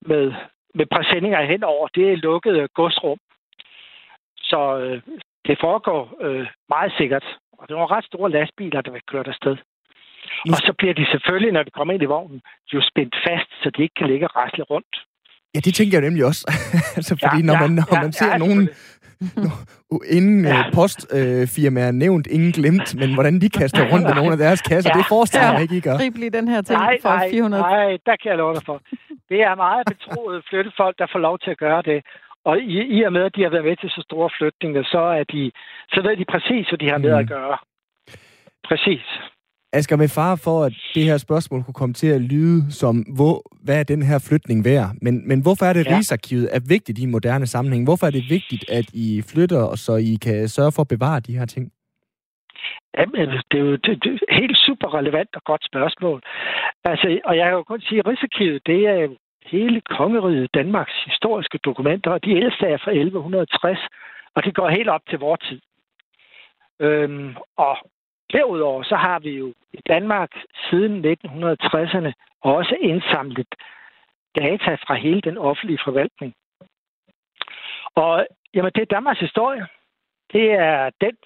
med, 0.00 0.32
med 0.74 0.86
præsendinger 0.86 1.42
henover. 1.42 1.88
Det 1.88 2.12
er 2.12 2.16
lukkede 2.16 2.68
godsrum. 2.68 3.18
Så 4.36 4.78
øh, 4.78 5.02
det 5.46 5.58
foregår 5.60 6.16
øh, 6.20 6.46
meget 6.68 6.92
sikkert. 6.96 7.38
Og 7.58 7.68
det 7.68 7.76
var 7.76 7.90
ret 7.90 8.04
store 8.04 8.30
lastbiler, 8.30 8.80
der 8.80 8.90
vil 8.90 9.02
køre 9.02 9.26
afsted. 9.26 9.56
Og 10.52 10.58
så 10.66 10.72
bliver 10.78 10.94
de 10.94 11.04
selvfølgelig, 11.12 11.52
når 11.52 11.62
de 11.62 11.70
kommer 11.70 11.94
ind 11.94 12.02
i 12.02 12.12
vognen, 12.14 12.40
jo 12.74 12.80
spændt 12.90 13.14
fast, 13.26 13.50
så 13.62 13.70
de 13.74 13.82
ikke 13.82 13.96
kan 13.98 14.08
ligge 14.12 14.26
og 14.28 14.36
rasle 14.36 14.64
rundt. 14.64 14.94
Ja, 15.54 15.60
det 15.66 15.74
tænker 15.74 15.94
jeg 15.98 16.06
nemlig 16.08 16.24
også. 16.24 16.42
altså, 16.98 17.12
fordi 17.22 17.40
ja, 17.40 17.46
når 17.48 17.56
man, 17.62 17.70
når 17.70 17.86
ja, 17.92 18.02
man 18.02 18.12
ser 18.12 18.30
ja, 18.32 18.38
nogen, 18.38 18.68
ingen 20.18 20.44
ja. 20.44 20.58
Øh, 20.58 20.72
postfirma 20.74 21.80
er 21.80 21.90
nævnt, 21.90 22.26
ingen 22.26 22.52
glemt, 22.52 22.88
men 23.00 23.14
hvordan 23.14 23.40
de 23.40 23.48
kaster 23.50 23.82
rundt 23.92 24.04
med 24.08 24.14
nogle 24.20 24.32
af 24.32 24.38
deres 24.38 24.62
kasser, 24.62 24.90
ja. 24.94 24.98
det 24.98 25.06
forestiller 25.08 25.52
jeg 25.52 25.62
ikke, 25.62 25.76
I 25.76 25.80
gør. 25.80 25.96
Grib 25.96 26.16
lige 26.16 26.30
den 26.30 26.48
her 26.48 26.62
ting 26.62 26.78
nej, 26.78 26.96
for 27.02 27.08
nej, 27.08 27.30
400. 27.30 27.62
Nej, 27.62 27.98
der 28.06 28.16
kan 28.20 28.28
jeg 28.30 28.38
love 28.38 28.54
dig 28.54 28.62
for. 28.66 28.80
Det 29.28 29.40
er 29.48 29.54
meget 29.54 29.84
betroede 29.92 30.42
flyttefolk, 30.50 30.98
der 30.98 31.06
får 31.12 31.18
lov 31.18 31.38
til 31.38 31.50
at 31.50 31.58
gøre 31.58 31.82
det. 31.82 31.98
Og 32.44 32.58
i, 32.58 32.78
i 32.96 33.02
og 33.02 33.12
med, 33.12 33.22
at 33.28 33.36
de 33.36 33.42
har 33.42 33.50
været 33.50 33.64
med 33.64 33.76
til 33.76 33.90
så 33.90 34.02
store 34.08 34.30
flytninger, 34.38 34.82
så, 34.94 35.02
er 35.20 35.24
de, 35.34 35.50
så 35.94 35.98
ved 36.06 36.16
de 36.16 36.24
præcis, 36.34 36.68
hvad 36.68 36.78
de 36.78 36.90
har 36.90 36.98
med 36.98 37.12
mm. 37.14 37.18
at 37.22 37.28
gøre. 37.28 37.56
Præcis. 38.68 39.06
Asger, 39.72 39.96
med 39.96 40.08
far 40.08 40.36
for, 40.36 40.64
at 40.64 40.72
det 40.94 41.04
her 41.04 41.18
spørgsmål 41.18 41.62
kunne 41.64 41.80
komme 41.82 41.94
til 41.94 42.06
at 42.06 42.20
lyde 42.20 42.72
som, 42.72 42.96
hvor, 43.16 43.42
hvad 43.64 43.78
er 43.80 43.82
den 43.82 44.02
her 44.02 44.18
flytning 44.28 44.64
værd? 44.64 44.88
Men, 45.02 45.28
men 45.28 45.42
hvorfor 45.42 45.64
er 45.66 45.72
det, 45.72 45.86
ja. 45.86 45.96
Rigsarkivet 45.96 46.48
er 46.56 46.60
vigtigt 46.68 46.98
i 46.98 47.02
en 47.02 47.10
moderne 47.10 47.46
sammenhæng? 47.46 47.84
Hvorfor 47.84 48.06
er 48.06 48.10
det 48.10 48.30
vigtigt, 48.30 48.70
at 48.70 48.86
I 48.94 49.22
flytter, 49.32 49.62
og 49.62 49.78
så 49.78 49.96
I 49.96 50.18
kan 50.22 50.48
sørge 50.48 50.72
for 50.72 50.82
at 50.82 50.88
bevare 50.88 51.20
de 51.20 51.38
her 51.38 51.46
ting? 51.46 51.72
Jamen, 52.98 53.28
det 53.50 53.58
er 53.60 53.64
jo 53.64 53.72
det, 53.72 54.04
det 54.04 54.12
er 54.28 54.34
helt 54.40 54.58
super 54.66 54.94
relevant 54.98 55.36
og 55.36 55.42
godt 55.44 55.64
spørgsmål. 55.64 56.22
Altså, 56.84 57.20
og 57.24 57.36
jeg 57.36 57.44
kan 57.46 57.54
jo 57.54 57.62
kun 57.62 57.80
sige, 57.80 57.98
at 57.98 58.06
Rigsarkivet, 58.06 58.66
det 58.66 58.80
er 58.86 59.08
hele 59.46 59.80
kongeriget 59.80 60.54
Danmarks 60.54 60.96
historiske 61.06 61.58
dokumenter, 61.58 62.10
og 62.10 62.24
de 62.24 62.30
ældste 62.30 62.66
er 62.66 62.78
fra 62.84 62.90
1160, 62.90 63.78
og 64.34 64.44
det 64.44 64.54
går 64.54 64.68
helt 64.68 64.88
op 64.88 65.04
til 65.10 65.18
vores 65.18 65.40
tid. 65.48 65.60
Øhm, 66.80 67.36
og 67.56 67.76
Derudover 68.32 68.82
så 68.82 68.96
har 68.96 69.18
vi 69.18 69.30
jo 69.30 69.54
i 69.72 69.80
Danmark 69.88 70.30
siden 70.70 71.04
1960'erne 71.04 72.12
også 72.40 72.76
indsamlet 72.80 73.54
data 74.36 74.74
fra 74.74 74.94
hele 74.94 75.20
den 75.20 75.38
offentlige 75.38 75.80
forvaltning. 75.84 76.34
Og 77.94 78.26
jamen, 78.54 78.72
det 78.74 78.82
er 78.82 78.94
Danmarks 78.96 79.20
historie. 79.20 79.66
Det 80.32 80.52
er 80.52 80.90
den 81.00 81.16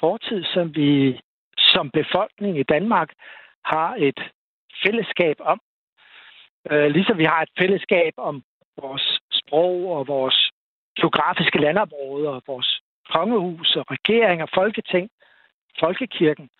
fortid, 0.00 0.44
som 0.44 0.76
vi 0.76 1.20
som 1.58 1.90
befolkning 1.90 2.58
i 2.58 2.62
Danmark 2.62 3.08
har 3.64 3.94
et 3.98 4.20
fællesskab 4.84 5.36
om. 5.40 5.60
Øh, 6.70 6.86
ligesom 6.90 7.18
vi 7.18 7.24
har 7.24 7.42
et 7.42 7.52
fællesskab 7.58 8.12
om 8.16 8.42
vores 8.80 9.20
sprog 9.32 9.96
og 9.96 10.08
vores 10.08 10.50
geografiske 11.00 11.58
landområder, 11.58 12.30
og 12.30 12.42
vores 12.46 12.80
kongehus 13.08 13.76
og 13.76 13.90
regering 13.90 14.42
og 14.42 14.48
folketing, 14.54 15.10
folkekirken, 15.80 16.50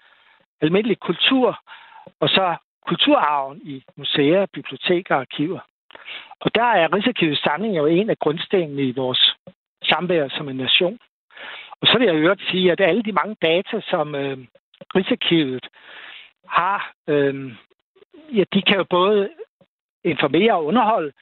almindelig 0.61 0.99
kultur, 1.01 1.59
og 2.21 2.29
så 2.29 2.57
kulturarven 2.87 3.61
i 3.65 3.85
museer, 3.97 4.47
biblioteker 4.47 5.15
og 5.15 5.21
arkiver. 5.21 5.61
Og 6.41 6.55
der 6.55 6.65
er 6.65 6.93
Rigsarkivets 6.95 7.43
samling 7.43 7.77
jo 7.77 7.87
en 7.87 8.11
af 8.11 8.19
grundstenene 8.19 8.83
i 8.83 8.93
vores 8.93 9.37
samvær 9.83 10.29
som 10.29 10.49
en 10.49 10.57
nation. 10.57 10.99
Og 11.81 11.87
så 11.87 11.99
vil 11.99 12.07
jeg 12.07 12.15
øvrigt 12.15 12.51
sige, 12.51 12.73
at 12.73 12.81
alle 12.81 13.03
de 13.03 13.13
mange 13.13 13.37
data, 13.43 13.81
som 13.81 14.15
øh, 14.15 14.39
Rigsarkivet 14.95 15.67
har, 16.49 16.93
øh, 17.09 17.53
ja, 18.37 18.45
de 18.55 18.63
kan 18.63 18.77
jo 18.77 18.85
både 18.91 19.31
informere 20.05 20.53
og 20.55 20.65
underholde, 20.65 21.13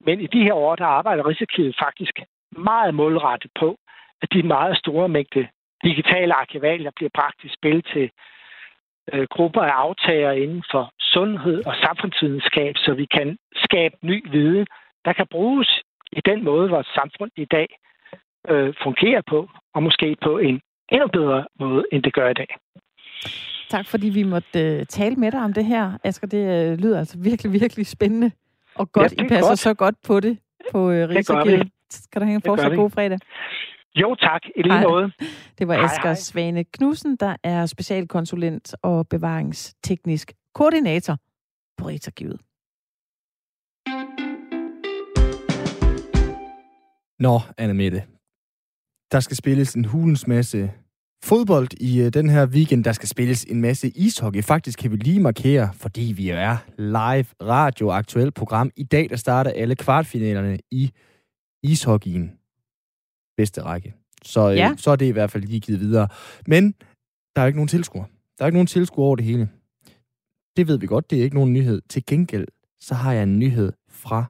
men 0.00 0.20
i 0.20 0.26
de 0.26 0.42
her 0.42 0.54
år, 0.54 0.76
der 0.76 0.86
arbejder 0.86 1.26
Rigsarkivet 1.26 1.76
faktisk 1.78 2.20
meget 2.50 2.94
målrettet 2.94 3.50
på, 3.60 3.78
at 4.22 4.32
de 4.32 4.42
meget 4.42 4.78
store 4.78 5.08
mængde 5.08 5.48
digitale 5.84 6.34
arkivalier 6.34 6.90
bliver 6.96 7.10
bragt 7.14 7.44
i 7.44 7.48
spil 7.58 7.82
til 7.92 8.10
øh, 9.12 9.26
grupper 9.30 9.62
af 9.62 9.74
aftagere 9.86 10.40
inden 10.40 10.64
for 10.70 10.92
sundhed 11.00 11.66
og 11.66 11.74
samfundsvidenskab, 11.84 12.74
så 12.76 12.94
vi 12.94 13.06
kan 13.16 13.38
skabe 13.54 13.94
ny 14.02 14.30
viden, 14.30 14.66
der 15.04 15.12
kan 15.12 15.26
bruges 15.30 15.82
i 16.12 16.20
den 16.24 16.44
måde, 16.44 16.70
vores 16.70 16.86
samfund 16.86 17.30
i 17.36 17.44
dag 17.44 17.68
øh, 18.48 18.74
fungerer 18.82 19.22
på, 19.28 19.50
og 19.74 19.82
måske 19.82 20.16
på 20.22 20.38
en 20.38 20.60
endnu 20.88 21.08
bedre 21.08 21.46
måde, 21.60 21.84
end 21.92 22.02
det 22.02 22.12
gør 22.12 22.28
i 22.28 22.34
dag. 22.34 22.56
Tak, 23.68 23.86
fordi 23.86 24.08
vi 24.08 24.22
måtte 24.22 24.60
øh, 24.60 24.86
tale 24.86 25.16
med 25.16 25.32
dig 25.32 25.40
om 25.40 25.52
det 25.52 25.64
her. 25.64 25.98
Asger, 26.04 26.26
det 26.26 26.70
øh, 26.72 26.78
lyder 26.78 26.98
altså 26.98 27.18
virkelig, 27.18 27.52
virkelig 27.52 27.86
spændende 27.86 28.30
og 28.74 28.92
godt. 28.92 29.12
Ja, 29.18 29.24
I 29.24 29.28
passer 29.28 29.50
godt. 29.50 29.58
så 29.58 29.74
godt 29.74 29.94
på 30.06 30.20
det. 30.20 30.38
på 30.72 30.90
øh, 30.90 31.08
Rigsarkivet. 31.08 31.68
Skal 31.90 32.20
du 32.20 32.26
have 32.26 32.34
en 32.34 32.42
fortsat 32.46 32.76
god 32.76 32.90
fredag? 32.90 33.18
Jo, 33.94 34.14
tak. 34.14 34.40
I 34.56 34.62
lige 34.62 34.82
måde. 34.88 35.12
Det 35.58 35.68
var 35.68 35.76
Asger 35.84 36.14
Svane 36.14 36.64
Knudsen, 36.64 37.16
der 37.16 37.36
er 37.42 37.66
specialkonsulent 37.66 38.74
og 38.82 39.08
bevaringsteknisk 39.08 40.32
koordinator 40.54 41.16
på 41.78 41.88
Rigsarkivet. 41.88 42.40
Nå, 47.18 47.40
Anna 47.58 47.72
Mette. 47.72 48.02
Der 49.12 49.20
skal 49.20 49.36
spilles 49.36 49.74
en 49.74 49.84
hulens 49.84 50.26
masse 50.26 50.72
fodbold 51.24 51.68
i 51.80 52.02
uh, 52.02 52.08
den 52.08 52.28
her 52.30 52.46
weekend. 52.46 52.84
Der 52.84 52.92
skal 52.92 53.08
spilles 53.08 53.44
en 53.44 53.60
masse 53.60 53.88
ishockey. 53.88 54.42
Faktisk 54.42 54.78
kan 54.78 54.90
vi 54.90 54.96
lige 54.96 55.20
markere, 55.20 55.70
fordi 55.74 56.12
vi 56.16 56.28
er 56.28 56.56
live 56.78 57.26
radio 57.42 57.90
aktuelt 57.90 58.34
program. 58.34 58.70
I 58.76 58.84
dag 58.84 59.10
der 59.10 59.16
starter 59.16 59.50
alle 59.50 59.76
kvartfinalerne 59.76 60.58
i 60.70 60.90
ishockeyen. 61.62 62.41
Bedste 63.42 63.62
række. 63.62 63.94
Så, 64.24 64.50
uh, 64.50 64.56
ja. 64.56 64.74
så 64.78 64.90
er 64.90 64.96
det 64.96 65.06
i 65.06 65.10
hvert 65.10 65.30
fald 65.30 65.44
lige 65.44 65.60
givet 65.60 65.80
videre. 65.80 66.08
Men 66.46 66.74
der 67.36 67.42
er 67.42 67.46
ikke 67.46 67.56
nogen 67.56 67.68
tilskuer. 67.68 68.04
Der 68.38 68.44
er 68.44 68.46
ikke 68.46 68.56
nogen 68.56 68.66
tilskuer 68.66 69.06
over 69.06 69.16
det 69.16 69.24
hele. 69.24 69.48
Det 70.56 70.68
ved 70.68 70.78
vi 70.78 70.86
godt, 70.86 71.10
det 71.10 71.18
er 71.18 71.22
ikke 71.22 71.36
nogen 71.36 71.52
nyhed. 71.52 71.82
Til 71.88 72.06
gengæld, 72.06 72.46
så 72.80 72.94
har 72.94 73.12
jeg 73.12 73.22
en 73.22 73.38
nyhed 73.38 73.72
fra 73.88 74.24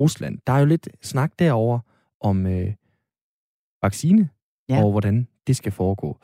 Rusland. 0.00 0.38
Der 0.46 0.52
er 0.52 0.58
jo 0.58 0.66
lidt 0.66 0.88
snak 1.02 1.32
derover 1.38 1.80
om 2.20 2.46
øh, 2.46 2.74
vaccine, 3.82 4.28
ja. 4.68 4.84
og 4.84 4.90
hvordan 4.90 5.28
det 5.46 5.56
skal 5.56 5.72
foregå. 5.72 6.18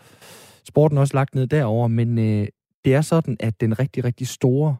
Sporten 0.64 0.96
er 0.98 1.00
også 1.00 1.14
lagt 1.14 1.34
ned 1.34 1.46
derover, 1.46 1.88
men 1.88 2.18
øh, 2.18 2.46
det 2.84 2.94
er 2.94 3.00
sådan, 3.00 3.36
at 3.40 3.60
den 3.60 3.78
rigtig, 3.78 4.04
rigtig 4.04 4.28
store 4.28 4.76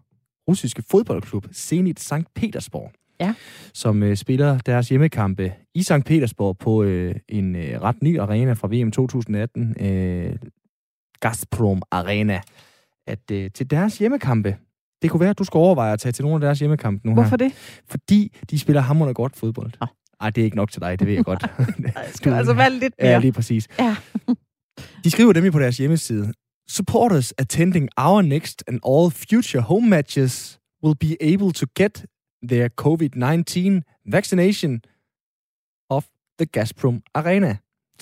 russiske 0.49 0.83
fodboldklub, 0.91 1.47
Zenit 1.55 2.01
St. 2.01 2.35
Petersborg, 2.35 2.93
ja. 3.21 3.35
som 3.75 4.03
øh, 4.03 4.17
spiller 4.17 4.59
deres 4.59 4.89
hjemmekampe 4.89 5.53
i 5.75 5.83
St. 5.83 6.05
Petersborg 6.07 6.59
på 6.59 6.83
øh, 6.83 7.15
en 7.29 7.57
øh, 7.57 7.81
ret 7.83 8.03
ny 8.03 8.19
arena 8.21 8.53
fra 8.53 8.69
VM 8.69 8.91
2018, 8.91 9.77
øh, 9.81 10.37
Gazprom 11.21 11.83
Arena, 11.91 12.41
at 13.07 13.31
øh, 13.33 13.51
til 13.55 13.71
deres 13.71 13.99
hjemmekampe, 13.99 14.57
det 15.03 15.11
kunne 15.11 15.21
være, 15.21 15.31
at 15.31 15.39
du 15.39 15.45
skal 15.45 15.59
overveje 15.59 15.93
at 15.93 16.01
tage 16.01 16.13
til 16.13 16.25
nogle 16.25 16.35
af 16.37 16.41
deres 16.41 16.59
hjemmekampe 16.59 17.07
nu 17.09 17.15
Hvorfor 17.15 17.31
her. 17.31 17.37
det? 17.37 17.53
Fordi 17.89 18.37
de 18.51 18.59
spiller 18.59 18.83
hammerende 18.83 19.15
godt 19.15 19.37
fodbold. 19.37 19.73
Ej, 20.21 20.31
det 20.31 20.41
er 20.41 20.45
ikke 20.45 20.57
nok 20.57 20.71
til 20.71 20.83
dig, 20.83 20.99
det 20.99 21.07
ved 21.07 21.15
jeg 21.15 21.25
godt. 21.25 21.43
Ej, 21.97 22.11
skal 22.13 22.33
du 22.33 22.37
altså 22.37 22.53
være 22.55 22.71
lidt 22.71 22.95
mere. 23.03 23.11
Ja, 23.11 23.19
lige 23.19 23.33
præcis. 23.33 23.69
Ja. 23.79 23.97
De 25.05 25.11
skriver 25.11 25.33
nemlig 25.33 25.53
på 25.53 25.59
deres 25.59 25.77
hjemmeside, 25.77 26.33
Supporters 26.69 27.33
attending 27.39 27.89
our 27.97 28.23
next 28.23 28.65
and 28.67 28.81
all 28.87 29.11
future 29.11 29.63
home 29.63 29.89
matches 29.89 30.59
will 30.85 30.97
be 30.97 31.17
able 31.33 31.53
to 31.53 31.67
get 31.75 32.05
their 32.43 32.69
COVID-19 32.81 33.83
vaccination 34.13 34.81
of 35.91 36.05
the 36.39 36.47
Gazprom 36.47 37.03
Arena. 37.15 37.57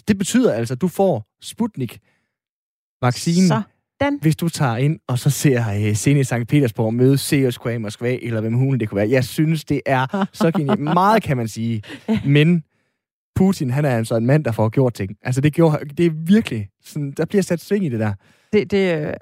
Det 0.09 0.19
betyder 0.19 0.53
altså, 0.53 0.75
at 0.75 0.81
du 0.81 0.89
får 0.89 1.27
Sputnik-vaccinen, 1.41 3.63
den. 4.01 4.19
hvis 4.21 4.37
du 4.37 4.49
tager 4.49 4.77
ind 4.77 5.01
og 5.07 5.19
så 5.19 5.31
ser 5.31 5.89
uh, 5.89 5.95
Zenit 5.95 6.27
St. 6.27 6.35
Petersborg 6.49 6.95
møde 6.95 7.19
CSKA 7.19 7.69
i 7.69 7.79
Moskva, 7.79 8.19
eller 8.23 8.41
hvem 8.41 8.55
hulen 8.55 8.81
det 8.81 8.89
kunne 8.89 8.97
være. 8.97 9.11
Jeg 9.11 9.25
synes, 9.25 9.65
det 9.65 9.81
er 9.87 10.27
så 10.33 10.51
genialt. 10.51 10.81
Meget 10.81 11.23
kan 11.23 11.37
man 11.37 11.49
sige. 11.49 11.83
Men 12.25 12.65
Putin, 13.37 13.71
han 13.71 13.85
er 13.85 13.97
altså 13.97 14.17
en 14.17 14.27
mand, 14.27 14.45
der 14.45 14.53
får 14.53 14.69
gjort 14.69 14.95
ting. 14.95 15.17
Altså, 15.23 15.41
det, 15.41 15.53
gjorde, 15.53 15.85
det 15.85 16.07
er 16.07 16.11
virkelig... 16.11 16.69
Sådan, 16.85 17.13
der 17.13 17.25
bliver 17.25 17.43
sat 17.43 17.61
sving 17.61 17.85
i 17.85 17.89
det 17.89 18.01
der. 18.01 18.13
Det, 18.53 18.71
det 18.71 19.15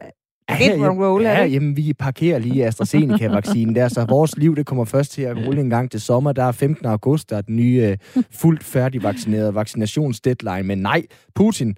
er 0.48 0.76
ja, 0.76 0.88
roll, 0.88 1.22
ja, 1.22 1.44
jamen, 1.44 1.76
vi 1.76 1.92
parkerer 1.98 2.38
lige 2.38 2.66
AstraZeneca-vaccinen 2.66 3.74
der, 3.74 3.88
så 3.88 4.04
vores 4.08 4.36
liv, 4.36 4.56
det 4.56 4.66
kommer 4.66 4.84
først 4.84 5.12
til 5.12 5.22
at 5.22 5.36
rulle 5.46 5.60
en 5.60 5.70
gang 5.70 5.90
til 5.90 6.00
sommer. 6.00 6.32
Der 6.32 6.44
er 6.44 6.52
15. 6.52 6.86
august, 6.86 7.30
der 7.30 7.36
er 7.36 7.40
den 7.40 7.56
nye 7.56 7.96
fuldt 8.30 8.64
færdigvaccinerede 8.64 9.54
vaccinationsdeadline. 9.54 10.62
Men 10.62 10.78
nej, 10.78 11.02
Putin, 11.34 11.76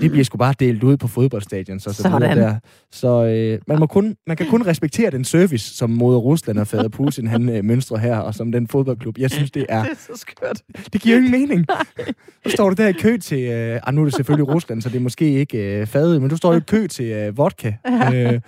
det 0.00 0.10
bliver 0.10 0.24
sgu 0.24 0.38
bare 0.38 0.54
delt 0.60 0.82
ud 0.82 0.96
på 0.96 1.08
fodboldstadion. 1.08 1.80
Så, 1.80 1.92
så, 1.92 2.02
Sådan. 2.02 2.38
Der. 2.38 2.58
så 2.92 3.24
øh, 3.24 3.58
man, 3.66 3.78
må 3.78 3.86
kun, 3.86 4.16
man 4.26 4.36
kan 4.36 4.46
kun 4.46 4.66
respektere 4.66 5.10
den 5.10 5.24
service, 5.24 5.76
som 5.76 5.90
mod 5.90 6.16
Rusland 6.16 6.58
og 6.58 6.66
fader 6.66 6.88
Putin 6.88 7.26
han 7.26 7.48
øh, 7.48 7.64
mønstrer 7.64 7.98
her, 7.98 8.16
og 8.16 8.34
som 8.34 8.52
den 8.52 8.68
fodboldklub. 8.68 9.18
Jeg 9.18 9.30
synes, 9.30 9.50
det 9.50 9.66
er... 9.68 9.82
Det 9.90 9.90
er 9.90 10.14
så 10.14 10.16
skørt. 10.16 10.62
Det 10.92 11.00
giver 11.00 11.16
jo 11.16 11.22
ingen 11.24 11.40
mening. 11.40 11.66
Så 12.46 12.50
står 12.52 12.70
du 12.70 12.82
der 12.82 12.88
i 12.88 12.92
kø 12.92 13.16
til... 13.16 13.40
Øh, 13.40 13.80
ah, 13.86 13.94
nu 13.94 14.00
er 14.00 14.04
det 14.04 14.14
selvfølgelig 14.14 14.54
Rusland, 14.54 14.82
så 14.82 14.88
det 14.88 14.96
er 14.96 15.00
måske 15.00 15.32
ikke 15.32 15.80
øh, 15.80 15.86
fadet, 15.86 16.20
men 16.20 16.30
du 16.30 16.36
står 16.36 16.54
i 16.54 16.60
kø 16.60 16.86
til 16.86 17.04
øh, 17.04 17.38
vodka. 17.38 17.72
Øh, 18.14 18.40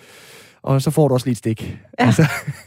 og 0.63 0.83
så 0.83 0.91
får 0.91 1.09
du 1.09 1.15
også 1.15 1.27
lige 1.27 1.33
et 1.33 1.39
stik. 1.39 1.63
Ja. 1.63 2.07
Altså, 2.07 2.23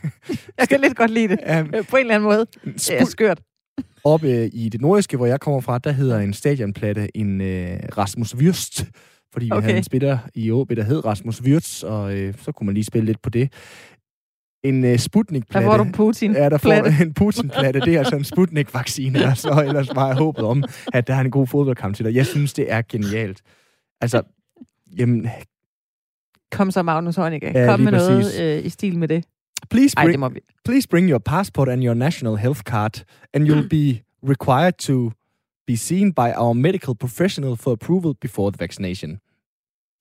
jeg 0.60 0.70
kan 0.70 0.80
lidt 0.80 0.96
godt 0.96 1.12
lide 1.12 1.28
det, 1.28 1.40
um, 1.60 1.86
på 1.90 1.96
en 1.96 2.02
eller 2.02 2.16
anden 2.16 2.30
måde. 2.30 2.46
Det 2.66 3.02
er 3.02 3.06
skørt. 3.06 3.42
Oppe 4.04 4.48
i 4.48 4.70
det 4.70 4.82
nordiske, 4.82 5.18
hvor 5.18 5.26
jeg 5.26 5.40
kommer 5.40 5.62
fra, 5.62 5.78
der 5.78 5.92
hedder 5.92 6.20
en 6.20 6.34
stadionplatte 6.34 7.18
en 7.18 7.42
øh, 7.42 7.80
Rasmus 7.98 8.34
Würst, 8.34 8.86
fordi 9.34 9.46
vi 9.46 9.52
okay. 9.52 9.62
havde 9.62 9.78
en 9.78 9.84
spiller 9.84 10.18
i 10.36 10.52
OB, 10.52 10.70
der 10.70 10.84
hed 10.84 11.06
Rasmus 11.06 11.40
Würz, 11.40 11.86
og 11.86 12.18
øh, 12.18 12.34
så 12.42 12.52
kunne 12.52 12.66
man 12.66 12.74
lige 12.74 12.84
spille 12.84 13.06
lidt 13.06 13.22
på 13.22 13.30
det. 13.30 13.54
En 14.64 14.86
øh, 14.86 15.00
Sputnik-platte. 15.00 15.70
Der 15.70 15.78
får 15.78 15.84
du 15.84 15.92
Putin. 15.92 16.34
Ja, 16.34 16.50
der 16.50 16.58
får 16.58 17.04
en 17.04 17.14
Putin-platte. 17.14 17.80
Det 17.80 17.94
er 17.96 18.00
altså 18.00 18.16
en 18.16 18.24
Sputnik-vaccine, 18.24 19.26
og 19.26 19.38
så 19.38 19.64
ellers 19.68 19.96
var 19.96 20.08
jeg 20.08 20.16
håbet 20.16 20.44
om, 20.44 20.64
at 20.94 21.08
der 21.08 21.16
er 21.16 21.22
en 21.22 21.32
god 21.32 21.48
fodboldkamp 21.48 21.96
til 21.96 22.06
dig. 22.06 22.16
Jeg 22.16 22.26
synes, 22.26 22.54
det 22.54 22.72
er 22.72 22.82
genialt. 22.90 23.42
Altså, 24.02 24.22
jamen... 24.98 25.30
Kom 26.52 26.72
så, 26.72 26.84
Magnus 26.84 27.16
Heunicke. 27.16 27.52
Ja, 27.56 27.66
Kom 27.66 27.80
med 27.80 27.92
præcis. 27.92 28.40
noget 28.40 28.58
øh, 28.58 28.66
i 28.66 28.70
stil 28.70 28.98
med 28.98 29.08
det. 29.08 29.26
Please 29.70 29.96
bring, 29.96 30.24
Ej, 30.24 30.30
please 30.66 30.88
bring 30.88 31.10
your 31.10 31.20
passport 31.20 31.70
and 31.70 31.84
your 31.84 31.94
national 31.94 32.36
health 32.36 32.64
card, 32.64 33.04
and 33.34 33.48
you'll 33.48 33.70
be 33.70 34.02
required 34.24 34.78
to 34.78 35.12
be 35.68 35.76
seen 35.76 36.14
by 36.14 36.32
our 36.36 36.54
medical 36.54 36.96
professional 36.96 37.56
for 37.56 37.72
approval 37.72 38.14
before 38.22 38.52
the 38.52 38.58
vaccination. 38.60 39.20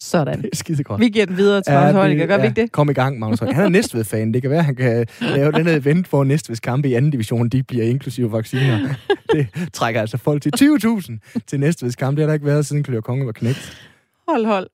Sådan. 0.02 0.42
Det 0.42 0.48
er 0.52 0.56
skide 0.56 0.84
godt. 0.84 1.00
Vi 1.00 1.08
giver 1.08 1.26
den 1.26 1.36
videre 1.36 1.62
til 1.62 1.72
ja, 1.72 1.80
Magnus 1.80 2.00
Heunicke, 2.00 2.26
gør 2.26 2.34
ja, 2.34 2.40
vi 2.40 2.46
ikke 2.46 2.60
det? 2.60 2.72
Kom 2.72 2.90
i 2.90 2.92
gang, 2.92 3.18
Magnus 3.18 3.38
Heunicke. 3.38 3.56
Han 3.56 3.64
er 3.64 3.68
Næstved-fan. 3.68 4.34
Det 4.34 4.42
kan 4.42 4.50
være, 4.50 4.62
han 4.62 4.76
kan 4.76 5.06
lave 5.20 5.52
den 5.52 5.66
her 5.66 5.76
event, 5.76 6.06
hvor 6.06 6.24
Næstveds 6.24 6.60
kampe 6.60 6.88
i 6.88 6.94
anden 6.94 7.10
division, 7.10 7.48
de 7.48 7.62
bliver 7.62 7.84
inklusive 7.84 8.32
vacciner. 8.32 8.94
Det 9.32 9.46
trækker 9.72 10.00
altså 10.00 10.18
folk 10.18 10.42
til 10.42 10.52
20.000 10.60 11.42
til 11.46 11.60
Næstveds 11.60 11.96
kamp. 11.96 12.16
Det 12.16 12.22
har 12.22 12.26
der 12.26 12.34
ikke 12.34 12.46
været, 12.46 12.66
siden 12.66 12.82
Klør 12.82 13.00
Konge 13.00 13.26
var 13.26 13.32
knægt. 13.32 13.88
Hold, 14.28 14.46
hold. 14.46 14.70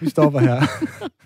Vi 0.00 0.10
stopper 0.10 0.40
her. 0.40 0.60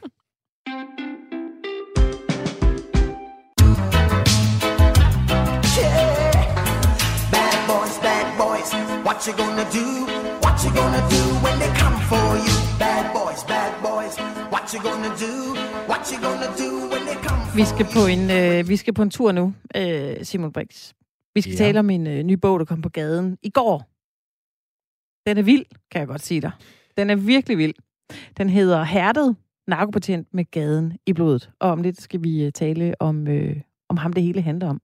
What 9.18 9.26
you 9.26 9.36
gonna 9.44 9.66
do? 9.80 9.86
What 10.44 10.56
you 10.64 10.70
gonna 10.80 11.02
do 11.14 11.22
when 11.44 11.56
they 11.62 11.72
come 11.82 11.98
for 12.10 12.26
you? 12.46 12.54
Bad 12.78 13.04
boys, 13.18 13.42
bad 13.54 13.72
boys. 13.82 14.14
What 14.52 14.64
you 14.72 14.80
gonna 14.88 15.12
do? 15.26 15.34
What 15.90 16.02
you 16.10 16.18
gonna 16.26 16.50
do 16.62 16.70
when 16.92 17.02
they 17.08 17.18
come 17.26 17.40
for 17.46 17.56
Vi 17.56 17.64
skal 17.64 17.86
på 17.94 18.06
en 18.06 18.30
øh, 18.30 18.68
vi 18.68 18.76
skal 18.76 18.94
på 18.94 19.02
en 19.02 19.10
tur 19.10 19.32
nu, 19.32 19.54
øh, 19.76 20.24
Simon 20.24 20.52
Brix. 20.52 20.92
Vi 21.34 21.40
skal 21.40 21.52
ja. 21.52 21.58
tale 21.58 21.78
om 21.78 21.90
en 21.90 22.06
øh, 22.06 22.22
ny 22.22 22.32
bog, 22.32 22.58
der 22.58 22.64
kom 22.64 22.82
på 22.82 22.88
gaden 22.88 23.38
i 23.42 23.50
går. 23.50 23.76
Den 25.28 25.38
er 25.38 25.42
vild, 25.42 25.64
kan 25.90 25.98
jeg 26.00 26.08
godt 26.08 26.22
sige 26.22 26.40
dig. 26.40 26.50
Den 26.96 27.10
er 27.10 27.16
virkelig 27.16 27.58
vild. 27.58 27.74
Den 28.36 28.48
hedder 28.50 28.84
Hærdet, 28.84 29.36
narkopatient 29.66 30.28
med 30.32 30.44
gaden 30.50 30.98
i 31.06 31.12
blodet. 31.12 31.50
Og 31.60 31.70
om 31.70 31.82
lidt 31.82 32.02
skal 32.02 32.22
vi 32.22 32.44
øh, 32.44 32.52
tale 32.52 32.94
om 33.00 33.28
øh, 33.28 33.56
om 33.88 33.96
ham 33.96 34.12
det 34.12 34.22
hele 34.22 34.42
handler 34.42 34.68
om. 34.68 34.80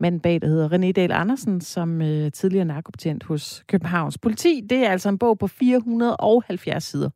Manden 0.00 0.20
bag, 0.20 0.40
der 0.40 0.48
hedder 0.48 0.68
René 0.68 0.92
Dahl 0.92 1.12
Andersen, 1.12 1.60
som 1.60 2.02
øh, 2.02 2.32
tidligere 2.32 2.64
narkobetjent 2.64 3.24
hos 3.24 3.64
Københavns 3.66 4.18
Politi. 4.18 4.66
Det 4.70 4.78
er 4.78 4.90
altså 4.90 5.08
en 5.08 5.18
bog 5.18 5.38
på 5.38 5.46
470 5.46 6.84
sider. 6.84 7.10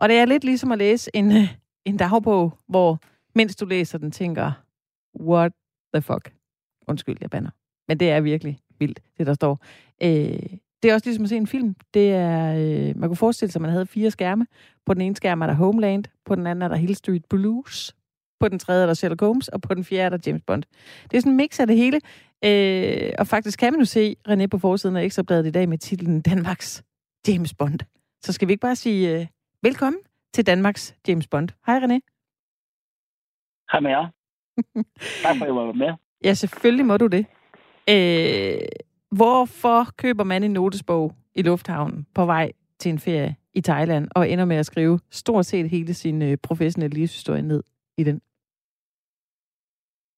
Og 0.00 0.08
det 0.08 0.18
er 0.18 0.24
lidt 0.24 0.44
ligesom 0.44 0.72
at 0.72 0.78
læse 0.78 1.10
en, 1.14 1.32
øh, 1.32 1.54
en 1.84 1.96
dagbog, 1.96 2.58
hvor 2.68 2.98
mens 3.34 3.56
du 3.56 3.66
læser 3.66 3.98
den, 3.98 4.10
tænker, 4.10 4.52
what 5.20 5.52
the 5.94 6.02
fuck? 6.02 6.32
Undskyld, 6.88 7.16
jeg 7.20 7.30
banner. 7.30 7.50
Men 7.88 8.00
det 8.00 8.10
er 8.10 8.20
virkelig 8.20 8.58
vildt, 8.78 9.00
det 9.18 9.26
der 9.26 9.34
står. 9.34 9.64
Øh, 10.02 10.58
det 10.82 10.90
er 10.90 10.94
også 10.94 11.06
ligesom 11.06 11.24
at 11.24 11.28
se 11.28 11.36
en 11.36 11.46
film. 11.46 11.76
Det 11.94 12.12
er, 12.12 12.54
øh, 12.54 12.96
man 12.96 13.08
kunne 13.08 13.16
forestille 13.16 13.52
sig, 13.52 13.58
at 13.58 13.62
man 13.62 13.70
havde 13.70 13.86
fire 13.86 14.10
skærme. 14.10 14.46
På 14.86 14.94
den 14.94 15.02
ene 15.02 15.16
skærm 15.16 15.42
er 15.42 15.46
der 15.46 15.54
Homeland, 15.54 16.04
på 16.24 16.34
den 16.34 16.46
anden 16.46 16.62
er 16.62 16.68
der 16.68 16.76
Hill 16.76 16.94
Street 16.94 17.24
Blues, 17.24 17.94
på 18.44 18.48
den 18.48 18.58
tredje 18.58 18.82
er 18.82 18.86
der 18.86 18.94
Sherlock 18.94 19.20
Holmes, 19.20 19.48
og 19.48 19.60
på 19.60 19.74
den 19.74 19.84
fjerde 19.84 20.04
er 20.04 20.08
der 20.08 20.18
James 20.26 20.42
Bond. 20.46 20.62
Det 21.02 21.16
er 21.16 21.20
sådan 21.20 21.32
en 21.32 21.36
mix 21.36 21.60
af 21.60 21.66
det 21.66 21.76
hele. 21.76 22.00
Øh, 22.44 23.12
og 23.18 23.26
faktisk 23.26 23.58
kan 23.58 23.72
man 23.72 23.80
jo 23.80 23.84
se 23.84 24.16
René 24.28 24.46
på 24.46 24.58
forsiden 24.58 24.96
af 24.96 25.04
Ekstrabladet 25.04 25.46
i 25.46 25.50
dag 25.50 25.68
med 25.68 25.78
titlen 25.78 26.20
Danmarks 26.20 26.84
James 27.28 27.54
Bond. 27.54 27.80
Så 28.22 28.32
skal 28.32 28.48
vi 28.48 28.52
ikke 28.52 28.60
bare 28.60 28.76
sige 28.76 29.20
øh, 29.20 29.26
velkommen 29.62 30.00
til 30.34 30.46
Danmarks 30.46 30.96
James 31.08 31.26
Bond. 31.26 31.48
Hej 31.66 31.78
René. 31.78 31.98
Hej 33.72 33.80
med 33.80 33.90
jer. 33.90 34.06
tak 35.22 35.36
for, 35.36 35.44
at 35.44 35.48
jeg 35.48 35.54
var 35.54 35.72
med. 35.72 35.92
Ja, 36.24 36.34
selvfølgelig 36.34 36.86
må 36.86 36.96
du 36.96 37.06
det. 37.06 37.26
Øh, 37.90 38.60
hvorfor 39.10 39.88
køber 39.96 40.24
man 40.24 40.44
en 40.44 40.50
notesbog 40.50 41.14
i 41.34 41.42
lufthavnen 41.42 42.06
på 42.14 42.26
vej 42.26 42.52
til 42.78 42.90
en 42.90 42.98
ferie 42.98 43.36
i 43.54 43.60
Thailand 43.60 44.08
og 44.10 44.30
ender 44.30 44.44
med 44.44 44.56
at 44.56 44.66
skrive 44.66 45.00
stort 45.10 45.46
set 45.46 45.70
hele 45.70 45.94
sin 45.94 46.22
øh, 46.22 46.36
professionelle 46.42 46.94
livshistorie 46.94 47.42
ned 47.42 47.62
i 47.98 48.04
den? 48.04 48.20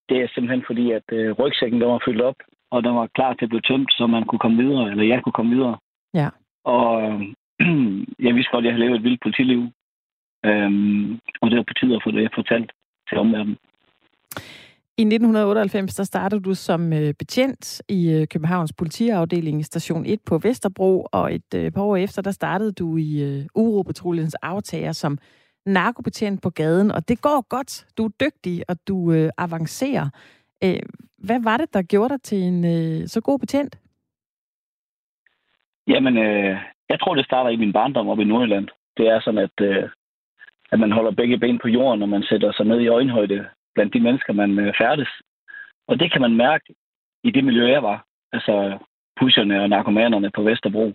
Det 0.09 0.17
er 0.21 0.27
simpelthen 0.27 0.63
fordi, 0.67 0.91
at 0.91 1.07
øh, 1.11 1.31
rygsækken 1.31 1.81
der 1.81 1.87
var 1.87 2.01
fyldt 2.05 2.21
op 2.21 2.35
og 2.71 2.83
den 2.83 2.95
var 2.95 3.07
klar 3.15 3.33
til 3.33 3.45
at 3.45 3.49
blive 3.49 3.67
tømt, 3.69 3.91
så 3.97 4.07
man 4.07 4.23
kunne 4.23 4.39
komme 4.39 4.63
videre, 4.63 4.91
eller 4.91 5.03
jeg 5.03 5.23
kunne 5.23 5.37
komme 5.39 5.55
videre. 5.55 5.77
Ja. 6.13 6.29
Og 6.63 6.89
øh, 7.03 7.21
jeg 8.25 8.35
vidste 8.35 8.51
godt, 8.51 8.63
at 8.63 8.67
jeg 8.67 8.73
havde 8.73 8.85
levet 8.85 8.97
et 8.97 9.03
vildt 9.03 9.21
politiliv. 9.21 9.61
Øhm, 10.45 11.19
og 11.41 11.49
det 11.49 11.57
var 11.57 11.65
på 11.67 11.73
tide 11.79 11.95
at 11.95 12.03
få 12.03 12.11
det 12.11 12.31
fortalt 12.35 12.71
til 13.09 13.17
omverdenen. 13.17 13.57
I 14.97 15.01
1998 15.01 15.95
der 15.95 16.03
startede 16.03 16.41
du 16.41 16.53
som 16.53 16.93
øh, 16.93 17.13
betjent 17.19 17.81
i 17.89 18.11
øh, 18.11 18.27
Københavns 18.27 18.73
politiafdeling 18.73 19.65
station 19.65 20.05
1 20.05 20.19
på 20.25 20.37
Vesterbro, 20.37 21.07
og 21.11 21.35
et 21.35 21.53
øh, 21.55 21.71
par 21.71 21.81
år 21.81 21.95
efter 21.95 22.21
der 22.21 22.31
startede 22.31 22.71
du 22.71 22.97
i 22.97 23.43
Uropatruljens 23.55 24.35
aftager 24.35 24.91
som 24.91 25.17
narkobetjent 25.67 26.41
på 26.41 26.49
gaden, 26.49 26.91
og 26.91 27.07
det 27.07 27.21
går 27.21 27.47
godt. 27.49 27.85
Du 27.97 28.05
er 28.05 28.11
dygtig, 28.19 28.63
og 28.69 28.75
du 28.87 29.11
øh, 29.11 29.29
avancerer. 29.37 30.09
Øh, 30.63 30.83
hvad 31.17 31.39
var 31.43 31.57
det, 31.57 31.73
der 31.73 31.81
gjorde 31.81 32.13
dig 32.13 32.21
til 32.21 32.37
en 32.37 32.65
øh, 32.65 33.07
så 33.07 33.21
god 33.21 33.39
betjent? 33.39 33.79
Jamen, 35.87 36.17
øh, 36.17 36.57
jeg 36.89 36.99
tror, 36.99 37.15
det 37.15 37.25
starter 37.25 37.49
i 37.49 37.55
min 37.55 37.73
barndom 37.73 38.09
oppe 38.09 38.23
i 38.23 38.25
Nordjylland. 38.25 38.67
Det 38.97 39.07
er 39.07 39.19
sådan, 39.19 39.43
at, 39.47 39.61
øh, 39.61 39.89
at 40.71 40.79
man 40.79 40.91
holder 40.91 41.11
begge 41.11 41.37
ben 41.37 41.59
på 41.59 41.67
jorden, 41.67 41.99
når 41.99 42.07
man 42.07 42.23
sætter 42.23 42.51
sig 42.51 42.65
ned 42.65 42.79
i 42.81 42.87
øjenhøjde 42.87 43.45
blandt 43.75 43.93
de 43.93 43.99
mennesker, 43.99 44.33
man 44.33 44.59
øh, 44.59 44.73
færdes. 44.77 45.09
Og 45.87 45.99
det 45.99 46.11
kan 46.11 46.21
man 46.21 46.35
mærke 46.35 46.75
i 47.23 47.31
det 47.31 47.43
miljø, 47.43 47.65
jeg 47.67 47.83
var. 47.83 48.05
Altså 48.33 48.77
pusherne 49.19 49.61
og 49.63 49.69
narkomanerne 49.69 50.31
på 50.35 50.41
Vesterbro. 50.41 50.93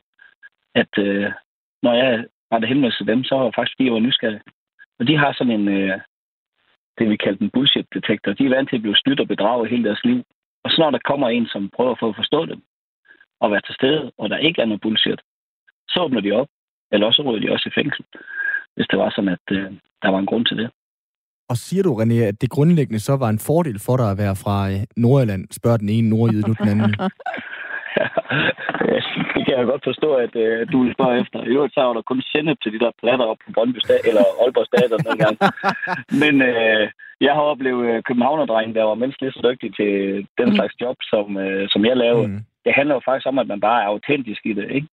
At 0.74 0.98
øh, 0.98 1.32
når 1.82 1.94
jeg 1.94 2.26
rettede 2.52 2.68
henvendelse 2.68 2.98
til 2.98 3.06
dem, 3.06 3.24
så 3.24 3.34
var 3.34 3.44
jeg 3.44 3.52
faktisk 3.54 3.76
fire 3.78 3.92
var 3.92 3.98
nysgerrig. 3.98 4.40
Og 4.98 5.06
de 5.08 5.16
har 5.16 5.32
sådan 5.32 5.60
en, 5.60 5.68
øh, 5.68 6.00
det 6.98 7.10
vi 7.10 7.16
kalder 7.16 7.42
en 7.42 7.50
bullshit-detektor. 7.54 8.32
De 8.32 8.44
er 8.44 8.54
vant 8.56 8.68
til 8.68 8.76
at 8.76 8.82
blive 8.82 8.96
snydt 8.96 9.20
og 9.20 9.28
bedraget 9.28 9.70
hele 9.70 9.84
deres 9.84 10.04
liv. 10.04 10.18
Og 10.64 10.70
så 10.70 10.76
når 10.78 10.90
der 10.90 11.08
kommer 11.10 11.28
en, 11.28 11.46
som 11.46 11.70
prøver 11.76 11.96
for 12.00 12.08
at 12.08 12.16
forstå 12.16 12.46
dem, 12.46 12.60
og 13.40 13.50
være 13.50 13.60
til 13.66 13.74
stede, 13.74 14.12
og 14.18 14.30
der 14.30 14.36
ikke 14.36 14.60
er 14.62 14.66
noget 14.66 14.80
bullshit, 14.80 15.20
så 15.88 16.00
åbner 16.04 16.20
de 16.20 16.32
op. 16.32 16.48
Eller 16.92 17.06
også 17.06 17.22
ryger 17.22 17.40
de 17.40 17.52
også 17.52 17.68
i 17.68 17.76
fængsel, 17.80 18.04
hvis 18.74 18.86
det 18.90 18.98
var 18.98 19.10
sådan, 19.10 19.28
at 19.36 19.46
øh, 19.50 19.72
der 20.02 20.08
var 20.08 20.18
en 20.18 20.26
grund 20.26 20.46
til 20.46 20.56
det. 20.56 20.70
Og 21.48 21.56
siger 21.56 21.82
du, 21.82 21.92
René, 22.00 22.14
at 22.14 22.40
det 22.40 22.50
grundlæggende 22.50 23.00
så 23.00 23.16
var 23.16 23.28
en 23.28 23.38
fordel 23.38 23.78
for 23.86 23.96
dig 23.96 24.10
at 24.10 24.18
være 24.18 24.36
fra 24.36 24.70
øh, 24.70 24.80
Nordjylland, 24.96 25.42
spørger 25.50 25.76
den 25.76 25.88
ene 25.88 26.08
nordjyde 26.08 26.48
nu 26.48 26.54
den 26.60 26.68
anden? 26.68 26.94
det 29.34 29.42
kan 29.46 29.58
jeg 29.58 29.70
godt 29.72 29.84
forstå, 29.90 30.08
at 30.14 30.36
øh, 30.44 30.72
du 30.72 30.82
vil 30.82 30.94
spørge 30.94 31.20
efter. 31.20 31.38
I 31.42 31.54
øvrigt 31.56 31.74
så 31.74 31.80
var 31.80 31.92
der 31.92 32.02
kun 32.10 32.22
sende 32.32 32.54
til 32.62 32.72
de 32.72 32.78
der 32.84 32.90
platter 33.02 33.26
op 33.32 33.40
på 33.44 33.52
Brøndby 33.54 33.78
Stad, 33.78 34.00
eller 34.08 34.24
Aalborg 34.42 34.66
Stadion 34.66 35.04
dengang. 35.08 35.36
Men 36.22 36.34
øh, 36.50 36.84
jeg 37.26 37.32
har 37.34 37.44
oplevet 37.52 37.84
øh, 37.90 38.02
Københavnerdrengen, 38.08 38.74
der 38.76 38.84
var 38.84 38.94
mindst 39.02 39.20
lige 39.20 39.32
så 39.32 39.40
dygtig 39.48 39.70
til 39.78 39.92
den 40.38 40.48
mm. 40.48 40.56
slags 40.56 40.74
job, 40.80 40.96
som, 41.12 41.26
øh, 41.44 41.68
som 41.72 41.84
jeg 41.84 41.96
lavede. 41.96 42.28
Mm. 42.28 42.40
Det 42.64 42.72
handler 42.78 42.94
jo 42.94 43.02
faktisk 43.04 43.26
om, 43.26 43.38
at 43.38 43.48
man 43.52 43.60
bare 43.60 43.82
er 43.82 43.86
autentisk 43.86 44.42
i 44.46 44.52
det, 44.52 44.70
ikke? 44.70 44.88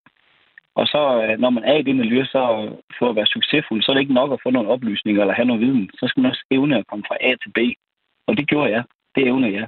Og 0.79 0.85
så, 0.87 1.01
øh, 1.23 1.39
når 1.43 1.49
man 1.49 1.63
er 1.63 1.75
i 1.77 1.87
det 1.87 1.95
miljø, 1.95 2.25
så 2.25 2.41
for 2.99 3.09
at 3.09 3.15
være 3.15 3.33
succesfuld, 3.35 3.81
så 3.81 3.91
er 3.91 3.93
det 3.93 4.01
ikke 4.01 4.19
nok 4.21 4.31
at 4.33 4.43
få 4.43 4.49
nogle 4.49 4.69
oplysninger 4.69 5.21
eller 5.21 5.33
have 5.33 5.49
noget 5.49 5.61
viden. 5.61 5.89
Så 5.93 6.03
skal 6.07 6.21
man 6.21 6.31
også 6.31 6.45
evne 6.51 6.77
at 6.77 6.87
komme 6.87 7.05
fra 7.07 7.17
A 7.21 7.31
til 7.41 7.51
B. 7.57 7.59
Og 8.27 8.37
det 8.37 8.47
gjorde 8.47 8.71
jeg. 8.71 8.83
Det 9.15 9.27
evner 9.27 9.49
jeg. 9.57 9.67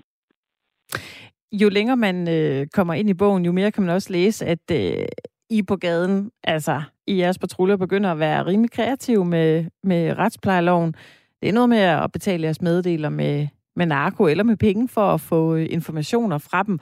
Jo 1.52 1.70
længere 1.70 1.98
man 1.98 2.30
øh, 2.30 2.68
kommer 2.68 2.94
ind 2.94 3.10
i 3.10 3.14
bogen, 3.14 3.46
jo 3.46 3.52
mere 3.52 3.72
kan 3.72 3.84
man 3.84 3.96
også 3.96 4.14
læse, 4.14 4.46
at 4.46 4.72
øh, 4.72 5.06
I 5.50 5.64
på 5.64 5.76
gaden, 5.76 6.32
altså 6.44 6.82
i 7.08 7.18
jeres 7.18 7.40
patruljer, 7.40 7.78
begynder 7.78 8.12
at 8.12 8.20
være 8.20 8.46
rimelig 8.46 8.72
kreative 8.72 9.26
med, 9.26 9.66
med 9.84 10.18
retsplejeloven. 10.18 10.94
Det 11.42 11.50
er 11.50 11.54
noget 11.54 11.70
med 11.70 11.78
at 11.78 12.12
betale 12.12 12.44
jeres 12.44 12.62
meddeler 12.62 13.10
med, 13.10 13.48
med 13.76 13.86
narko 13.86 14.28
eller 14.28 14.44
med 14.44 14.58
penge 14.58 14.88
for 14.88 15.02
at 15.02 15.22
få 15.22 15.56
øh, 15.56 15.68
informationer 15.70 16.38
fra 16.38 16.64
dem. 16.64 16.80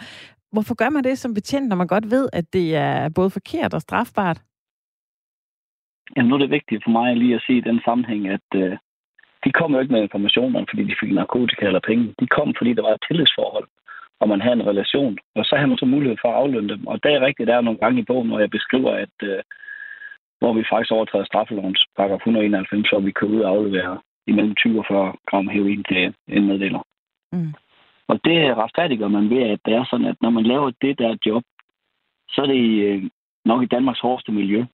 Hvorfor 0.51 0.75
gør 0.75 0.89
man 0.89 1.03
det 1.03 1.17
som 1.17 1.33
betjent, 1.33 1.67
når 1.69 1.75
man 1.75 1.87
godt 1.87 2.11
ved, 2.11 2.29
at 2.33 2.53
det 2.53 2.75
er 2.75 3.09
både 3.09 3.29
forkert 3.29 3.73
og 3.73 3.81
strafbart? 3.81 4.41
Jamen, 6.15 6.29
nu 6.29 6.35
er 6.35 6.39
det 6.39 6.49
vigtigt 6.49 6.83
for 6.83 6.91
mig 6.91 7.17
lige 7.17 7.35
at 7.35 7.43
se 7.47 7.53
i 7.53 7.61
den 7.69 7.79
sammenhæng, 7.85 8.27
at 8.27 8.49
øh, 8.55 8.77
de 9.43 9.51
kom 9.51 9.73
jo 9.73 9.79
ikke 9.79 9.93
med 9.93 10.01
informationerne, 10.01 10.67
fordi 10.69 10.83
de 10.83 10.95
fik 11.01 11.11
narkotika 11.13 11.65
eller 11.65 11.87
penge. 11.89 12.13
De 12.19 12.27
kom, 12.27 12.53
fordi 12.57 12.73
der 12.73 12.81
var 12.81 12.93
et 12.93 13.05
tillidsforhold, 13.07 13.67
og 14.19 14.29
man 14.29 14.41
havde 14.41 14.55
en 14.55 14.67
relation. 14.67 15.17
Og 15.35 15.45
så 15.45 15.55
havde 15.55 15.67
man 15.67 15.77
så 15.77 15.85
mulighed 15.85 16.17
for 16.21 16.29
at 16.29 16.35
aflønne 16.35 16.69
dem. 16.69 16.87
Og 16.87 17.03
det 17.03 17.13
er 17.13 17.25
rigtigt, 17.25 17.47
der 17.47 17.55
er 17.55 17.61
nogle 17.61 17.79
gange 17.79 18.01
i 18.01 18.05
bogen, 18.09 18.27
hvor 18.27 18.39
jeg 18.39 18.49
beskriver, 18.49 18.91
at 18.91 19.15
øh, 19.23 19.41
hvor 20.39 20.53
vi 20.53 20.63
faktisk 20.69 20.91
overtræder 20.91 21.25
straffelovens 21.25 21.85
paragraf 21.97 22.17
191, 22.17 22.89
hvor 22.89 22.99
vi 22.99 23.11
kan 23.11 23.27
ud 23.27 23.41
og 23.41 23.49
aflevere 23.49 23.99
imellem 24.27 24.55
20 24.55 24.79
og 24.79 24.85
40 24.87 25.13
gram 25.29 25.47
heroin 25.47 25.83
til 25.83 26.13
en 26.27 26.47
meddeler. 26.47 26.81
Mm. 27.31 27.53
Og 28.07 28.19
det 28.25 28.57
retfærdiggør 28.57 29.07
man 29.07 29.29
ved, 29.29 29.43
at 29.43 29.59
det 29.65 29.73
er 29.73 29.85
sådan, 29.89 30.05
at 30.05 30.15
når 30.21 30.29
man 30.29 30.43
laver 30.43 30.71
det 30.81 30.99
der 30.99 31.17
job, 31.25 31.43
så 32.29 32.41
er 32.41 32.45
det 32.45 32.63
øh, 32.87 33.03
nok 33.45 33.63
i 33.63 33.65
Danmarks 33.75 33.99
hårdeste 33.99 34.31
miljø. 34.31 34.65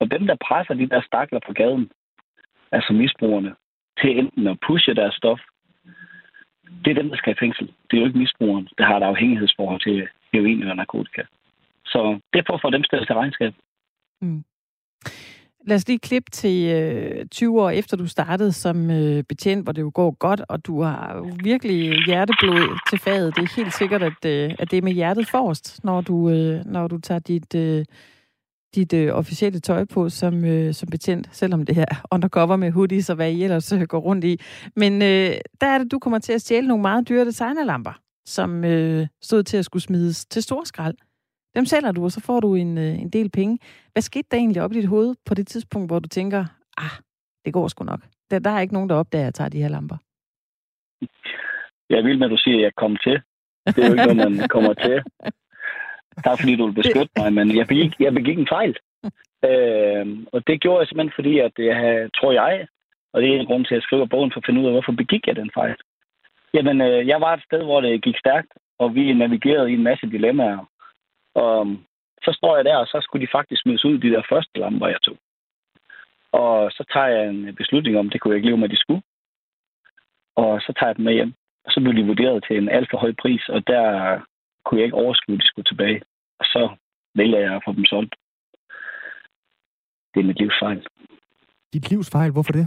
Og 0.00 0.10
dem, 0.10 0.26
der 0.26 0.36
presser 0.46 0.74
de 0.74 0.88
der 0.88 1.00
stakler 1.00 1.40
på 1.46 1.52
gaden, 1.52 1.90
altså 2.72 2.92
misbrugerne, 2.92 3.54
til 4.00 4.18
enten 4.18 4.46
at 4.46 4.58
pushe 4.66 4.94
deres 4.94 5.14
stof, 5.14 5.40
det 6.84 6.90
er 6.90 7.00
dem, 7.00 7.08
der 7.08 7.16
skal 7.16 7.32
i 7.32 7.42
fængsel. 7.44 7.66
Det 7.66 7.96
er 7.96 8.00
jo 8.00 8.06
ikke 8.06 8.18
misbrugeren, 8.18 8.68
der 8.78 8.84
har 8.84 8.96
et 8.96 9.02
afhængighedsforhold 9.02 9.80
til 9.80 10.08
heroin 10.32 10.60
eller 10.60 10.74
narkotika. 10.74 11.22
Så 11.84 12.18
det 12.32 12.38
er 12.38 12.44
for 12.46 12.54
at 12.54 12.62
få 12.62 12.70
dem 12.70 12.84
stillet 12.84 13.08
til 13.08 13.16
regnskab. 13.16 13.54
Mm. 14.20 14.44
Lad 15.66 15.76
os 15.76 15.88
lige 15.88 15.98
klippe 15.98 16.30
til 16.30 16.72
øh, 16.74 17.26
20 17.26 17.62
år 17.62 17.70
efter 17.70 17.96
du 17.96 18.06
startede 18.06 18.52
som 18.52 18.90
øh, 18.90 19.22
betjent, 19.22 19.64
hvor 19.64 19.72
det 19.72 19.82
jo 19.82 19.90
går 19.94 20.10
godt, 20.10 20.42
og 20.48 20.66
du 20.66 20.82
har 20.82 21.30
virkelig 21.44 22.04
hjerteblod 22.06 22.78
til 22.90 22.98
faget. 22.98 23.36
Det 23.36 23.42
er 23.42 23.56
helt 23.56 23.74
sikkert, 23.74 24.02
at, 24.02 24.24
øh, 24.26 24.54
at 24.58 24.70
det 24.70 24.76
er 24.76 24.82
med 24.82 24.92
hjertet 24.92 25.28
forrest, 25.28 25.84
når 25.84 26.00
du, 26.00 26.30
øh, 26.30 26.64
når 26.64 26.88
du 26.88 26.98
tager 26.98 27.18
dit, 27.18 27.54
øh, 27.54 27.84
dit 28.74 28.92
øh, 28.92 29.14
officielle 29.14 29.60
tøj 29.60 29.84
på 29.84 30.08
som, 30.08 30.44
øh, 30.44 30.74
som 30.74 30.88
betjent, 30.88 31.28
selvom 31.32 31.66
det 31.66 31.78
er 31.78 32.06
undercover 32.10 32.56
med 32.56 32.70
hoodies 32.70 33.10
og 33.10 33.16
hvad 33.16 33.32
I 33.32 33.44
ellers 33.44 33.72
øh, 33.72 33.82
går 33.82 33.98
rundt 33.98 34.24
i. 34.24 34.40
Men 34.76 34.92
øh, 35.02 35.32
der 35.60 35.66
er 35.66 35.78
det, 35.78 35.92
du 35.92 35.98
kommer 35.98 36.18
til 36.18 36.32
at 36.32 36.40
stjæle 36.40 36.68
nogle 36.68 36.82
meget 36.82 37.08
dyre 37.08 37.24
designerlamper, 37.24 37.92
som 38.26 38.64
øh, 38.64 39.06
stod 39.22 39.42
til 39.42 39.56
at 39.56 39.64
skulle 39.64 39.82
smides 39.82 40.26
til 40.26 40.42
storskrald. 40.42 40.94
Dem 41.56 41.64
sælger 41.64 41.92
du, 41.92 42.04
og 42.04 42.12
så 42.12 42.20
får 42.20 42.40
du 42.40 42.54
en, 42.54 42.78
øh, 42.78 43.00
en 43.00 43.08
del 43.08 43.30
penge. 43.30 43.58
Hvad 43.92 44.02
skete 44.02 44.28
der 44.30 44.36
egentlig 44.36 44.62
op 44.62 44.72
i 44.72 44.74
dit 44.80 44.88
hoved 44.88 45.14
på 45.26 45.34
det 45.34 45.46
tidspunkt, 45.46 45.88
hvor 45.88 45.98
du 45.98 46.08
tænker, 46.08 46.44
ah, 46.76 46.90
det 47.44 47.52
går 47.52 47.68
sgu 47.68 47.84
nok. 47.84 48.00
Der, 48.30 48.38
der 48.38 48.50
er 48.50 48.60
ikke 48.60 48.74
nogen, 48.74 48.88
der 48.88 48.94
opdager, 48.94 49.22
at 49.22 49.26
jeg 49.26 49.34
tager 49.34 49.48
de 49.48 49.62
her 49.62 49.68
lamper. 49.68 49.96
Jeg 51.90 52.04
vil 52.04 52.18
med, 52.18 52.26
at 52.26 52.30
du 52.30 52.36
siger, 52.36 52.56
at 52.56 52.62
jeg 52.62 52.74
kom 52.76 52.96
til. 52.96 53.20
Det 53.66 53.78
er 53.78 53.86
jo 53.86 53.92
ikke 53.92 54.14
noget, 54.14 54.32
man 54.32 54.48
kommer 54.48 54.74
til. 54.74 55.02
Tak 56.24 56.40
fordi 56.40 56.56
du 56.56 56.66
vil 56.66 56.74
beskytte 56.74 57.12
mig, 57.16 57.32
men 57.32 57.56
jeg 57.56 57.66
begik, 57.66 57.92
jeg 58.00 58.14
begik 58.14 58.38
en 58.38 58.52
fejl. 58.56 58.76
Øh, 59.48 60.06
og 60.32 60.46
det 60.46 60.60
gjorde 60.60 60.80
jeg 60.80 60.88
simpelthen, 60.88 61.18
fordi 61.18 61.38
at 61.38 61.52
jeg 61.58 62.10
tror 62.16 62.32
jeg, 62.32 62.66
og 63.12 63.22
det 63.22 63.28
er 63.28 63.40
en 63.40 63.46
grund 63.46 63.64
til, 63.64 63.74
at 63.74 63.78
jeg 63.78 63.82
skriver 63.82 64.06
bogen 64.06 64.32
for 64.32 64.40
at 64.40 64.46
finde 64.46 64.60
ud 64.60 64.66
af, 64.66 64.72
hvorfor 64.72 64.92
begik 64.92 65.26
jeg 65.26 65.36
den 65.36 65.50
fejl. 65.54 65.76
Jamen, 66.54 66.80
øh, 66.80 67.08
jeg 67.08 67.20
var 67.20 67.34
et 67.34 67.44
sted, 67.44 67.62
hvor 67.64 67.80
det 67.80 68.02
gik 68.02 68.18
stærkt, 68.18 68.52
og 68.78 68.94
vi 68.94 69.12
navigerede 69.12 69.70
i 69.70 69.74
en 69.74 69.82
masse 69.82 70.06
dilemmaer. 70.06 70.68
Og 71.34 71.66
øhm, 71.66 71.78
så 72.24 72.32
står 72.38 72.56
jeg 72.56 72.64
der, 72.64 72.76
og 72.76 72.86
så 72.86 72.98
skulle 73.02 73.26
de 73.26 73.32
faktisk 73.32 73.62
smides 73.62 73.84
ud, 73.84 73.98
de 73.98 74.10
der 74.10 74.22
første 74.28 74.58
lamper, 74.58 74.88
jeg 74.88 75.02
tog. 75.02 75.16
Og 76.32 76.72
så 76.72 76.84
tager 76.92 77.06
jeg 77.06 77.28
en 77.28 77.56
beslutning 77.56 77.98
om, 77.98 78.10
det 78.10 78.20
kunne 78.20 78.32
jeg 78.32 78.36
ikke 78.36 78.48
leve 78.48 78.58
med, 78.58 78.68
de 78.68 78.82
skulle. 78.84 79.02
Og 80.36 80.60
så 80.60 80.72
tager 80.72 80.88
jeg 80.88 80.96
dem 80.96 81.04
med 81.04 81.12
hjem. 81.12 81.32
Og 81.64 81.72
så 81.72 81.80
blev 81.80 81.94
de 81.94 82.06
vurderet 82.06 82.44
til 82.48 82.56
en 82.56 82.68
alt 82.68 82.90
for 82.90 82.98
høj 82.98 83.12
pris, 83.22 83.48
og 83.48 83.66
der 83.66 84.20
kunne 84.64 84.80
jeg 84.80 84.84
ikke 84.84 85.02
overskue, 85.04 85.34
at 85.34 85.40
de 85.40 85.46
skulle 85.46 85.70
tilbage. 85.70 86.02
Og 86.40 86.44
så 86.44 86.76
vælger 87.14 87.38
jeg 87.38 87.54
at 87.54 87.62
få 87.66 87.72
dem 87.72 87.84
solgt. 87.84 88.14
Det 90.14 90.20
er 90.20 90.24
mit 90.24 90.38
livs 90.38 90.58
fejl. 90.62 90.86
Dit 91.72 91.90
livs 91.90 92.10
fejl? 92.10 92.32
Hvorfor 92.32 92.52
det? 92.52 92.66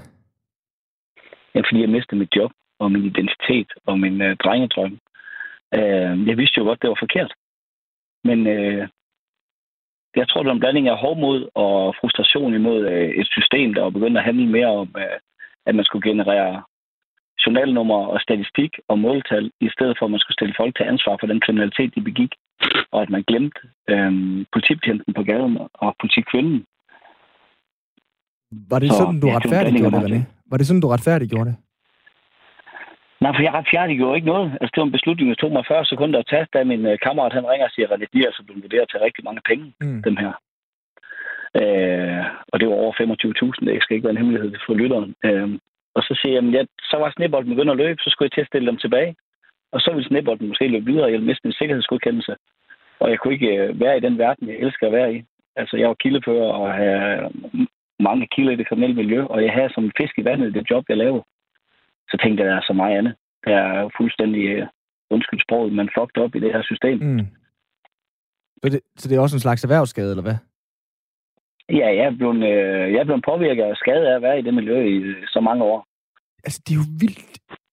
Ja, 1.55 1.59
fordi 1.59 1.81
jeg 1.81 1.89
mistede 1.89 2.19
mit 2.19 2.35
job 2.35 2.51
og 2.79 2.91
min 2.91 3.03
identitet 3.03 3.69
og 3.85 3.99
min 3.99 4.21
øh, 4.21 4.37
drengedrøm. 4.37 4.99
Øh, 5.73 6.27
jeg 6.27 6.37
vidste 6.37 6.57
jo 6.57 6.63
godt, 6.63 6.81
det 6.81 6.89
var 6.89 6.99
forkert. 6.99 7.33
Men 8.23 8.47
øh, 8.47 8.87
jeg 10.15 10.29
tror, 10.29 10.43
det 10.43 10.49
er 10.49 10.53
en 10.53 10.59
blanding 10.59 10.87
af 10.87 10.97
hårdmod 10.97 11.49
og 11.55 11.95
frustration 11.99 12.53
imod 12.53 12.87
øh, 12.87 13.09
et 13.09 13.27
system, 13.27 13.73
der 13.73 13.81
var 13.81 13.89
begyndt 13.89 14.17
at 14.17 14.23
handle 14.23 14.47
mere 14.47 14.67
om, 14.67 14.95
øh, 14.97 15.17
at 15.65 15.75
man 15.75 15.85
skulle 15.85 16.09
generere 16.09 16.63
journalnummer 17.45 17.99
og 18.13 18.21
statistik 18.21 18.71
og 18.87 18.99
måltal, 18.99 19.51
i 19.61 19.69
stedet 19.75 19.95
for, 19.97 20.05
at 20.05 20.11
man 20.11 20.19
skulle 20.19 20.39
stille 20.39 20.55
folk 20.57 20.75
til 20.75 20.83
ansvar 20.83 21.17
for 21.19 21.27
den 21.27 21.39
kriminalitet, 21.45 21.95
de 21.95 22.01
begik. 22.01 22.31
Og 22.91 23.01
at 23.01 23.09
man 23.09 23.23
glemte 23.27 23.59
øh, 23.89 24.11
politibetjenten 24.53 25.13
på 25.13 25.23
gaden 25.23 25.57
og 25.73 25.95
politikvinden. 26.01 26.65
Var 28.71 28.79
det 28.79 28.89
så, 28.91 28.97
sådan, 28.97 29.19
du 29.19 29.27
retfærdiggjorde 29.27 29.95
det, 29.95 30.05
René? 30.05 30.21
Var 30.51 30.57
det 30.57 30.67
sådan, 30.67 30.81
du 30.81 30.87
retfærdiggjorde 30.87 31.49
det? 31.49 31.57
Nej, 33.21 33.31
for 33.35 33.41
jeg 33.47 33.53
retfærdiggjorde 33.53 34.15
ikke 34.17 34.31
noget. 34.33 34.47
Altså, 34.61 34.71
det 34.73 34.81
var 34.81 34.87
en 34.89 34.97
beslutning, 34.97 35.29
der 35.29 35.35
tog 35.35 35.51
mig 35.51 35.63
40 35.67 35.85
sekunder 35.85 36.19
at 36.19 36.27
tage, 36.31 36.47
da 36.53 36.63
min 36.63 36.85
uh, 36.85 36.95
kammerat 37.05 37.33
han 37.37 37.49
ringer 37.51 37.65
og 37.67 37.71
siger, 37.71 37.87
at 37.87 38.13
de 38.13 38.19
er 38.21 38.29
altså 38.31 38.43
blevet 38.45 38.63
vurderet 38.63 38.87
til 38.89 38.99
rigtig 38.99 39.23
mange 39.23 39.41
penge, 39.49 39.65
mm. 39.81 40.01
dem 40.07 40.15
her. 40.23 40.33
Uh, 41.59 42.23
og 42.51 42.55
det 42.59 42.67
var 42.67 42.75
over 42.83 42.93
25.000, 42.93 43.65
det 43.65 43.83
skal 43.83 43.95
ikke 43.95 44.07
være 44.07 44.15
en 44.15 44.23
hemmelighed 44.23 44.51
for 44.65 44.73
lytteren. 44.73 45.11
Uh, 45.27 45.49
og 45.95 46.01
så 46.03 46.13
siger 46.21 46.41
jeg, 46.41 46.59
at 46.59 46.67
så 46.91 46.97
var 46.97 47.11
snebolden 47.15 47.51
begyndt 47.51 47.71
at 47.71 47.77
løbe, 47.77 47.99
så 48.01 48.09
skulle 48.09 48.27
jeg 48.27 48.35
til 48.35 48.45
at 48.45 48.51
stille 48.51 48.67
dem 48.71 48.77
tilbage. 48.77 49.15
Og 49.73 49.79
så 49.81 49.89
ville 49.93 50.07
snebolden 50.07 50.47
måske 50.47 50.67
løbe 50.67 50.85
videre, 50.85 51.05
og 51.05 51.11
jeg 51.11 51.17
ville 51.17 51.29
miste 51.29 51.47
min 51.47 51.59
sikkerhedsgodkendelse. 51.59 52.35
Og 52.99 53.09
jeg 53.09 53.19
kunne 53.19 53.33
ikke 53.33 53.51
øh, 53.57 53.79
være 53.79 53.97
i 53.97 54.05
den 54.07 54.17
verden, 54.17 54.47
jeg 54.47 54.55
elsker 54.55 54.87
at 54.87 54.93
være 54.93 55.15
i. 55.15 55.23
Altså, 55.55 55.77
jeg 55.77 55.87
var 55.87 55.93
kildefører 55.93 56.51
og 56.61 56.73
havde 56.73 57.31
mange 57.99 58.27
kilder 58.35 58.51
i 58.51 58.55
det 58.55 58.67
kriminelle 58.67 58.95
miljø, 58.95 59.23
og 59.23 59.43
jeg 59.43 59.53
havde 59.53 59.73
som 59.73 59.91
fisk 59.97 60.13
i 60.17 60.25
vandet 60.25 60.53
det 60.53 60.69
job, 60.71 60.83
jeg 60.89 60.97
lavede. 60.97 61.23
Så 62.09 62.17
tænkte 62.23 62.43
jeg, 62.43 62.51
der 62.51 62.57
er 62.57 62.65
så 62.67 62.73
meget 62.73 62.97
andet. 62.97 63.15
Der 63.45 63.57
er 63.57 63.89
fuldstændig, 63.97 64.43
øh, 64.47 64.67
undskyld 65.09 65.41
sproget, 65.41 65.73
man 65.73 65.89
fucked 65.97 66.17
op 66.23 66.35
i 66.35 66.39
det 66.39 66.53
her 66.53 66.63
system. 66.63 66.97
Mm. 66.99 67.27
Så, 68.63 68.69
det, 68.69 68.81
så 68.95 69.09
det 69.09 69.15
er 69.15 69.21
også 69.21 69.35
en 69.35 69.45
slags 69.45 69.63
erhvervsskade, 69.63 70.09
eller 70.09 70.27
hvad? 70.27 70.37
Ja, 71.69 71.87
jeg 71.97 72.05
er 72.05 72.15
blevet, 72.17 72.35
øh, 72.35 72.93
jeg 72.93 72.99
er 72.99 73.03
blevet 73.09 73.25
påvirket 73.25 73.65
og 73.65 73.75
skadet 73.75 74.05
af 74.05 74.15
at 74.15 74.21
være 74.21 74.39
i 74.39 74.41
det 74.41 74.53
miljø 74.53 74.77
i 74.81 74.97
øh, 74.97 75.15
så 75.27 75.39
mange 75.39 75.63
år. 75.63 75.85
Altså, 76.43 76.61
det 76.67 76.71
er 76.73 76.75
jo 76.75 76.87
vildt 76.99 77.19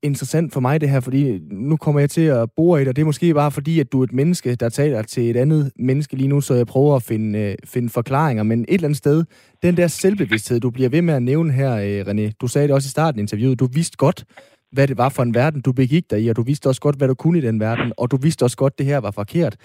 interessant 0.02 0.52
for 0.52 0.60
mig, 0.60 0.80
det 0.80 0.90
her, 0.90 1.00
fordi 1.00 1.38
nu 1.50 1.76
kommer 1.76 2.00
jeg 2.00 2.10
til 2.10 2.26
at 2.26 2.48
bore 2.56 2.80
i 2.80 2.80
det, 2.80 2.88
og 2.88 2.96
det 2.96 3.02
er 3.02 3.06
måske 3.06 3.34
bare 3.34 3.50
fordi, 3.50 3.80
at 3.80 3.92
du 3.92 4.00
er 4.00 4.04
et 4.04 4.12
menneske, 4.12 4.54
der 4.54 4.68
taler 4.68 5.02
til 5.02 5.30
et 5.30 5.36
andet 5.36 5.72
menneske 5.76 6.16
lige 6.16 6.28
nu, 6.28 6.40
så 6.40 6.54
jeg 6.54 6.66
prøver 6.66 6.96
at 6.96 7.02
finde, 7.02 7.38
øh, 7.38 7.54
finde 7.64 7.88
forklaringer. 7.88 8.42
Men 8.42 8.60
et 8.60 8.74
eller 8.74 8.84
andet 8.84 8.98
sted, 8.98 9.24
den 9.62 9.76
der 9.76 9.86
selvbevidsthed, 9.86 10.60
du 10.60 10.70
bliver 10.70 10.88
ved 10.88 11.02
med 11.02 11.14
at 11.14 11.22
nævne 11.22 11.52
her, 11.52 11.72
øh, 11.76 12.00
René, 12.06 12.32
du 12.40 12.46
sagde 12.46 12.68
det 12.68 12.74
også 12.74 12.86
i 12.86 12.90
starten 12.96 13.18
af 13.18 13.22
interviewet, 13.22 13.60
du 13.60 13.68
vidste 13.74 13.96
godt, 13.96 14.24
hvad 14.72 14.88
det 14.88 14.98
var 14.98 15.08
for 15.08 15.22
en 15.22 15.34
verden, 15.34 15.60
du 15.60 15.72
begik 15.72 16.10
dig 16.10 16.22
i, 16.22 16.28
og 16.28 16.36
du 16.36 16.42
vidste 16.42 16.66
også 16.66 16.80
godt, 16.80 16.96
hvad 16.96 17.08
du 17.08 17.14
kunne 17.14 17.38
i 17.38 17.42
den 17.42 17.60
verden, 17.60 17.92
og 17.96 18.10
du 18.10 18.16
vidste 18.16 18.42
også 18.42 18.56
godt, 18.56 18.72
at 18.72 18.78
det 18.78 18.86
her 18.86 18.98
var 18.98 19.10
forkert. 19.10 19.56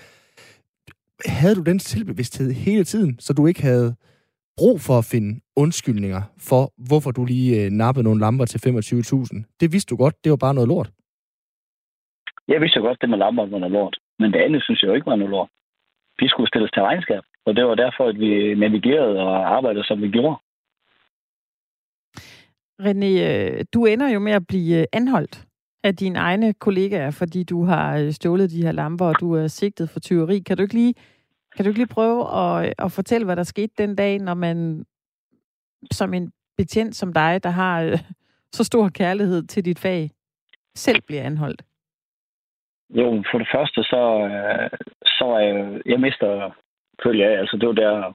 Havde 1.25 1.55
du 1.55 1.61
den 1.61 1.79
selvbevidsthed 1.79 2.51
hele 2.51 2.83
tiden, 2.83 3.19
så 3.19 3.33
du 3.33 3.47
ikke 3.47 3.61
havde 3.61 3.95
brug 4.57 4.77
for 4.87 4.97
at 4.97 5.09
finde 5.13 5.31
undskyldninger 5.63 6.21
for, 6.49 6.63
hvorfor 6.87 7.11
du 7.11 7.25
lige 7.25 7.49
øh, 7.59 7.71
nappede 7.71 8.03
nogle 8.03 8.19
lamper 8.19 8.45
til 8.45 8.59
25.000. 8.69 9.57
Det 9.59 9.67
vidste 9.73 9.89
du 9.91 9.97
godt, 10.03 10.15
det 10.23 10.29
var 10.29 10.41
bare 10.45 10.53
noget 10.53 10.69
lort. 10.73 10.89
Jeg 12.47 12.61
vidste 12.61 12.77
jo 12.79 12.83
godt, 12.87 13.01
det 13.01 13.09
med 13.09 13.17
lamper 13.17 13.45
var 13.45 13.59
noget 13.59 13.71
lort. 13.71 13.95
Men 14.19 14.33
det 14.33 14.39
andet 14.39 14.63
synes 14.63 14.81
jeg 14.81 14.89
jo 14.89 14.93
ikke 14.93 15.11
var 15.11 15.15
noget 15.15 15.31
lort. 15.31 15.49
Vi 16.19 16.27
skulle 16.27 16.47
stilles 16.47 16.71
til 16.71 16.81
regnskab, 16.81 17.23
og 17.45 17.55
det 17.55 17.65
var 17.65 17.75
derfor, 17.75 18.03
at 18.11 18.19
vi 18.19 18.55
navigerede 18.55 19.19
og 19.19 19.55
arbejdede, 19.55 19.85
som 19.87 20.01
vi 20.01 20.09
gjorde. 20.09 20.37
René, 22.81 23.11
øh, 23.29 23.65
du 23.73 23.85
ender 23.85 24.09
jo 24.09 24.19
med 24.19 24.31
at 24.31 24.47
blive 24.47 24.79
øh, 24.79 24.85
anholdt 24.93 25.47
af 25.83 25.95
dine 25.95 26.19
egne 26.19 26.53
kollegaer, 26.53 27.11
fordi 27.11 27.43
du 27.43 27.63
har 27.63 27.97
øh, 27.97 28.11
stjålet 28.11 28.51
de 28.51 28.63
her 28.65 28.71
lamper, 28.71 29.05
og 29.05 29.15
du 29.19 29.33
er 29.33 29.47
sigtet 29.47 29.89
for 29.89 29.99
tyveri. 29.99 30.39
Kan 30.39 30.57
du 30.57 30.63
ikke 30.63 30.73
lige 30.73 30.93
kan 31.57 31.65
du 31.65 31.69
ikke 31.69 31.79
lige 31.79 31.95
prøve 31.99 32.19
at, 32.41 32.73
at 32.79 32.91
fortælle, 32.91 33.25
hvad 33.25 33.35
der 33.35 33.43
skete 33.43 33.73
den 33.77 33.95
dag, 33.95 34.19
når 34.19 34.33
man 34.33 34.85
som 35.91 36.13
en 36.13 36.31
betjent 36.57 36.95
som 36.95 37.13
dig, 37.13 37.43
der 37.43 37.49
har 37.49 37.83
øh, 37.83 37.99
så 38.57 38.63
stor 38.63 38.89
kærlighed 38.89 39.43
til 39.43 39.65
dit 39.65 39.79
fag, 39.79 40.11
selv 40.75 41.01
bliver 41.01 41.23
anholdt? 41.23 41.61
Jo, 42.89 43.23
for 43.31 43.37
det 43.37 43.47
første, 43.55 43.83
så, 43.83 44.01
øh, 44.31 44.69
så 45.05 45.37
jeg, 45.37 45.81
jeg 45.85 45.99
mister, 45.99 46.51
følger 47.03 47.29
jeg, 47.29 47.39
altså 47.39 47.57
det 47.57 47.67
var 47.67 47.73
der, 47.73 48.13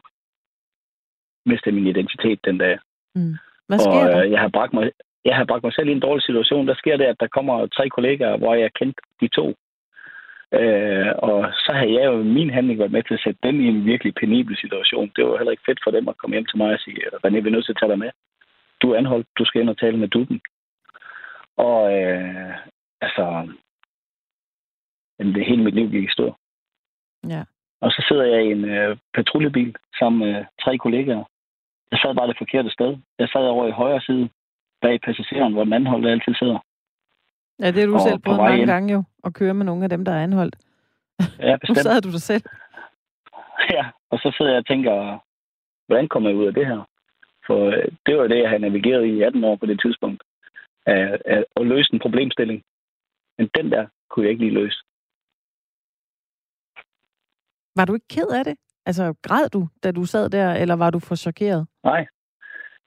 mistede 1.46 1.74
min 1.74 1.87
identitet 1.87 2.40
den 2.44 2.59
dag. 2.59 2.78
Mm. 3.14 3.35
Hvad 3.66 3.78
sker 3.78 4.05
og, 4.05 4.09
der? 4.09 4.24
Øh, 4.24 4.31
jeg 4.31 4.40
har 4.40 4.48
bragt 4.48 4.72
mig, 4.72 4.90
jeg 5.24 5.37
har 5.37 5.44
bragt 5.44 5.62
mig 5.64 5.74
selv 5.74 5.88
i 5.88 5.92
en 5.92 6.00
dårlig 6.00 6.22
situation. 6.22 6.68
Der 6.68 6.74
sker 6.74 6.96
det, 6.96 7.05
at 7.05 7.20
der 7.20 7.26
kommer 7.26 7.66
tre 7.66 7.88
kollegaer, 7.88 8.37
hvor 8.37 8.55
jeg 8.55 8.72
kendte 8.72 9.00
de 9.20 9.28
to. 9.28 9.55
Øh, 10.61 11.12
og 11.29 11.53
så 11.65 11.73
har 11.73 11.87
jeg 11.97 12.05
jo 12.05 12.23
min 12.23 12.51
handling 12.51 12.79
været 12.79 12.93
med 12.93 13.03
til 13.03 13.15
at 13.15 13.21
sætte 13.25 13.41
dem 13.43 13.61
i 13.61 13.67
en 13.67 13.85
virkelig 13.85 14.15
penibel 14.15 14.57
situation. 14.57 15.12
Det 15.17 15.25
var 15.25 15.37
heller 15.37 15.51
ikke 15.51 15.69
fedt 15.69 15.81
for 15.85 15.91
dem 15.91 16.09
at 16.09 16.17
komme 16.17 16.35
hjem 16.35 16.47
til 16.47 16.59
mig 16.59 16.73
og 16.73 16.81
sige, 16.81 16.97
René, 17.25 17.41
vi 17.41 17.49
er 17.49 17.57
nødt 17.57 17.65
til 17.65 17.73
at 17.73 17.79
tage 17.81 17.91
dig 17.91 17.99
med. 17.99 18.11
Du 18.83 18.91
er 18.91 18.99
anholdt, 18.99 19.27
du 19.38 19.45
skal 19.45 19.61
ind 19.61 19.71
og 19.71 19.79
tale 19.79 19.99
med 19.99 20.09
duben. 20.09 20.41
Og 21.57 21.81
øh, 21.99 22.55
altså, 23.01 23.25
jamen, 25.19 25.35
det 25.35 25.47
hele 25.47 25.65
mit 25.65 25.75
liv 25.75 25.91
gik 25.91 26.05
i 26.05 26.12
stå. 26.12 26.35
Ja. 27.29 27.43
Og 27.81 27.91
så 27.91 28.05
sidder 28.09 28.25
jeg 28.25 28.45
i 28.45 28.53
en 28.53 28.65
øh, 28.65 28.97
patruljebil 29.15 29.77
sammen 29.99 30.19
med 30.27 30.45
tre 30.65 30.79
kollegaer. 30.79 31.25
Jeg 31.91 31.99
sad 31.99 32.15
bare 32.15 32.29
det 32.29 32.38
forkerte 32.38 32.71
sted. 32.71 32.97
Jeg 33.19 33.29
sad 33.29 33.41
over 33.41 33.67
i 33.67 33.71
højre 33.71 34.01
side 34.01 34.29
bag 34.83 35.01
passageren, 35.01 35.53
hvor 35.53 35.65
den 35.65 35.73
anden 35.73 36.07
altid 36.07 36.35
sidder. 36.35 36.59
Ja, 37.59 37.71
det 37.71 37.83
er 37.83 37.87
du 37.87 37.95
og 37.95 38.01
selv 38.01 38.19
prøvet 38.19 38.41
mange 38.41 38.57
hjem. 38.57 38.67
gange 38.67 38.93
jo, 38.93 39.03
at 39.24 39.35
køre 39.35 39.54
med 39.54 39.66
nogle 39.66 39.85
af 39.85 39.90
dem, 39.90 40.04
der 40.04 40.12
er 40.12 40.22
anholdt. 40.22 40.56
Ja, 41.38 41.56
bestemt. 41.56 41.68
nu 41.68 41.74
sad 41.74 42.00
du 42.00 42.11
dig 42.11 42.22
selv. 42.22 42.42
Ja, 43.70 43.85
og 44.11 44.18
så 44.18 44.35
sidder 44.37 44.52
jeg 44.52 44.58
og 44.58 44.66
tænker, 44.66 45.18
hvordan 45.87 46.08
kommer 46.08 46.28
jeg 46.30 46.38
ud 46.38 46.46
af 46.46 46.54
det 46.54 46.66
her? 46.66 46.88
For 47.46 47.66
øh, 47.66 47.88
det 48.06 48.16
var 48.16 48.26
det, 48.26 48.38
jeg 48.38 48.48
havde 48.48 48.62
navigeret 48.62 49.04
i 49.06 49.22
18 49.22 49.44
år 49.44 49.56
på 49.56 49.66
det 49.66 49.80
tidspunkt. 49.80 50.22
At, 50.87 51.22
at, 51.24 51.44
at 51.56 51.66
løse 51.66 51.92
en 51.92 51.98
problemstilling. 51.98 52.62
Men 53.38 53.50
den 53.54 53.72
der 53.72 53.87
kunne 54.11 54.24
jeg 54.24 54.30
ikke 54.30 54.44
lige 54.44 54.54
løse. 54.61 54.78
Var 57.76 57.85
du 57.85 57.94
ikke 57.94 58.08
ked 58.08 58.28
af 58.38 58.44
det? 58.44 58.56
Altså, 58.87 59.14
græd 59.22 59.48
du, 59.48 59.68
da 59.82 59.90
du 59.92 60.04
sad 60.04 60.30
der, 60.30 60.54
eller 60.54 60.76
var 60.76 60.90
du 60.90 60.98
for 60.98 61.14
chokeret? 61.14 61.66
Nej, 61.85 62.06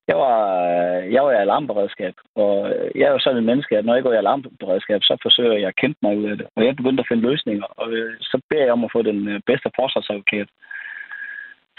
jeg 0.07 0.17
var, 0.17 0.39
øh, 0.71 1.13
jeg 1.13 1.23
var 1.23 1.31
i 1.31 1.35
alarmberedskab, 1.35 2.15
og 2.35 2.69
øh, 2.69 2.91
jeg 2.95 3.05
er 3.07 3.11
jo 3.11 3.19
sådan 3.19 3.37
en 3.37 3.45
menneske, 3.45 3.77
at 3.77 3.85
når 3.85 3.93
jeg 3.93 4.03
går 4.03 4.13
i 4.13 4.21
alarmberedskab, 4.23 5.03
så 5.03 5.17
forsøger 5.21 5.53
jeg 5.53 5.67
at 5.67 5.75
kæmpe 5.75 5.99
mig 6.01 6.17
ud 6.17 6.25
af 6.31 6.37
det. 6.37 6.47
Og 6.55 6.65
jeg 6.65 6.75
begyndte 6.75 7.01
at 7.01 7.07
finde 7.07 7.27
løsninger, 7.29 7.65
og 7.65 7.91
øh, 7.91 8.17
så 8.21 8.41
beder 8.49 8.63
jeg 8.63 8.73
om 8.73 8.83
at 8.83 8.91
få 8.91 9.01
den 9.01 9.41
bedste 9.45 9.69
forsvarsadvokat, 9.75 10.49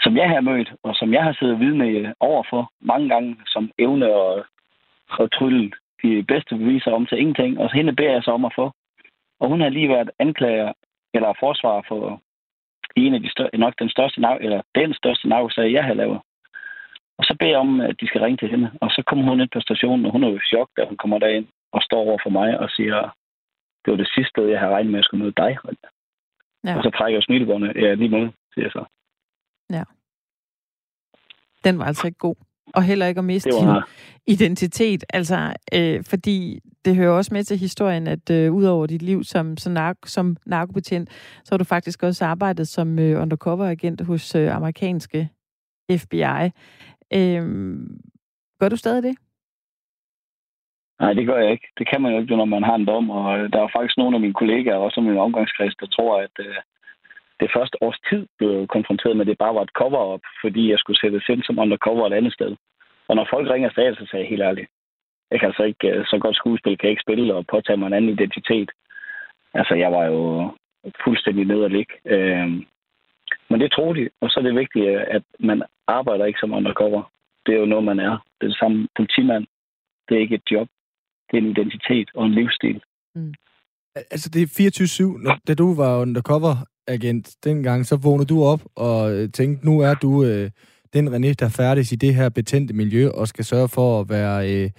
som 0.01 0.17
jeg 0.17 0.29
har 0.29 0.41
mødt, 0.41 0.69
og 0.83 0.95
som 0.95 1.13
jeg 1.13 1.23
har 1.23 1.33
siddet 1.39 1.59
vidne 1.59 2.13
overfor 2.19 2.71
mange 2.81 3.09
gange, 3.09 3.37
som 3.45 3.71
evne 3.79 4.13
og, 4.13 4.45
og 5.09 5.31
trylle 5.31 5.71
de 6.03 6.23
bedste 6.23 6.55
beviser 6.55 6.91
om 6.91 7.05
til 7.05 7.19
ingenting. 7.19 7.59
Og 7.59 7.73
hende 7.73 7.95
beder 7.95 8.11
jeg 8.11 8.23
så 8.23 8.31
om 8.31 8.45
at 8.45 8.55
få. 8.55 8.71
Og 9.39 9.49
hun 9.49 9.61
har 9.61 9.69
lige 9.69 9.89
været 9.89 10.09
anklager 10.19 10.73
eller 11.13 11.33
forsvarer 11.39 11.81
for 11.87 12.21
en 12.95 13.13
af 13.13 13.21
de 13.21 13.31
større, 13.31 13.57
nok 13.57 13.73
den 13.79 13.89
største 13.89 14.21
nav, 14.21 14.37
eller 14.41 14.61
den 14.75 14.93
største 14.93 15.27
navsag, 15.29 15.73
jeg 15.73 15.83
har 15.83 15.93
lavet. 15.93 16.19
Og 17.19 17.23
så 17.25 17.35
beder 17.39 17.51
jeg 17.51 17.59
om, 17.59 17.81
at 17.81 17.95
de 18.01 18.07
skal 18.07 18.21
ringe 18.21 18.37
til 18.37 18.49
hende. 18.49 18.71
Og 18.81 18.89
så 18.89 19.03
kommer 19.07 19.23
hun 19.29 19.41
ind 19.41 19.49
på 19.53 19.59
stationen, 19.59 20.05
og 20.05 20.11
hun 20.11 20.23
er 20.23 20.29
jo 20.29 20.37
i 20.37 20.49
chok, 20.51 20.69
da 20.77 20.85
hun 20.89 20.97
kommer 20.97 21.19
derind 21.19 21.47
og 21.71 21.81
står 21.81 21.99
over 22.07 22.19
for 22.23 22.29
mig 22.29 22.59
og 22.59 22.69
siger, 22.69 22.97
det 23.85 23.91
var 23.91 23.97
det 23.97 24.09
sidste 24.15 24.29
sted, 24.29 24.45
jeg 24.47 24.59
havde 24.59 24.73
regnet 24.73 24.91
med, 24.91 24.99
at 24.99 25.01
jeg 25.01 25.07
skulle 25.07 25.23
møde 25.23 25.39
dig. 25.43 25.57
Ja. 26.65 26.77
Og 26.77 26.83
så 26.83 26.89
trækker 26.97 27.17
jeg 27.17 27.23
smilebåndet. 27.23 27.75
Ja, 27.75 27.93
lige 27.93 28.09
måde, 28.09 28.31
siger 28.53 28.65
jeg 28.65 28.71
så. 28.71 28.83
Ja. 29.69 29.83
Den 31.63 31.79
var 31.79 31.85
altså 31.85 32.07
ikke 32.07 32.19
god. 32.19 32.35
Og 32.75 32.83
heller 32.83 33.05
ikke 33.05 33.19
at 33.19 33.25
miste 33.25 33.49
var... 33.49 33.73
din 33.73 33.83
identitet. 34.33 35.03
Altså, 35.09 35.53
øh, 35.73 36.03
fordi 36.03 36.59
det 36.85 36.95
hører 36.95 37.11
også 37.11 37.33
med 37.33 37.43
til 37.43 37.57
historien, 37.57 38.07
at 38.07 38.29
øh, 38.29 38.53
ud 38.53 38.63
over 38.63 38.87
dit 38.87 39.01
liv 39.01 39.23
som, 39.23 39.57
som, 39.57 39.73
nark- 39.73 40.05
som 40.05 40.37
narkobetjent, 40.45 41.09
så 41.43 41.53
har 41.53 41.57
du 41.57 41.63
faktisk 41.63 42.03
også 42.03 42.25
arbejdet 42.25 42.67
som 42.67 42.99
øh, 42.99 43.21
undercover-agent 43.21 44.01
hos 44.01 44.35
øh, 44.35 44.55
amerikanske 44.55 45.29
FBI. 45.91 46.51
Øhm, 47.13 48.01
gør 48.59 48.69
du 48.69 48.77
stadig 48.77 49.03
det? 49.03 49.17
Nej, 50.99 51.13
det 51.13 51.27
gør 51.27 51.37
jeg 51.37 51.51
ikke. 51.51 51.67
Det 51.77 51.89
kan 51.89 52.01
man 52.01 52.11
jo 52.11 52.19
ikke, 52.19 52.35
når 52.35 52.45
man 52.45 52.63
har 52.63 52.75
en 52.75 52.85
dom. 52.85 53.09
Og 53.09 53.39
øh, 53.39 53.53
der 53.53 53.59
er 53.61 53.75
faktisk 53.75 53.97
nogle 53.97 54.15
af 54.15 54.21
mine 54.21 54.33
kollegaer, 54.33 54.75
også 54.75 55.01
min 55.01 55.17
omgangskreds, 55.17 55.75
der 55.75 55.87
tror, 55.87 56.21
at 56.21 56.35
øh, 56.39 56.55
det 57.39 57.49
første 57.55 57.83
års 57.83 57.99
tid 58.09 58.27
blev 58.37 58.67
konfronteret 58.67 59.17
med, 59.17 59.25
at 59.25 59.29
det 59.29 59.37
bare 59.37 59.55
var 59.55 59.61
et 59.61 59.77
cover-up, 59.79 60.21
fordi 60.41 60.71
jeg 60.71 60.79
skulle 60.79 60.99
sætte 60.99 61.21
sind 61.25 61.43
som 61.43 61.59
undercover 61.59 62.07
et 62.07 62.13
andet 62.13 62.33
sted. 62.33 62.55
Og 63.07 63.15
når 63.15 63.27
folk 63.29 63.49
ringer 63.49 63.69
stadig, 63.69 63.97
så 63.97 64.05
sagde 64.05 64.23
jeg 64.23 64.29
helt 64.29 64.41
ærligt, 64.41 64.69
jeg 65.31 65.39
kan 65.39 65.47
altså 65.47 65.63
ikke, 65.63 65.87
øh, 65.87 66.05
så 66.05 66.17
godt 66.19 66.35
skuespil 66.35 66.77
kan 66.77 66.87
jeg 66.87 66.91
ikke 66.91 67.07
spille 67.07 67.35
og 67.35 67.47
påtage 67.47 67.77
mig 67.77 67.87
en 67.87 67.93
anden 67.93 68.11
identitet. 68.11 68.71
Altså, 69.53 69.73
jeg 69.75 69.91
var 69.91 70.05
jo 70.05 70.51
fuldstændig 71.03 71.45
ned 71.45 71.61
og 71.61 71.69
ligge. 71.69 71.93
Øh, 72.05 72.47
men 73.49 73.59
det 73.61 73.71
tror 73.71 73.93
de, 73.93 74.09
og 74.21 74.29
så 74.29 74.39
er 74.39 74.43
det 74.43 74.55
vigtigt, 74.55 74.87
at 74.87 75.23
man 75.39 75.63
arbejder 75.87 76.25
ikke 76.25 76.39
som 76.39 76.53
undercover. 76.53 77.11
Det 77.45 77.55
er 77.55 77.59
jo 77.59 77.65
noget, 77.65 77.85
man 77.85 77.99
er. 77.99 78.13
Det 78.37 78.43
er 78.45 78.51
det 78.51 78.59
samme 78.59 78.87
politimand. 78.95 79.45
Det 80.09 80.17
er 80.17 80.21
ikke 80.21 80.35
et 80.35 80.51
job. 80.51 80.67
Det 81.27 81.37
er 81.37 81.41
en 81.41 81.51
identitet 81.55 82.09
og 82.15 82.25
en 82.25 82.33
livsstil. 82.33 82.81
Mm. 83.15 83.33
Altså, 83.95 84.29
det 84.29 84.41
er 84.41 84.47
24-7. 85.31 85.39
Da 85.47 85.53
du 85.53 85.75
var 85.75 86.01
undercover-agent 86.01 87.35
dengang, 87.43 87.85
så 87.85 87.95
vågnede 88.03 88.33
du 88.33 88.43
op 88.43 88.61
og 88.75 89.15
øh, 89.15 89.31
tænkte, 89.31 89.65
nu 89.65 89.79
er 89.79 89.93
du 89.93 90.23
øh, 90.25 90.51
den 90.93 91.07
René, 91.07 91.33
der 91.33 91.49
færdes 91.49 91.91
i 91.91 91.95
det 91.95 92.15
her 92.15 92.29
betændte 92.29 92.73
miljø 92.73 93.09
og 93.09 93.27
skal 93.27 93.45
sørge 93.45 93.69
for 93.69 93.99
at 93.99 94.09
være 94.09 94.37
øh, 94.53 94.69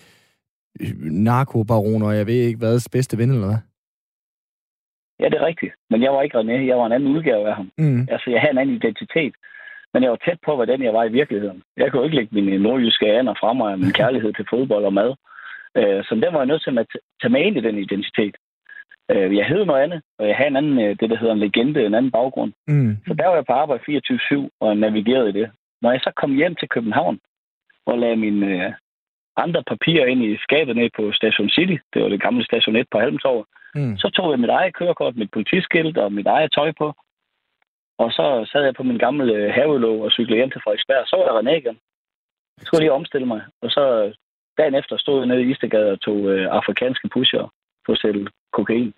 narkobaron, 1.11 2.03
og 2.03 2.17
jeg 2.17 2.27
ved 2.27 2.35
ikke 2.35 2.59
hvad, 2.59 2.91
bedste 2.93 3.19
ven, 3.19 3.31
eller 3.31 3.47
hvad? 3.47 3.59
Ja, 5.21 5.25
det 5.29 5.35
er 5.35 5.47
rigtigt. 5.47 5.75
Men 5.91 6.03
jeg 6.03 6.13
var 6.13 6.23
ikke 6.23 6.39
René. 6.39 6.53
Jeg 6.53 6.77
var 6.77 6.87
en 6.87 6.93
anden 6.93 7.17
udgave 7.17 7.49
af 7.49 7.55
ham. 7.55 7.71
Mm. 7.79 8.09
Altså, 8.11 8.31
jeg 8.31 8.41
havde 8.41 8.53
en 8.53 8.59
anden 8.59 8.77
identitet. 8.77 9.35
Men 9.95 10.03
jeg 10.03 10.11
var 10.11 10.21
tæt 10.25 10.39
på, 10.45 10.55
hvordan 10.55 10.83
jeg 10.83 10.95
var 10.95 11.05
i 11.05 11.13
virkeligheden. 11.13 11.63
Jeg 11.77 11.91
kunne 11.91 12.05
ikke 12.05 12.17
lægge 12.17 12.35
mine 12.35 12.59
nordjyske 12.59 13.07
aner 13.07 13.35
fra 13.41 13.53
mig 13.53 13.73
og 13.73 13.79
min 13.79 13.93
kærlighed 13.93 14.33
til 14.33 14.47
fodbold 14.51 14.85
og 14.85 14.93
mad. 14.93 15.15
Øh, 15.77 16.05
så 16.05 16.15
den 16.15 16.33
var 16.33 16.39
jeg 16.39 16.47
nødt 16.47 16.63
til 16.63 16.79
at 16.79 16.87
tage 17.21 17.33
med 17.33 17.41
ind 17.41 17.57
i 17.57 17.61
den 17.61 17.79
identitet. 17.79 18.37
Øh, 19.11 19.37
jeg 19.37 19.47
hed 19.47 19.65
noget 19.65 19.83
andet, 19.83 20.03
og 20.19 20.29
jeg 20.29 20.37
havde 20.37 20.49
en 20.49 20.57
anden, 20.57 20.81
øh, 20.81 20.97
det 21.01 21.11
der 21.11 21.17
hedder 21.17 21.35
en 21.35 21.41
legende, 21.41 21.87
en 21.87 21.95
anden 21.95 22.13
baggrund. 22.13 22.53
Mm. 22.69 22.97
Så 23.07 23.15
der 23.15 23.27
var 23.27 23.35
jeg 23.35 23.47
på 23.47 23.53
arbejde 23.53 23.83
24-7 23.85 24.49
og 24.61 24.77
navigerede 24.77 25.29
i 25.29 25.33
det. 25.33 25.51
Når 25.83 25.91
jeg 25.93 26.01
så 26.01 26.13
kom 26.17 26.35
hjem 26.35 26.55
til 26.55 26.69
København 26.69 27.19
og 27.87 27.99
lagde 27.99 28.17
mine 28.17 28.75
andre 29.37 29.63
papirer 29.63 30.07
ind 30.07 30.23
i 30.25 30.37
skabet 30.37 30.77
ned 30.77 30.91
på 30.97 31.13
Station 31.13 31.49
City, 31.49 31.77
det 31.93 32.03
var 32.03 32.09
det 32.09 32.23
gamle 32.23 32.45
Station 32.45 32.77
1 32.77 32.87
på 32.91 32.99
Halmtorv, 32.99 33.47
Mm. 33.75 33.97
Så 33.97 34.09
tog 34.17 34.31
jeg 34.31 34.41
mit 34.41 34.51
eget 34.51 34.75
kørekort, 34.75 35.17
mit 35.17 35.31
politiskilt 35.31 35.99
og 35.99 36.13
mit 36.13 36.27
eget 36.27 36.53
tøj 36.53 36.73
på. 36.79 36.95
Og 38.03 38.09
så 38.13 38.49
sad 38.53 38.63
jeg 38.65 38.75
på 38.75 38.83
min 38.83 38.99
gamle 38.99 39.33
øh, 39.35 39.55
havelåg 39.55 40.03
og 40.05 40.11
cyklede 40.11 40.39
hjem 40.39 40.51
til 40.51 40.61
Frederiksberg. 40.65 41.07
Så 41.07 41.17
var 41.17 41.25
jeg 41.27 41.37
René 41.39 41.55
igen. 41.63 41.79
Så 42.59 42.63
skulle 42.65 42.79
jeg 42.79 42.85
lige 42.87 42.99
omstille 43.01 43.27
mig. 43.27 43.41
Og 43.63 43.71
så 43.71 43.83
dagen 44.59 44.75
efter 44.75 44.97
stod 44.97 45.19
jeg 45.19 45.27
nede 45.27 45.43
i 45.43 45.51
Istegade 45.51 45.93
og 45.93 46.01
tog 46.01 46.19
øh, 46.33 46.47
afrikanske 46.51 47.09
pusher 47.15 47.53
på 47.87 47.93
at 47.93 47.99
sælge 47.99 48.27
kokain. 48.53 48.93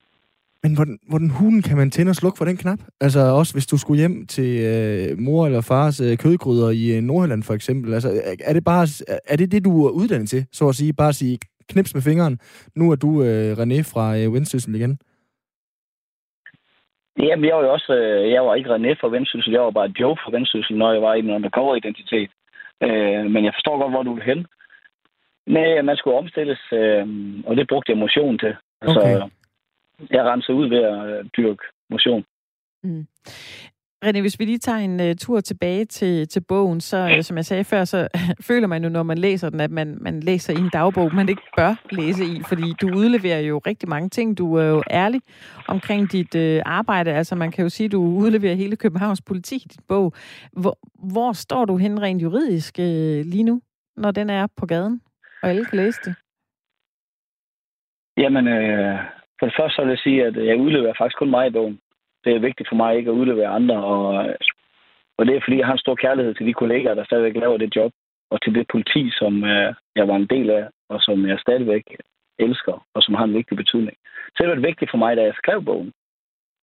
Men 0.63 0.75
hvordan, 0.75 0.99
hvordan 1.09 1.31
hulen 1.31 1.63
kan 1.63 1.77
man 1.77 1.91
tænde 1.91 2.11
og 2.11 2.17
slukke 2.17 2.39
for 2.39 2.45
den 2.45 2.57
knap? 2.57 2.79
Altså 3.01 3.21
også 3.21 3.55
hvis 3.55 3.67
du 3.67 3.77
skulle 3.79 3.99
hjem 3.99 4.27
til 4.27 4.51
øh, 4.73 5.19
mor 5.19 5.47
eller 5.47 5.61
fars 5.61 6.01
øh, 6.01 6.19
kødgryder 6.19 6.71
i 6.71 6.97
øh, 6.97 7.03
Nordjylland 7.03 7.43
for 7.43 7.55
eksempel. 7.55 7.95
Altså, 7.95 8.11
er 8.45 8.53
det 8.53 8.65
bare 8.65 8.87
er 9.29 9.37
det 9.37 9.53
det, 9.53 9.65
du 9.65 9.87
er 9.87 9.91
uddannet 9.91 10.29
til, 10.29 10.47
så 10.53 10.69
at 10.69 10.75
sige? 10.75 10.93
Bare 10.93 11.09
at 11.09 11.15
sige 11.15 11.39
knips 11.73 11.95
med 11.95 12.03
fingeren. 12.03 12.39
Nu 12.79 12.85
er 12.93 12.97
du 13.05 13.11
øh, 13.23 13.51
René 13.61 13.81
fra 13.93 14.05
øh, 14.19 14.35
Vendsyssel 14.35 14.75
igen. 14.75 14.99
Jamen, 17.19 17.45
jeg 17.45 17.57
var 17.57 17.63
jo 17.63 17.73
også, 17.73 17.93
øh, 17.95 18.31
jeg 18.31 18.43
var 18.47 18.55
ikke 18.55 18.75
René 18.75 18.93
fra 19.01 19.09
Vendsyssel, 19.09 19.53
jeg 19.53 19.63
var 19.63 19.71
bare 19.71 19.93
Joe 20.01 20.17
fra 20.23 20.31
Vendsyssel, 20.31 20.77
når 20.77 20.93
jeg 20.93 21.03
var 21.03 21.15
i 21.15 21.19
en 21.19 21.31
undercover-identitet. 21.31 22.31
Øh, 22.83 23.25
men 23.35 23.45
jeg 23.45 23.53
forstår 23.57 23.79
godt, 23.79 23.93
hvor 23.93 24.03
du 24.03 24.15
vil 24.15 24.23
hen. 24.23 24.47
Nej, 25.47 25.83
man 25.83 25.97
skulle 25.97 26.17
omstilles, 26.17 26.63
øh, 26.73 27.07
og 27.47 27.57
det 27.57 27.69
brugte 27.69 27.91
jeg 27.93 27.99
motion 27.99 28.39
til. 28.39 28.55
Altså, 28.83 29.01
okay. 29.01 29.21
jeg 30.11 30.25
renser 30.25 30.53
ud 30.53 30.69
ved 30.69 30.83
at 30.93 31.07
øh, 31.11 31.25
dyrke 31.37 31.65
motion. 31.91 32.25
Mm. 32.83 33.07
René, 34.05 34.21
hvis 34.21 34.41
vi 34.41 34.45
lige 34.45 34.59
tager 34.59 34.79
en 34.79 35.01
uh, 35.01 35.17
tur 35.17 35.41
tilbage 35.41 35.85
til, 35.85 36.29
til 36.29 36.41
bogen, 36.49 36.81
så 36.81 37.15
uh, 37.17 37.23
som 37.23 37.37
jeg 37.37 37.45
sagde 37.45 37.65
før, 37.65 37.85
så 37.85 38.09
uh, 38.15 38.45
føler 38.49 38.67
man 38.67 38.83
jo, 38.83 38.89
når 38.89 39.03
man 39.03 39.19
læser 39.19 39.51
den, 39.51 39.61
at 39.61 39.71
man, 39.71 39.99
man 40.01 40.21
læser 40.21 40.53
i 40.53 40.57
en 40.57 40.71
dagbog, 40.73 41.15
man 41.15 41.29
ikke 41.29 41.43
bør 41.57 41.75
læse 41.91 42.25
i, 42.25 42.43
fordi 42.49 42.73
du 42.81 42.87
udleverer 42.97 43.41
jo 43.41 43.59
rigtig 43.59 43.89
mange 43.89 44.09
ting. 44.09 44.39
Du 44.39 44.55
er 44.55 44.65
jo 44.65 44.83
ærlig 44.91 45.21
omkring 45.69 46.13
dit 46.13 46.35
uh, 46.35 46.63
arbejde. 46.67 47.13
Altså 47.13 47.35
man 47.35 47.51
kan 47.51 47.63
jo 47.63 47.69
sige, 47.69 47.85
at 47.85 47.93
du 47.93 48.03
udleverer 48.03 48.55
hele 48.55 48.77
Københavns 48.77 49.23
politi 49.23 49.57
i 49.57 49.69
dit 49.73 49.85
bog. 49.89 50.13
Hvor, 50.53 50.79
hvor 51.13 51.33
står 51.33 51.65
du 51.65 51.77
hen 51.77 52.03
rent 52.03 52.23
juridisk 52.23 52.75
uh, 52.79 52.85
lige 53.33 53.43
nu, 53.43 53.63
når 53.97 54.11
den 54.11 54.31
er 54.31 54.47
på 54.57 54.67
gaden, 54.67 55.01
og 55.43 55.49
alle 55.49 55.65
kan 55.65 55.79
læse 55.79 56.01
det? 56.05 56.15
Jamen, 58.17 58.49
øh, 58.49 58.99
for 59.39 59.47
det 59.47 59.55
første 59.59 59.75
så 59.77 59.83
vil 59.83 59.89
jeg 59.91 59.99
sige, 59.99 60.25
at 60.25 60.47
jeg 60.47 60.57
udleverer 60.57 60.95
faktisk 60.99 61.19
kun 61.19 61.31
mig 61.31 61.47
i 61.47 61.51
bogen 61.51 61.81
det 62.25 62.35
er 62.35 62.39
vigtigt 62.39 62.69
for 62.69 62.77
mig 62.77 62.97
ikke 62.97 63.11
at 63.11 63.15
udlevere 63.15 63.49
andre, 63.49 63.85
og, 63.85 64.37
og 65.19 65.27
det 65.27 65.37
er 65.37 65.41
fordi, 65.45 65.59
jeg 65.59 65.67
har 65.67 65.73
en 65.73 65.87
stor 65.87 65.95
kærlighed 65.95 66.35
til 66.35 66.47
de 66.47 66.55
kollegaer, 66.55 66.95
der 66.95 67.05
stadigvæk 67.05 67.37
laver 67.37 67.57
det 67.57 67.77
job, 67.77 67.93
og 68.31 68.43
til 68.43 68.55
det 68.55 68.67
politi, 68.69 69.11
som 69.11 69.45
øh, 69.45 69.75
jeg 69.97 70.09
var 70.09 70.17
en 70.17 70.27
del 70.27 70.51
af, 70.51 70.69
og 70.89 71.01
som 71.01 71.27
jeg 71.27 71.39
stadigvæk 71.39 71.85
elsker, 72.39 72.87
og 72.95 73.03
som 73.03 73.15
har 73.15 73.25
en 73.25 73.35
vigtig 73.35 73.57
betydning. 73.57 73.97
Så 74.37 74.43
det 74.43 74.49
var 74.49 74.69
vigtigt 74.69 74.91
for 74.91 74.99
mig, 74.99 75.17
da 75.17 75.23
jeg 75.23 75.35
skrev 75.35 75.65
bogen, 75.65 75.93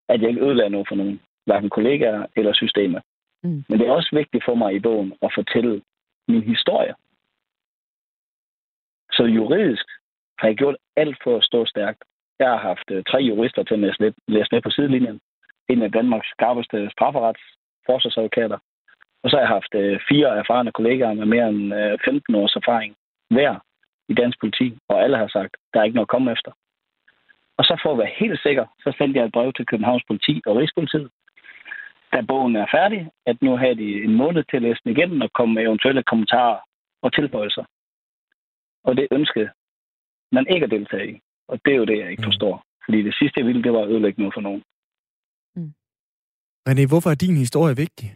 at 0.10 0.22
jeg 0.22 0.30
ikke 0.30 0.46
ødelagde 0.46 0.70
noget 0.70 0.88
for 0.88 0.96
nogen, 0.96 1.22
hverken 1.46 1.70
kollegaer 1.70 2.26
eller 2.36 2.54
systemer. 2.54 3.02
Mm. 3.44 3.64
Men 3.70 3.80
det 3.80 3.88
er 3.88 3.92
også 3.92 4.10
vigtigt 4.14 4.46
for 4.46 4.56
mig 4.56 4.76
i 4.76 4.80
bogen 4.80 5.14
at 5.22 5.32
fortælle 5.36 5.82
min 6.28 6.44
historie. 6.44 6.94
Så 9.12 9.24
juridisk 9.24 9.86
har 10.40 10.48
jeg 10.48 10.58
gjort 10.58 10.78
alt 10.96 11.18
for 11.24 11.38
at 11.38 11.44
stå 11.44 11.66
stærkt. 11.66 12.04
Jeg 12.40 12.50
har 12.50 12.58
haft 12.58 12.92
øh, 12.92 13.04
tre 13.04 13.18
jurister 13.18 13.64
til 13.64 13.74
at 13.74 13.80
læse 14.28 14.50
med 14.52 14.62
på 14.62 14.70
sidelinjen 14.70 15.20
en 15.70 15.82
af 15.82 15.92
Danmarks 15.92 16.28
skarpeste 16.28 16.90
strafferets 16.90 17.44
forsvarsadvokater. 17.86 18.58
Og 19.24 19.30
så 19.30 19.36
har 19.36 19.42
jeg 19.42 19.56
haft 19.58 19.74
øh, 19.76 20.00
fire 20.10 20.38
erfarne 20.38 20.72
kollegaer 20.72 21.14
med 21.14 21.26
mere 21.26 21.50
end 21.50 21.74
øh, 21.74 21.98
15 22.06 22.36
års 22.36 22.56
erfaring 22.56 22.96
hver 23.30 23.60
i 24.10 24.14
dansk 24.14 24.40
politi, 24.40 24.78
og 24.90 25.04
alle 25.04 25.18
har 25.18 25.28
sagt, 25.28 25.58
der 25.74 25.80
er 25.80 25.84
ikke 25.84 25.96
noget 25.96 26.10
at 26.10 26.16
komme 26.16 26.32
efter. 26.32 26.52
Og 27.58 27.64
så 27.66 27.80
for 27.84 27.92
at 27.92 27.98
være 27.98 28.18
helt 28.20 28.40
sikker, 28.42 28.66
så 28.84 28.94
sendte 28.98 29.20
jeg 29.20 29.26
et 29.26 29.32
brev 29.32 29.54
til 29.54 29.66
Københavns 29.66 30.04
politi 30.08 30.42
og 30.46 30.56
Rigspolitiet, 30.56 31.10
da 32.14 32.22
bogen 32.22 32.56
er 32.56 32.68
færdig, 32.72 33.10
at 33.26 33.42
nu 33.42 33.58
har 33.58 33.74
de 33.74 34.04
en 34.04 34.14
måned 34.14 34.44
til 34.44 34.58
at 34.58 34.62
læse 34.62 34.82
den 34.84 34.92
igen 34.92 35.22
og 35.22 35.30
komme 35.34 35.54
med 35.54 35.64
eventuelle 35.64 36.04
kommentarer 36.04 36.60
og 37.02 37.14
tilføjelser. 37.14 37.64
Og 38.84 38.98
det 38.98 39.08
ønskede 39.12 39.50
man 40.32 40.46
ikke 40.50 40.64
at 40.64 40.72
deltage 40.72 41.12
i. 41.12 41.20
Og 41.48 41.60
det 41.66 41.74
er 41.74 41.78
jo 41.78 41.86
det, 41.86 41.98
jeg 42.00 42.12
ikke 42.12 42.22
mm. 42.22 42.30
forstår. 42.32 42.64
Fordi 42.86 43.02
det 43.04 43.16
sidste, 43.20 43.40
jeg 43.40 43.46
ville, 43.46 43.64
det 43.64 43.74
var 43.74 43.82
at 43.82 43.90
ødelægge 43.90 44.22
noget 44.22 44.34
for 44.34 44.42
nogen. 44.42 44.64
René, 46.68 46.84
hvorfor 46.88 47.10
er 47.10 47.16
din 47.16 47.38
historie 47.38 47.76
vigtig? 47.76 48.08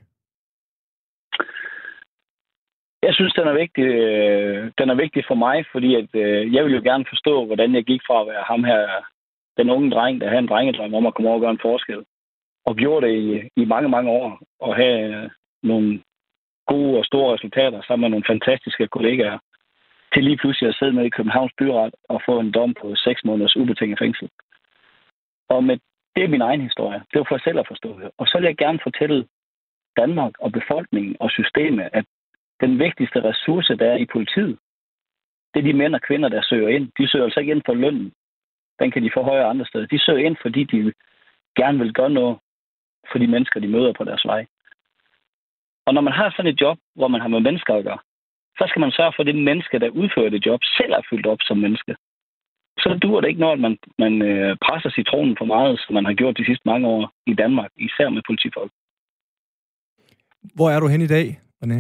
Jeg 3.07 3.13
synes, 3.13 3.33
den 3.33 3.47
er 3.47 3.53
vigtig. 3.63 3.83
Øh, 3.83 4.71
den 4.79 4.89
er 4.89 4.95
vigtig 4.95 5.23
for 5.27 5.35
mig, 5.35 5.65
fordi 5.71 5.95
at, 5.95 6.09
øh, 6.13 6.53
jeg 6.53 6.65
vil 6.65 6.73
jo 6.73 6.81
gerne 6.83 7.05
forstå, 7.09 7.45
hvordan 7.45 7.75
jeg 7.75 7.83
gik 7.83 8.01
fra 8.07 8.21
at 8.21 8.27
være 8.27 8.43
ham 8.51 8.63
her, 8.63 8.81
den 9.57 9.69
unge 9.69 9.91
dreng, 9.91 10.21
der 10.21 10.27
havde 10.27 10.39
en 10.39 10.47
drengedrøm 10.47 10.93
om 10.93 11.05
at 11.05 11.13
komme 11.13 11.29
over 11.29 11.37
og 11.37 11.41
gøre 11.41 11.51
en 11.51 11.65
forskel. 11.69 12.03
Og 12.65 12.75
gjorde 12.75 13.07
det 13.07 13.13
i, 13.15 13.49
i 13.61 13.65
mange, 13.65 13.89
mange 13.89 14.09
år. 14.11 14.39
Og 14.59 14.75
have 14.75 15.23
øh, 15.23 15.29
nogle 15.63 16.01
gode 16.67 16.97
og 16.99 17.05
store 17.05 17.33
resultater 17.33 17.81
sammen 17.81 18.01
med 18.01 18.09
nogle 18.09 18.31
fantastiske 18.33 18.87
kollegaer. 18.87 19.37
Til 20.13 20.23
lige 20.23 20.37
pludselig 20.37 20.69
at 20.69 20.75
sidde 20.75 20.93
med 20.93 21.05
i 21.05 21.15
Københavns 21.17 21.53
Byret 21.57 21.93
og 22.09 22.21
få 22.25 22.39
en 22.39 22.51
dom 22.51 22.73
på 22.81 22.95
6 22.95 23.25
måneders 23.25 23.57
ubetinget 23.57 23.99
fængsel. 23.99 24.29
Og 25.49 25.63
med 25.63 25.77
det 26.15 26.23
er 26.23 26.27
min 26.27 26.41
egen 26.41 26.61
historie. 26.61 26.99
Det 27.11 27.19
var 27.19 27.25
for 27.29 27.37
selv 27.37 27.59
at 27.59 27.67
forstå 27.67 27.99
det. 27.99 28.11
Og 28.17 28.27
så 28.27 28.37
vil 28.37 28.45
jeg 28.45 28.57
gerne 28.57 28.79
fortælle 28.83 29.27
Danmark 29.97 30.33
og 30.39 30.51
befolkningen 30.51 31.15
og 31.19 31.31
systemet, 31.31 31.89
at 31.93 32.05
den 32.61 32.79
vigtigste 32.79 33.23
ressource, 33.23 33.75
der 33.75 33.91
er 33.91 33.97
i 33.97 34.05
politiet, 34.05 34.59
det 35.53 35.59
er 35.59 35.63
de 35.63 35.73
mænd 35.73 35.95
og 35.95 36.01
kvinder, 36.01 36.29
der 36.29 36.41
søger 36.41 36.69
ind. 36.69 36.91
De 36.97 37.07
søger 37.07 37.25
altså 37.25 37.39
ikke 37.39 37.51
ind 37.51 37.61
for 37.65 37.73
lønnen. 37.73 38.13
Den 38.79 38.91
kan 38.91 39.03
de 39.03 39.11
få 39.13 39.21
højere 39.23 39.49
andre 39.49 39.65
steder. 39.65 39.85
De 39.85 39.99
søger 39.99 40.25
ind, 40.27 40.37
fordi 40.41 40.63
de 40.63 40.93
gerne 41.55 41.79
vil 41.79 41.93
gøre 41.93 42.09
noget 42.09 42.37
for 43.11 43.19
de 43.19 43.27
mennesker, 43.27 43.59
de 43.59 43.67
møder 43.67 43.93
på 43.93 44.03
deres 44.03 44.25
vej. 44.25 44.45
Og 45.85 45.93
når 45.93 46.01
man 46.01 46.13
har 46.13 46.29
sådan 46.31 46.51
et 46.51 46.61
job, 46.61 46.77
hvor 46.95 47.07
man 47.07 47.21
har 47.21 47.27
med 47.27 47.39
mennesker 47.39 47.75
at 47.75 47.83
gøre, 47.83 47.99
så 48.57 48.65
skal 48.69 48.79
man 48.79 48.91
sørge 48.91 49.13
for, 49.15 49.23
at 49.23 49.27
det 49.27 49.35
menneske, 49.35 49.79
der 49.79 49.89
udfører 49.89 50.29
det 50.29 50.45
job, 50.45 50.59
selv 50.77 50.91
er 50.91 51.01
fyldt 51.09 51.27
op 51.27 51.41
som 51.41 51.57
menneske 51.57 51.95
så 52.83 52.99
dur 53.03 53.21
det 53.21 53.27
ikke, 53.27 53.39
når 53.45 53.55
man, 53.55 53.77
man 54.03 54.21
øh, 54.21 54.57
presser 54.65 54.89
citronen 54.89 55.35
for 55.39 55.45
meget, 55.45 55.79
som 55.79 55.93
man 55.93 56.05
har 56.05 56.13
gjort 56.13 56.37
de 56.37 56.45
sidste 56.45 56.65
mange 56.65 56.87
år 56.87 57.11
i 57.25 57.33
Danmark, 57.33 57.71
især 57.77 58.09
med 58.09 58.21
politifolk. 58.29 58.71
Hvor 60.55 60.69
er 60.69 60.79
du 60.79 60.87
hen 60.87 61.01
i 61.01 61.13
dag, 61.15 61.27
René? 61.63 61.79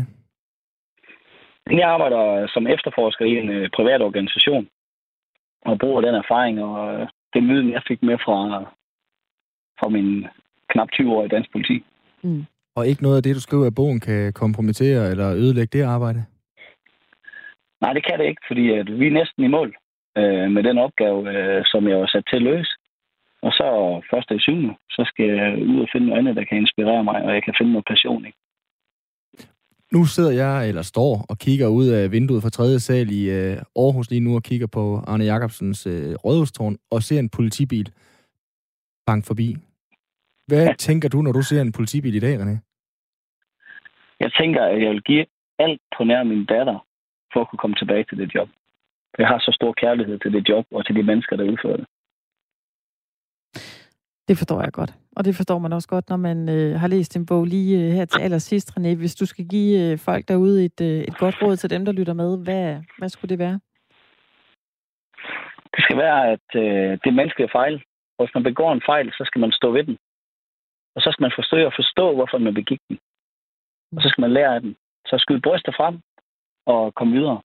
Jeg 1.81 1.89
arbejder 1.95 2.47
som 2.53 2.67
efterforsker 2.67 3.25
i 3.25 3.33
en 3.41 3.49
øh, 3.49 3.69
privat 3.75 4.01
organisation, 4.01 4.67
og 5.65 5.79
bruger 5.79 6.01
den 6.01 6.15
erfaring 6.15 6.63
og 6.63 7.01
øh, 7.01 7.07
den 7.33 7.49
viden, 7.49 7.71
jeg 7.71 7.83
fik 7.87 8.03
med 8.03 8.17
fra, 8.25 8.39
fra 9.79 9.89
min 9.89 10.27
knap 10.69 10.91
20 10.91 11.11
år 11.15 11.25
i 11.25 11.27
dansk 11.27 11.51
politi. 11.51 11.83
Mm. 12.23 12.45
Og 12.75 12.87
ikke 12.87 13.03
noget 13.03 13.17
af 13.17 13.23
det, 13.23 13.35
du 13.35 13.41
skriver 13.41 13.67
i 13.67 13.77
bogen, 13.79 13.99
kan 13.99 14.33
kompromittere 14.33 15.11
eller 15.11 15.27
ødelægge 15.31 15.77
det 15.77 15.83
arbejde? 15.83 16.25
Nej, 17.81 17.93
det 17.93 18.05
kan 18.05 18.19
det 18.19 18.25
ikke, 18.25 18.41
fordi 18.47 18.71
at 18.71 18.99
vi 18.99 19.07
er 19.07 19.11
næsten 19.11 19.43
i 19.43 19.47
mål 19.47 19.75
øh, 20.17 20.51
med 20.51 20.63
den 20.63 20.77
opgave, 20.77 21.19
øh, 21.33 21.61
som 21.65 21.87
jeg 21.87 21.97
var 21.97 22.07
sat 22.07 22.23
til 22.29 22.35
at 22.35 22.41
løse. 22.41 22.71
Og 23.41 23.51
så 23.51 23.67
første 24.11 24.35
i 24.35 24.39
syvende, 24.39 24.73
så 24.89 25.01
skal 25.07 25.25
jeg 25.25 25.67
ud 25.71 25.79
og 25.81 25.89
finde 25.91 26.07
noget 26.07 26.19
andet, 26.19 26.35
der 26.35 26.43
kan 26.43 26.57
inspirere 26.57 27.03
mig, 27.03 27.23
og 27.25 27.33
jeg 27.33 27.43
kan 27.43 27.55
finde 27.57 27.71
noget 27.71 27.85
passion 27.85 28.25
i. 28.25 28.31
Nu 29.91 30.05
sidder 30.05 30.31
jeg, 30.31 30.69
eller 30.69 30.81
står, 30.81 31.25
og 31.29 31.37
kigger 31.37 31.67
ud 31.67 31.87
af 31.87 32.11
vinduet 32.11 32.43
fra 32.43 32.49
tredje 32.49 32.79
sal 32.79 33.09
i 33.11 33.29
øh, 33.29 33.57
Aarhus 33.75 34.09
lige 34.09 34.25
nu, 34.27 34.35
og 34.35 34.43
kigger 34.43 34.67
på 34.67 34.83
Arne 35.07 35.23
Jacobsens 35.23 35.87
øh, 35.87 36.13
rådhustårn, 36.25 36.77
og 36.91 37.03
ser 37.03 37.19
en 37.19 37.29
politibil 37.29 37.87
bank 39.05 39.27
forbi. 39.27 39.55
Hvad 40.47 40.65
ja. 40.65 40.73
tænker 40.73 41.09
du, 41.09 41.21
når 41.21 41.31
du 41.31 41.41
ser 41.41 41.61
en 41.61 41.71
politibil 41.71 42.15
i 42.15 42.19
dag, 42.19 42.35
René? 42.41 42.55
Jeg 44.19 44.31
tænker, 44.39 44.63
at 44.63 44.81
jeg 44.81 44.91
vil 44.91 45.03
give 45.03 45.25
alt 45.59 45.81
på 45.97 46.03
nær 46.03 46.23
min 46.23 46.45
datter, 46.45 46.77
for 47.33 47.41
at 47.41 47.49
kunne 47.49 47.59
komme 47.63 47.75
tilbage 47.75 48.03
til 48.09 48.17
det 48.17 48.35
job. 48.35 48.49
Jeg 49.21 49.27
har 49.27 49.39
så 49.39 49.51
stor 49.59 49.71
kærlighed 49.73 50.19
til 50.19 50.33
det 50.33 50.49
job 50.49 50.65
og 50.71 50.85
til 50.85 50.95
de 50.95 51.03
mennesker, 51.03 51.35
der 51.35 51.51
udfører 51.51 51.77
det. 51.77 51.87
Det 54.27 54.37
forstår 54.37 54.61
jeg 54.61 54.71
godt. 54.71 54.93
Og 55.17 55.25
det 55.25 55.35
forstår 55.35 55.59
man 55.59 55.73
også 55.73 55.87
godt, 55.87 56.09
når 56.09 56.17
man 56.17 56.49
øh, 56.49 56.79
har 56.79 56.87
læst 56.87 57.15
en 57.15 57.25
bog 57.25 57.45
lige 57.45 57.73
øh, 57.79 57.91
her 57.97 58.05
til 58.05 58.21
allersidst, 58.21 58.77
René. 58.77 58.95
Hvis 58.97 59.15
du 59.15 59.25
skal 59.25 59.45
give 59.47 59.73
øh, 59.81 59.99
folk 59.99 60.27
derude 60.27 60.65
et, 60.65 60.81
øh, 60.81 60.99
et 61.09 61.17
godt 61.17 61.41
råd 61.41 61.55
til 61.57 61.69
dem, 61.69 61.85
der 61.85 61.91
lytter 61.91 62.13
med, 62.13 62.43
hvad, 62.43 62.81
hvad 62.97 63.09
skulle 63.09 63.29
det 63.29 63.39
være? 63.39 63.59
Det 65.73 65.81
skal 65.85 65.97
være, 65.97 66.31
at 66.33 66.47
øh, 66.55 66.99
det 67.03 67.13
menneskelige 67.13 67.49
fejl. 67.51 67.75
Og 68.17 68.25
hvis 68.25 68.35
man 68.35 68.43
begår 68.43 68.73
en 68.73 68.85
fejl, 68.85 69.07
så 69.11 69.23
skal 69.25 69.39
man 69.39 69.51
stå 69.51 69.71
ved 69.71 69.83
den. 69.83 69.97
Og 70.95 71.01
så 71.01 71.09
skal 71.11 71.23
man 71.23 71.37
forsøge 71.39 71.65
at 71.67 71.77
forstå, 71.79 72.15
hvorfor 72.15 72.37
man 72.37 72.53
begik 72.53 72.81
den. 72.89 72.97
Og 73.95 74.01
så 74.01 74.09
skal 74.09 74.21
man 74.21 74.33
lære 74.33 74.55
af 74.55 74.61
den. 74.61 74.75
Så 75.05 75.15
skyde 75.17 75.41
brystet 75.41 75.75
frem 75.75 75.95
og 76.65 76.95
komme 76.95 77.13
videre. 77.17 77.41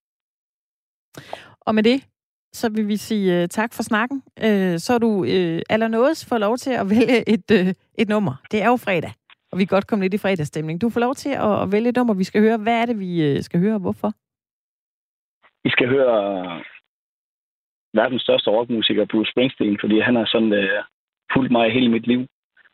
Og 1.67 1.75
med 1.75 1.83
det, 1.83 2.07
så 2.53 2.69
vil 2.75 2.87
vi 2.87 2.97
sige 2.97 3.43
uh, 3.43 3.47
tak 3.47 3.73
for 3.73 3.83
snakken. 3.83 4.17
Uh, 4.47 4.75
så 4.85 4.89
er 4.93 5.01
du 5.05 5.11
uh, 5.19 5.59
allernådes 5.69 6.25
for 6.29 6.37
lov 6.37 6.57
til 6.57 6.73
at 6.81 6.89
vælge 6.89 7.29
et, 7.29 7.47
uh, 7.51 7.73
et 8.01 8.09
nummer. 8.09 8.33
Det 8.51 8.61
er 8.61 8.69
jo 8.73 8.77
fredag, 8.77 9.13
og 9.51 9.57
vi 9.57 9.65
kan 9.65 9.75
godt 9.75 9.87
komme 9.87 10.05
lidt 10.05 10.13
i 10.13 10.17
fredagsstemning. 10.17 10.81
Du 10.81 10.89
får 10.89 10.99
lov 10.99 11.15
til 11.15 11.29
at, 11.29 11.61
at 11.63 11.71
vælge 11.71 11.89
et 11.89 11.95
nummer, 11.95 12.13
vi 12.13 12.23
skal 12.23 12.41
høre. 12.41 12.57
Hvad 12.57 12.81
er 12.81 12.85
det, 12.85 12.99
vi 12.99 13.11
uh, 13.27 13.41
skal 13.47 13.59
høre, 13.59 13.73
og 13.73 13.79
hvorfor? 13.79 14.11
Vi 15.63 15.69
skal 15.75 15.87
høre 15.87 16.15
verdens 17.93 18.21
største 18.21 18.49
rockmusiker, 18.49 19.05
Bruce 19.11 19.31
Springsteen, 19.31 19.77
fordi 19.81 19.99
han 19.99 20.15
har 20.15 20.25
sådan 20.25 20.53
uh, 20.63 20.79
fulgt 21.33 21.51
mig 21.51 21.73
hele 21.73 21.89
mit 21.89 22.07
liv. 22.07 22.21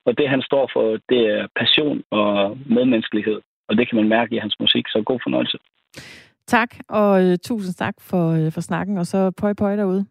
Og 0.05 0.17
det, 0.17 0.29
han 0.29 0.41
står 0.41 0.69
for, 0.73 0.83
det 1.09 1.21
er 1.35 1.47
passion 1.55 2.03
og 2.11 2.57
medmenneskelighed. 2.65 3.41
Og 3.67 3.77
det 3.77 3.89
kan 3.89 3.95
man 3.95 4.09
mærke 4.09 4.35
i 4.35 4.39
hans 4.43 4.55
musik, 4.59 4.85
så 4.87 5.03
god 5.05 5.19
fornøjelse. 5.23 5.57
Tak, 6.47 6.69
og 6.89 7.23
øh, 7.23 7.37
tusind 7.43 7.75
tak 7.75 7.95
for, 7.99 8.31
øh, 8.31 8.51
for 8.51 8.61
snakken, 8.61 8.97
og 8.97 9.07
så 9.07 9.31
pøj 9.31 9.53
pøj 9.53 9.75
derude. 9.75 10.05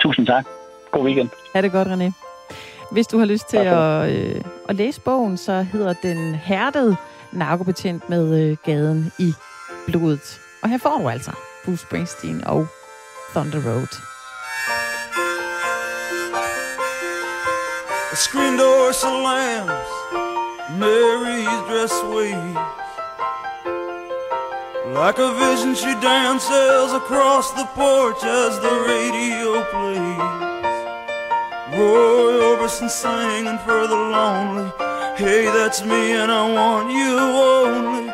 Tusind 0.00 0.26
tak. 0.26 0.44
God 0.90 1.04
weekend. 1.04 1.28
Ha' 1.54 1.62
det 1.62 1.72
godt, 1.72 1.88
René. 1.88 2.12
Hvis 2.92 3.06
du 3.06 3.18
har 3.18 3.26
lyst 3.26 3.48
til 3.48 3.56
at, 3.56 4.10
øh, 4.10 4.40
at 4.68 4.76
læse 4.76 5.00
bogen, 5.00 5.36
så 5.36 5.62
hedder 5.62 5.92
den 6.02 6.34
Hærdet 6.34 6.96
narkobetjent 7.32 8.08
med 8.08 8.50
øh, 8.50 8.56
gaden 8.64 9.12
i 9.18 9.32
blodet. 9.86 10.40
Og 10.62 10.68
her 10.68 10.78
får 10.78 10.98
du 10.98 11.08
altså 11.08 11.30
Bruce 11.64 11.82
Springsteen 11.86 12.44
og 12.44 12.66
Thunder 13.34 13.60
Road. 13.70 13.92
The 18.10 18.16
screen 18.16 18.54
door 18.58 18.92
slams, 18.92 19.88
Mary's 20.80 21.60
dress 21.68 21.94
waves. 22.14 22.87
Like 24.94 25.18
a 25.18 25.32
vision 25.34 25.74
she 25.74 25.92
dances 26.00 26.92
across 26.92 27.50
the 27.52 27.66
porch 27.74 28.24
as 28.24 28.58
the 28.60 28.74
radio 28.88 29.62
plays. 29.70 30.18
Roy 31.76 32.32
Orbison 32.48 32.88
singing 32.88 33.58
for 33.58 33.86
the 33.86 33.94
lonely. 33.94 34.72
Hey, 35.16 35.44
that's 35.44 35.84
me 35.84 36.12
and 36.12 36.32
I 36.32 36.52
want 36.52 36.90
you 36.90 37.18
only. 37.18 38.12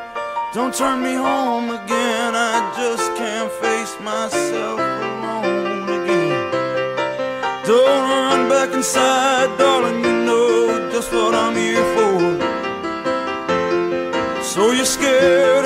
Don't 0.53 0.75
turn 0.75 1.03
me 1.03 1.15
home 1.15 1.71
again, 1.71 2.35
I 2.35 2.73
just 2.77 3.15
can't 3.17 3.51
face 3.53 3.97
myself 4.01 4.81
alone 4.81 5.89
again. 6.03 6.53
Don't 7.67 8.03
run 8.11 8.49
back 8.49 8.75
inside, 8.75 9.57
darling, 9.59 10.05
you 10.05 10.25
know 10.25 10.91
just 10.91 11.13
what 11.13 11.35
I'm 11.35 11.57
here 11.57 11.87
for. 11.95 12.55
So 14.43 14.71
you're 14.73 14.85
scared 14.85 15.64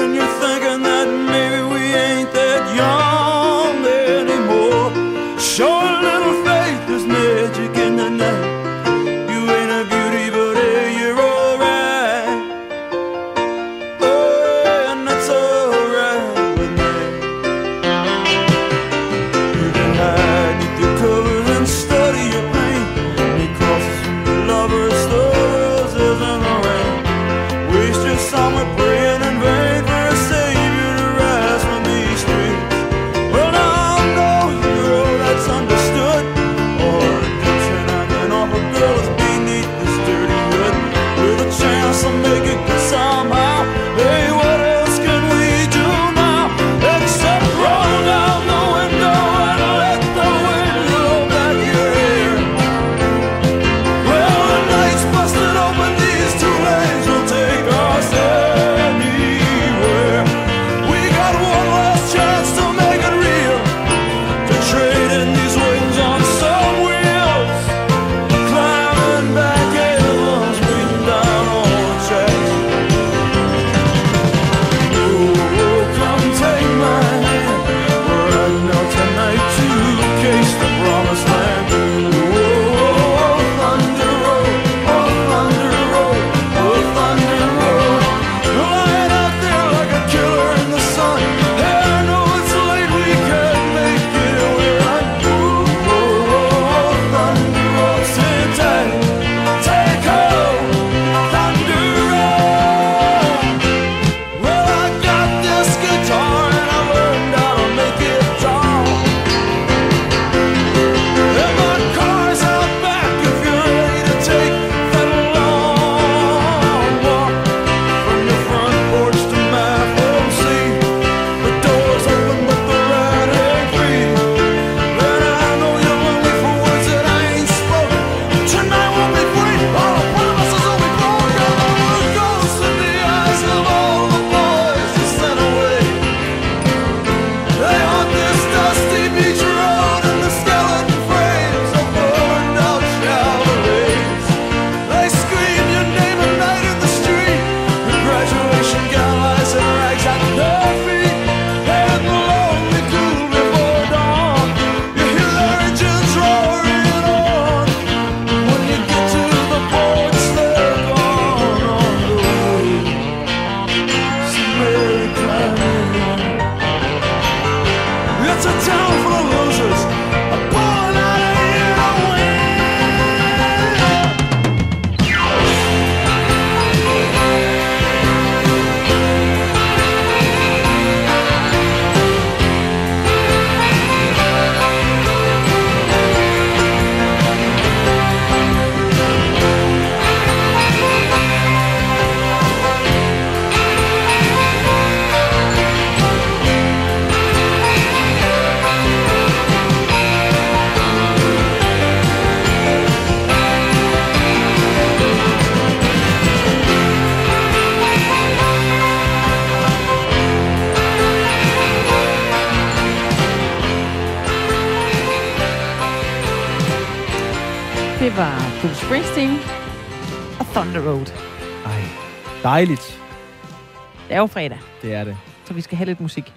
er 224.19 224.23
jo 224.23 224.27
fredag. 224.27 224.59
Det 224.83 224.95
er 224.95 225.05
det. 225.05 225.17
Så 225.47 225.55
vi 225.55 225.61
skal 225.61 225.77
have 225.77 225.87
lidt 225.87 226.01
musik. 226.01 226.35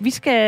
Vi 0.00 0.10
skal 0.10 0.40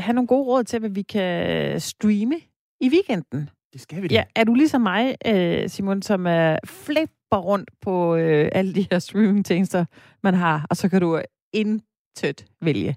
have 0.00 0.14
nogle 0.14 0.26
gode 0.26 0.44
råd 0.44 0.64
til, 0.64 0.78
hvad 0.78 0.90
vi 0.90 1.02
kan 1.02 1.80
streame 1.80 2.34
i 2.80 2.88
weekenden. 2.88 3.50
Det 3.72 3.80
skal 3.80 4.02
vi 4.02 4.08
da. 4.08 4.14
Ja, 4.14 4.24
er 4.36 4.44
du 4.44 4.54
ligesom 4.54 4.80
mig, 4.80 5.14
øh, 5.26 5.68
Simon, 5.68 6.02
som 6.02 6.26
er 6.26 6.58
flipper 6.64 7.36
rundt 7.36 7.70
på 7.80 8.16
øh, 8.16 8.48
alle 8.52 8.74
de 8.74 8.86
her 8.90 8.98
streamingtjenester, 8.98 9.84
man 10.22 10.34
har, 10.34 10.66
og 10.70 10.76
så 10.76 10.88
kan 10.88 11.00
du 11.00 11.20
intet 11.52 12.46
vælge? 12.62 12.96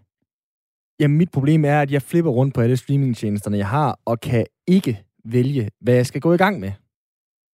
Jamen, 1.00 1.18
mit 1.18 1.32
problem 1.32 1.66
er, 1.66 1.82
at 1.82 1.92
jeg 1.92 2.02
flipper 2.02 2.32
rundt 2.32 2.54
på 2.54 2.62
alle 2.62 2.78
streamingtjenesterne, 2.78 3.58
jeg 3.58 3.68
har, 3.68 4.00
og 4.06 4.20
kan 4.20 4.46
ikke 4.68 5.04
vælge, 5.26 5.70
hvad 5.82 5.94
jeg 5.94 6.06
skal 6.06 6.22
gå 6.22 6.34
i 6.34 6.38
gang 6.38 6.60
med. 6.60 6.72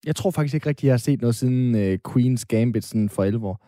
Jeg 0.06 0.16
tror 0.16 0.32
faktisk 0.32 0.54
ikke 0.54 0.70
rigtig, 0.70 0.88
jeg 0.88 0.93
har 0.93 0.97
set 0.97 1.22
noget 1.22 1.36
siden 1.36 1.76
øh, 1.76 1.99
Queen's 2.08 2.43
Gambit 2.47 2.86
sådan 2.86 3.10
for 3.10 3.24
11 3.24 3.47
år. 3.47 3.68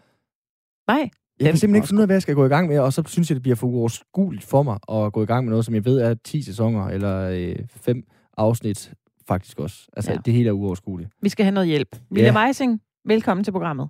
Nej. 0.87 1.09
Jeg 1.39 1.45
kan 1.49 1.57
simpelthen 1.57 1.75
ikke 1.75 1.87
finde 1.87 1.99
ud 1.99 2.01
af, 2.03 2.07
hvad 2.07 2.15
jeg 2.15 2.21
skal 2.21 2.35
gå 2.35 2.45
i 2.45 2.49
gang 2.49 2.67
med, 2.67 2.79
og 2.79 2.93
så 2.93 3.03
synes 3.07 3.29
jeg, 3.29 3.35
det 3.35 3.41
bliver 3.43 3.55
for 3.55 3.67
uoverskueligt 3.67 4.43
for 4.45 4.63
mig 4.63 4.77
at 4.91 5.13
gå 5.13 5.23
i 5.23 5.25
gang 5.25 5.45
med 5.45 5.49
noget, 5.51 5.65
som 5.65 5.75
jeg 5.75 5.85
ved 5.85 5.99
er 6.01 6.13
10 6.23 6.41
sæsoner, 6.41 6.87
eller 6.87 7.29
øh, 7.29 7.55
5 7.69 8.03
afsnit 8.37 8.93
faktisk 9.27 9.59
også. 9.59 9.87
Altså, 9.97 10.11
Ja. 10.11 10.15
ja. 10.15 10.21
det 10.25 10.33
hele 10.33 10.47
er 10.49 10.53
uoverskueligt. 10.53 11.09
Vi 11.21 11.29
skal 11.29 11.45
have 11.45 11.53
noget 11.53 11.67
hjælp. 11.69 11.95
William 12.11 12.35
Ja. 12.35 12.47
Eising, 12.47 12.81
velkommen 13.05 13.43
til 13.43 13.51
programmet. 13.51 13.89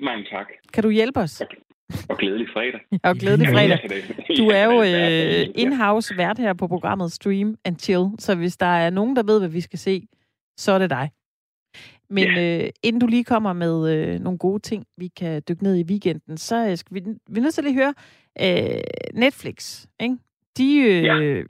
Mange 0.00 0.24
tak, 0.32 0.46
Kan 0.72 0.82
du 0.82 0.90
hjælpe 0.90 1.20
os? 1.20 1.42
og 2.08 2.16
glædelig 2.18 2.46
fredag. 2.52 2.80
Jo 3.06 3.14
glædet 3.20 3.38
dig 3.40 3.48
fredag. 3.48 3.78
Du 4.38 4.46
er 4.48 4.64
jo 4.64 4.82
øh, 4.88 4.88
Ja. 4.92 5.44
in-house 5.54 6.16
vært 6.16 6.38
her 6.38 6.52
på 6.54 6.66
programmet 6.66 7.12
Stream 7.12 7.56
and 7.64 7.76
Chill, 7.78 8.04
så 8.18 8.34
hvis 8.34 8.56
der 8.56 8.66
er 8.66 8.90
nogen, 8.90 9.16
der 9.16 9.22
ved, 9.22 9.38
hvad 9.38 9.48
vi 9.48 9.60
skal 9.60 9.78
se, 9.78 10.06
så 10.58 10.72
er 10.72 10.78
det 10.78 10.90
dig. 10.90 11.10
Men 12.10 12.38
øh, 12.38 12.70
inden 12.82 13.00
du 13.00 13.06
lige 13.06 13.24
kommer 13.24 13.52
med 13.52 13.92
øh, 13.96 14.20
nogle 14.20 14.38
gode 14.38 14.62
ting, 14.62 14.86
vi 14.96 15.08
kan 15.08 15.42
dykke 15.48 15.62
ned 15.62 15.76
i 15.76 15.82
weekenden, 15.82 16.36
så 16.36 16.66
øh, 16.68 16.76
skal 16.76 16.94
vi, 16.94 17.00
vi 17.30 17.38
er 17.38 17.42
nødt 17.42 17.54
til 17.54 17.64
lige 17.64 17.82
at 17.82 17.94
høre 18.38 18.74
øh, 18.76 18.80
Netflix. 19.14 19.86
Ikke? 20.00 20.16
De, 20.58 20.76
øh, 20.78 21.04
Ja. 21.04 21.42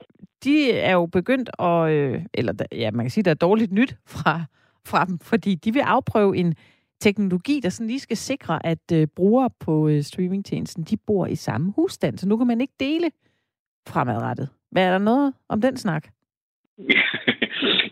de 0.43 0.71
er 0.71 0.93
jo 0.93 1.05
begyndt 1.05 1.49
at, 1.59 1.89
øh, 1.91 2.21
eller 2.33 2.53
ja, 2.71 2.91
man 2.91 3.05
kan 3.05 3.11
sige, 3.11 3.23
der 3.23 3.31
er 3.31 3.35
dårligt 3.35 3.71
nyt 3.71 3.95
fra, 4.07 4.43
fra 4.85 5.05
dem, 5.05 5.19
fordi 5.19 5.55
de 5.55 5.73
vil 5.73 5.79
afprøve 5.79 6.37
en 6.37 6.55
teknologi, 7.01 7.59
der 7.59 7.69
sådan 7.69 7.87
lige 7.87 7.99
skal 7.99 8.17
sikre, 8.17 8.65
at 8.65 8.91
øh, 8.93 9.07
brugere 9.07 9.49
på 9.59 9.87
øh, 9.87 10.03
streamingtjenesten, 10.03 10.83
de 10.83 10.97
bor 10.97 11.25
i 11.25 11.35
samme 11.35 11.73
husstand, 11.75 12.17
så 12.17 12.27
nu 12.27 12.37
kan 12.37 12.47
man 12.47 12.61
ikke 12.61 12.73
dele 12.79 13.11
fremadrettet. 13.87 14.49
Hvad 14.71 14.83
er 14.83 14.91
der 14.91 14.97
noget 14.97 15.33
om 15.49 15.61
den 15.61 15.77
snak? 15.77 16.07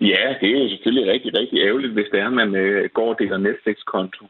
ja, 0.02 0.36
det 0.42 0.50
er 0.50 0.64
jo 0.64 0.70
selvfølgelig 0.70 1.12
rigtig, 1.12 1.40
rigtig 1.40 1.60
ærgerligt, 1.60 1.94
hvis 1.94 2.08
det 2.12 2.20
er, 2.20 2.28
at 2.28 2.34
man 2.34 2.56
øh, 2.56 2.90
går 2.94 3.10
og 3.14 3.20
deler 3.20 3.38
Netflix-konto. 3.38 4.26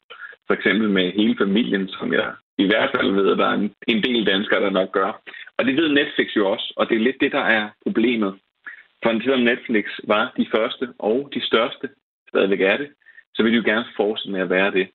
For 0.48 0.54
eksempel 0.54 0.90
med 0.90 1.12
hele 1.12 1.36
familien, 1.38 1.88
som 1.88 2.14
jeg 2.14 2.34
i 2.58 2.66
hvert 2.66 2.90
fald 2.96 3.12
ved, 3.12 3.32
at 3.32 3.38
der 3.38 3.48
er 3.48 3.54
en, 3.54 3.74
en 3.88 4.04
del 4.04 4.26
danskere, 4.26 4.62
der 4.62 4.70
nok 4.70 4.92
gør. 4.92 5.22
Og 5.58 5.66
det 5.66 5.76
ved 5.76 5.90
Netflix 5.90 6.36
jo 6.36 6.52
også, 6.52 6.74
og 6.78 6.90
det 6.90 6.96
er 6.96 7.00
lidt 7.00 7.22
det, 7.22 7.32
der 7.32 7.46
er 7.58 7.70
problemet. 7.84 8.36
For 9.04 9.22
selvom 9.22 9.40
Netflix 9.40 9.86
var 10.04 10.34
de 10.38 10.48
første 10.56 10.88
og 11.00 11.30
de 11.34 11.46
største, 11.46 11.90
stadigvæk 12.30 12.62
er 12.62 12.78
det, 12.78 12.90
så 13.36 13.44
vil 13.44 13.52
de 13.52 13.58
jo 13.58 13.64
gerne 13.66 13.86
fortsætte 13.98 14.32
med 14.32 14.42
at 14.42 14.50
være 14.50 14.72
det. 14.72 14.88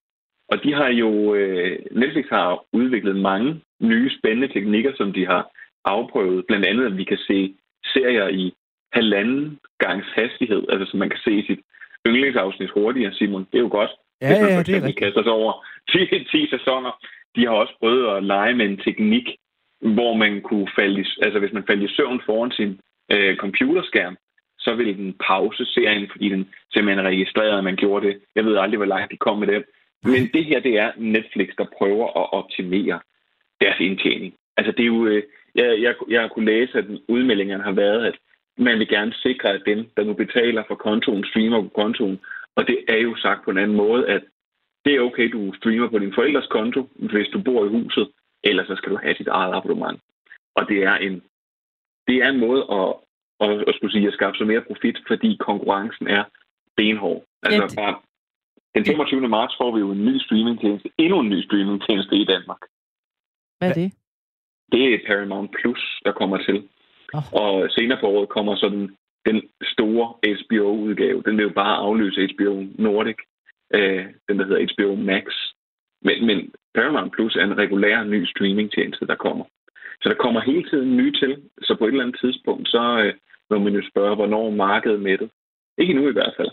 Og 0.48 0.64
de 0.64 0.74
har 0.74 0.88
jo, 0.88 1.34
øh, 1.34 1.78
Netflix 1.92 2.26
har 2.30 2.64
udviklet 2.72 3.16
mange 3.16 3.60
nye 3.80 4.10
spændende 4.18 4.52
teknikker, 4.52 4.92
som 4.96 5.12
de 5.12 5.26
har 5.26 5.50
afprøvet. 5.84 6.46
Blandt 6.46 6.66
andet, 6.66 6.86
at 6.86 6.96
vi 6.96 7.04
kan 7.04 7.18
se 7.18 7.54
serier 7.84 8.28
i 8.28 8.52
halvanden 8.92 9.58
gangs 9.78 10.06
hastighed, 10.14 10.62
altså 10.72 10.90
så 10.90 10.96
man 10.96 11.10
kan 11.10 11.18
se 11.24 11.44
sit 11.46 11.60
yndlingsafsnit 12.06 12.70
hurtigere, 12.70 13.12
Simon. 13.14 13.46
Det 13.52 13.58
er 13.58 13.66
jo 13.68 13.68
godt. 13.80 13.90
Ja, 14.20 14.26
Hvis 14.28 14.40
man 14.40 14.50
ja, 14.50 14.56
for 14.58 14.62
det 14.62 14.68
eksempel 14.68 14.86
rigtigt. 14.88 15.04
kaster 15.04 15.22
sig 15.22 15.32
over 15.32 15.52
10, 15.90 16.24
10 16.24 16.50
sæsoner. 16.50 16.92
De 17.36 17.46
har 17.46 17.52
også 17.62 17.74
prøvet 17.80 18.16
at 18.16 18.24
lege 18.24 18.54
med 18.54 18.66
en 18.66 18.76
teknik, 18.76 19.26
hvor 19.80 20.14
man 20.14 20.40
kunne 20.40 20.68
falde 20.78 21.00
i, 21.00 21.04
altså 21.22 21.38
hvis 21.38 21.52
man 21.52 21.64
faldt 21.66 21.82
i 21.90 21.94
søvn 21.96 22.20
foran 22.26 22.50
sin 22.50 22.80
øh, 23.12 23.36
computerskærm, 23.36 24.16
så 24.58 24.74
ville 24.74 24.94
den 24.94 25.14
pause 25.26 25.64
serien, 25.66 26.08
fordi 26.10 26.28
den 26.28 26.48
simpelthen 26.72 27.06
registrerede, 27.06 27.58
at 27.58 27.64
man 27.64 27.76
gjorde 27.76 28.06
det. 28.06 28.20
Jeg 28.36 28.44
ved 28.44 28.56
aldrig, 28.56 28.76
hvor 28.76 28.92
langt 28.94 29.12
de 29.12 29.16
kom 29.16 29.38
med 29.38 29.46
det. 29.46 29.64
Men 30.04 30.30
det 30.34 30.44
her, 30.44 30.60
det 30.60 30.78
er 30.78 30.92
Netflix, 30.96 31.48
der 31.58 31.66
prøver 31.78 32.06
at 32.20 32.32
optimere 32.32 33.00
deres 33.60 33.80
indtjening. 33.80 34.34
Altså 34.56 34.72
det 34.72 34.82
er 34.82 34.86
jo, 34.86 35.06
øh, 35.06 35.22
jeg, 35.54 35.80
jeg, 35.80 35.94
jeg 36.08 36.20
har 36.20 36.28
kunne 36.28 36.46
læse, 36.46 36.78
at 36.78 36.84
udmeldingerne 37.08 37.62
har 37.64 37.72
været, 37.72 38.06
at 38.06 38.16
man 38.58 38.78
vil 38.78 38.88
gerne 38.88 39.12
sikre, 39.14 39.48
at 39.48 39.62
dem, 39.66 39.90
der 39.96 40.04
nu 40.04 40.12
betaler 40.14 40.62
for 40.68 40.74
kontoen, 40.74 41.24
streamer 41.24 41.62
på 41.62 41.68
kontoen. 41.68 42.20
Og 42.56 42.66
det 42.66 42.84
er 42.88 42.96
jo 42.96 43.16
sagt 43.16 43.44
på 43.44 43.50
en 43.50 43.58
anden 43.58 43.76
måde, 43.76 44.08
at 44.08 44.22
det 44.84 44.94
er 44.94 45.00
okay, 45.00 45.28
du 45.32 45.52
streamer 45.56 45.88
på 45.88 45.98
din 45.98 46.14
forældres 46.14 46.46
konto, 46.46 46.88
hvis 46.94 47.28
du 47.32 47.42
bor 47.42 47.64
i 47.66 47.68
huset, 47.68 48.10
ellers 48.44 48.66
så 48.66 48.76
skal 48.76 48.92
du 48.92 48.98
have 49.02 49.14
dit 49.18 49.28
eget 49.28 49.54
abonnement. 49.54 50.00
Og 50.54 50.68
det 50.68 50.78
er 50.82 50.94
en, 50.94 51.22
det 52.08 52.16
er 52.16 52.28
en 52.28 52.40
måde 52.40 52.62
at, 52.78 52.88
at, 53.40 53.64
at 53.68 53.74
skulle 53.74 53.92
sige, 53.92 54.08
at 54.08 54.14
skaffe 54.14 54.38
sig 54.38 54.46
mere 54.46 54.60
profit, 54.60 54.98
fordi 55.06 55.36
konkurrencen 55.40 56.06
er 56.08 56.24
benhård. 56.76 57.24
Altså 57.42 57.62
Ja, 57.62 57.66
det- 57.66 57.76
bare, 57.76 57.96
den 58.74 58.84
25. 58.84 59.28
marts 59.28 59.54
får 59.60 59.74
vi 59.74 59.80
jo 59.80 59.90
en 59.90 60.04
ny 60.04 60.18
streamingtjeneste, 60.18 60.90
endnu 60.98 61.20
en 61.20 61.28
ny 61.28 61.42
streamingtjeneste 61.44 62.16
i 62.16 62.24
Danmark. 62.24 62.60
Hvad 63.58 63.68
er 63.70 63.74
det? 63.74 63.92
Det 64.72 64.94
er 64.94 64.98
Paramount 65.06 65.50
Plus, 65.60 66.00
der 66.04 66.12
kommer 66.12 66.38
til. 66.38 66.68
Og 67.32 67.70
senere 67.70 67.98
på 68.00 68.06
året 68.06 68.28
kommer 68.28 68.56
så 68.56 68.68
den, 68.68 68.96
den 69.26 69.42
store 69.62 70.06
HBO-udgave. 70.38 71.22
Den 71.26 71.36
vil 71.36 71.42
jo 71.42 71.52
bare 71.54 71.76
afløse 71.76 72.28
HBO 72.32 72.66
Nordic, 72.78 73.16
øh, 73.74 74.04
den 74.28 74.38
der 74.38 74.46
hedder 74.46 74.66
HBO 74.72 74.94
Max. 74.94 75.24
Men, 76.02 76.26
men 76.26 76.52
Paramount 76.74 77.12
Plus 77.12 77.36
er 77.36 77.44
en 77.44 77.58
regulær 77.58 78.04
ny 78.04 78.26
streamingtjeneste, 78.26 79.06
der 79.06 79.14
kommer. 79.14 79.44
Så 80.02 80.08
der 80.08 80.14
kommer 80.14 80.40
hele 80.40 80.64
tiden 80.70 80.96
nye 80.96 81.12
til. 81.12 81.42
Så 81.62 81.76
på 81.78 81.84
et 81.84 81.88
eller 81.88 82.04
andet 82.04 82.20
tidspunkt, 82.20 82.68
så 82.68 82.82
øh, 83.04 83.14
må 83.50 83.58
man 83.58 83.74
jo 83.74 83.82
spørge, 83.90 84.14
hvornår 84.14 84.50
markedet 84.50 85.00
med 85.00 85.18
det. 85.18 85.30
Ikke 85.78 85.94
nu 85.94 86.08
i 86.08 86.12
hvert 86.12 86.34
fald. 86.36 86.50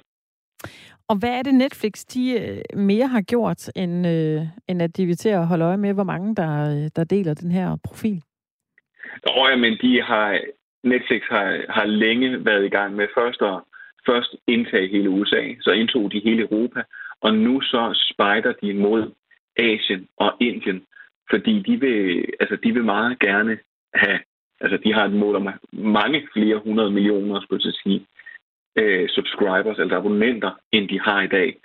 Og 1.10 1.16
hvad 1.20 1.30
er 1.30 1.42
det 1.44 1.54
Netflix, 1.54 2.06
de 2.06 2.24
øh, 2.40 2.80
mere 2.80 3.08
har 3.08 3.22
gjort, 3.22 3.72
end, 3.76 4.08
øh, 4.08 4.42
end 4.68 4.82
at 4.82 4.98
de 4.98 5.06
vil 5.06 5.18
til 5.18 5.30
at 5.30 5.48
holde 5.48 5.66
øje 5.66 5.78
med, 5.78 5.94
hvor 5.94 6.04
mange 6.04 6.36
der, 6.36 6.54
øh, 6.72 6.90
der 6.96 7.04
deler 7.04 7.34
den 7.34 7.52
her 7.52 7.78
profil? 7.84 8.22
Nå 9.26 9.48
ja, 9.50 9.56
men 9.56 9.78
de 9.82 10.02
har, 10.02 10.40
Netflix 10.84 11.22
har, 11.30 11.66
har 11.70 11.86
længe 11.86 12.46
været 12.46 12.66
i 12.66 12.70
gang 12.70 12.96
med 12.96 13.08
først 13.18 13.42
at 13.42 13.60
først 14.06 14.36
indtage 14.48 14.88
hele 14.88 15.10
USA, 15.10 15.44
så 15.62 15.72
indtog 15.72 16.12
de 16.12 16.20
hele 16.20 16.42
Europa, 16.42 16.84
og 17.22 17.34
nu 17.34 17.62
så 17.62 18.12
spejder 18.12 18.54
de 18.62 18.74
mod 18.74 19.12
Asien 19.58 20.08
og 20.18 20.32
Indien, 20.40 20.84
fordi 21.30 21.60
de 21.60 21.80
vil, 21.80 22.26
altså 22.40 22.56
de 22.64 22.74
vil 22.74 22.84
meget 22.84 23.20
gerne 23.20 23.60
have, 23.94 24.20
altså 24.62 24.78
de 24.84 24.94
har 24.94 25.06
et 25.06 25.14
mål 25.14 25.36
om 25.36 25.50
mange 25.72 26.28
flere 26.34 26.58
hundrede 26.58 26.92
millioner, 26.92 27.42
skulle 27.42 27.62
jeg 27.66 27.74
sige, 27.84 28.06
øh, 28.76 29.10
subscribers, 29.10 29.80
altså 29.80 29.96
abonnenter, 29.98 30.52
end 30.72 30.90
de 30.90 31.00
har 31.00 31.22
i 31.22 31.28
dag. 31.28 31.58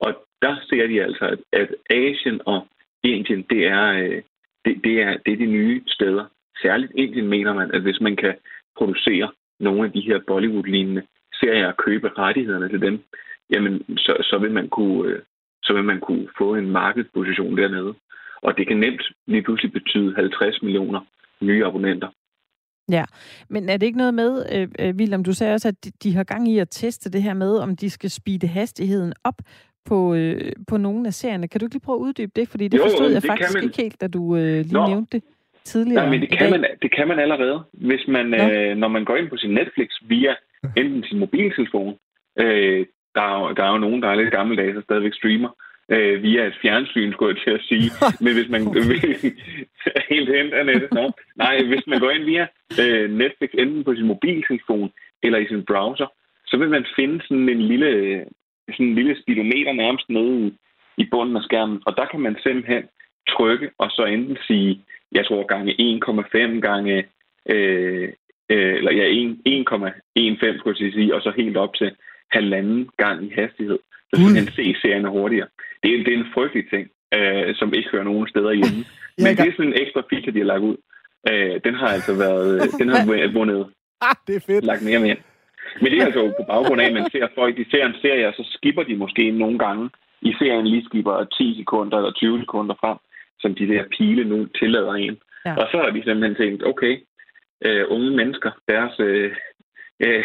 Og 0.00 0.26
der 0.42 0.56
ser 0.68 0.86
de 0.86 1.02
altså, 1.02 1.24
at, 1.24 1.38
at 1.52 1.68
Asien 1.90 2.40
og 2.46 2.66
Indien, 3.02 3.42
det 3.50 3.66
er, 3.66 3.86
øh, 3.92 4.22
det, 4.64 4.84
det, 4.84 5.02
er, 5.02 5.16
det 5.26 5.32
er 5.32 5.36
de 5.36 5.46
nye 5.46 5.82
steder. 5.86 6.24
Særligt 6.62 6.92
Indien 6.94 7.28
mener 7.28 7.52
man, 7.54 7.70
at 7.74 7.82
hvis 7.82 8.00
man 8.00 8.16
kan 8.16 8.34
producere 8.78 9.32
nogle 9.60 9.84
af 9.86 9.92
de 9.92 10.00
her 10.00 10.18
Bollywood-lignende 10.26 11.02
serier 11.40 11.66
og 11.66 11.76
købe 11.76 12.08
rettighederne 12.18 12.68
til 12.68 12.80
dem, 12.80 13.04
jamen 13.50 13.84
så, 13.96 14.16
så, 14.20 14.38
vil 14.38 14.52
man 14.52 14.68
kunne, 14.68 15.10
øh, 15.10 15.20
så 15.62 15.72
vil 15.72 15.84
man 15.84 16.00
kunne 16.00 16.28
få 16.38 16.54
en 16.54 16.70
markedsposition 16.70 17.56
dernede. 17.56 17.94
Og 18.42 18.56
det 18.56 18.66
kan 18.68 18.76
nemt 18.76 19.02
lige 19.26 19.42
pludselig 19.42 19.72
betyde 19.72 20.14
50 20.14 20.62
millioner 20.62 21.00
nye 21.40 21.64
abonnenter. 21.66 22.08
Ja, 22.90 23.04
men 23.48 23.68
er 23.68 23.76
det 23.76 23.86
ikke 23.86 23.98
noget 23.98 24.14
med, 24.14 24.46
øh, 24.54 24.68
øh, 24.78 24.94
William, 24.94 25.24
du 25.24 25.32
sagde 25.32 25.54
også, 25.54 25.68
at 25.68 25.84
de, 25.84 25.90
de 26.02 26.14
har 26.14 26.24
gang 26.24 26.48
i 26.48 26.58
at 26.58 26.68
teste 26.70 27.10
det 27.10 27.22
her 27.22 27.34
med, 27.34 27.56
om 27.58 27.76
de 27.76 27.90
skal 27.90 28.10
speede 28.10 28.46
hastigheden 28.46 29.12
op 29.24 29.34
på, 29.84 30.14
øh, 30.14 30.52
på 30.68 30.76
nogle 30.76 31.06
af 31.06 31.14
serierne. 31.14 31.48
Kan 31.48 31.60
du 31.60 31.66
ikke 31.66 31.74
lige 31.74 31.84
prøve 31.84 31.96
at 31.96 32.00
uddybe 32.00 32.32
det? 32.36 32.48
Fordi 32.48 32.68
det 32.68 32.78
Jo, 32.78 32.82
forstod 32.82 33.10
jeg 33.10 33.22
det 33.22 33.30
faktisk 33.30 33.54
man. 33.54 33.64
ikke 33.64 33.82
helt, 33.82 34.00
da 34.00 34.06
du 34.06 34.36
øh, 34.36 34.42
lige 34.42 34.72
Nå. 34.72 34.86
nævnte 34.86 35.18
det 35.18 35.24
tidligere 35.64 36.02
Nej, 36.02 36.10
men 36.10 36.20
det 36.20 36.38
kan, 36.38 36.50
man, 36.50 36.64
det 36.82 36.94
kan 36.96 37.08
man 37.08 37.18
allerede, 37.18 37.62
hvis 37.72 38.04
man, 38.08 38.26
Nå. 38.26 38.36
øh, 38.36 38.76
når 38.76 38.88
man 38.88 39.04
går 39.04 39.16
ind 39.16 39.28
på 39.28 39.36
sin 39.36 39.50
Netflix 39.50 39.88
via 40.02 40.34
enten 40.80 41.04
sin 41.04 41.18
mobiltelefon, 41.18 41.98
øh, 42.38 42.86
der, 43.14 43.22
er 43.22 43.40
jo, 43.40 43.52
der 43.56 43.64
er 43.64 43.72
jo 43.72 43.78
nogen, 43.78 44.02
der 44.02 44.08
er 44.08 44.14
lidt 44.14 44.30
gammeldags 44.30 44.76
og 44.76 44.82
stadigvæk 44.82 45.14
streamer, 45.14 45.50
øh, 45.88 46.22
via 46.22 46.46
et 46.46 46.58
fjernsyn, 46.62 47.12
skulle 47.12 47.34
jeg 47.34 47.42
til 47.44 47.50
at 47.50 47.66
sige. 47.68 47.90
Men 48.24 48.32
hvis 48.34 48.48
man... 48.48 48.60
helt 50.12 50.28
hen, 50.36 50.52
Annette. 50.52 50.88
Nå. 50.92 51.12
Nej, 51.36 51.64
hvis 51.64 51.86
man 51.86 52.00
går 52.00 52.10
ind 52.10 52.24
via 52.24 52.46
øh, 52.82 53.10
Netflix, 53.10 53.50
enten 53.54 53.84
på 53.84 53.94
sin 53.94 54.06
mobiltelefon 54.06 54.90
eller 55.22 55.38
i 55.38 55.46
sin 55.46 55.64
browser, 55.64 56.06
så 56.46 56.56
vil 56.56 56.68
man 56.68 56.86
finde 56.96 57.22
sådan 57.22 57.48
en 57.48 57.62
lille, 57.62 57.90
sådan 58.70 58.86
en 58.86 58.94
lille 58.94 59.16
speedometer 59.22 59.72
nærmest 59.72 60.08
nede 60.08 60.46
i, 60.46 60.52
i 61.02 61.04
bunden 61.10 61.36
af 61.36 61.42
skærmen. 61.42 61.82
Og 61.86 61.96
der 61.96 62.06
kan 62.06 62.20
man 62.20 62.36
simpelthen 62.42 62.82
trykke 63.28 63.70
og 63.78 63.90
så 63.90 64.04
enten 64.04 64.36
sige, 64.46 64.84
jeg 65.14 65.26
tror 65.26 65.46
gange 65.46 65.72
1,5 66.56 66.60
gange, 66.60 67.04
øh, 67.50 68.08
øh, 68.50 68.74
eller 68.78 68.92
ja, 68.92 69.06
1,15 69.06 70.58
skulle 70.58 70.76
jeg 70.80 70.92
sige, 70.92 71.14
og 71.14 71.22
så 71.22 71.32
helt 71.36 71.56
op 71.56 71.74
til 71.74 71.90
halvanden 72.30 72.88
gang 72.96 73.24
i 73.26 73.32
hastighed. 73.40 73.78
Så 74.10 74.16
Gud. 74.22 74.34
kan 74.34 74.46
se 74.52 74.74
serierne 74.82 75.08
hurtigere. 75.08 75.48
Det 75.82 75.94
er, 75.94 76.04
det 76.04 76.14
er 76.14 76.18
en 76.18 76.32
frygtelig 76.34 76.64
ting, 76.70 76.88
øh, 77.16 77.54
som 77.54 77.74
ikke 77.74 77.88
hører 77.92 78.04
nogen 78.04 78.28
steder 78.28 78.52
hjemme. 78.52 78.80
Men 79.24 79.36
det 79.36 79.46
er 79.48 79.52
sådan 79.56 79.72
en 79.72 79.80
ekstra 79.82 80.02
feature, 80.10 80.32
de 80.34 80.38
har 80.38 80.46
lagt 80.52 80.62
ud. 80.70 80.76
Øh, 81.30 81.60
den 81.64 81.74
har 81.74 81.86
altså 81.96 82.12
været, 82.24 82.48
øh, 82.54 82.68
den 82.80 82.88
har 82.88 83.00
vu- 83.08 83.32
vundet 83.38 83.66
Ah, 84.08 84.16
det 84.26 84.36
er 84.36 84.40
fedt. 84.46 84.64
lagt 84.64 84.82
mere 84.84 85.00
med 85.00 85.08
ind. 85.10 85.18
Men 85.80 85.92
det 85.92 85.98
er 86.00 86.04
altså 86.04 86.22
på 86.38 86.44
baggrund 86.52 86.80
af, 86.80 86.86
at 86.86 86.92
man 86.92 87.10
ser 87.12 87.26
folk, 87.34 87.56
de 87.56 87.70
ser 87.70 87.86
en 87.86 87.94
serie, 88.02 88.28
og 88.28 88.34
så 88.36 88.44
skipper 88.56 88.82
de 88.82 88.96
måske 88.96 89.30
nogle 89.30 89.58
gange 89.58 89.90
i 90.22 90.32
serien 90.38 90.66
lige 90.66 90.84
skipper 90.84 91.24
10 91.24 91.56
sekunder 91.60 91.96
eller 91.98 92.12
20 92.12 92.40
sekunder 92.40 92.74
frem, 92.80 92.98
som 93.42 93.54
de 93.54 93.66
der 93.72 93.82
pile 93.96 94.24
nu 94.32 94.38
tillader 94.60 94.92
en. 95.06 95.16
Ja. 95.46 95.54
Og 95.60 95.66
så 95.70 95.76
har 95.82 95.90
vi 95.92 96.00
simpelthen 96.02 96.34
tænkt, 96.42 96.60
okay, 96.70 96.94
øh, 97.66 97.84
unge 97.94 98.10
mennesker, 98.20 98.50
deres, 98.68 98.94
øh, 99.08 99.30
øh, 100.04 100.22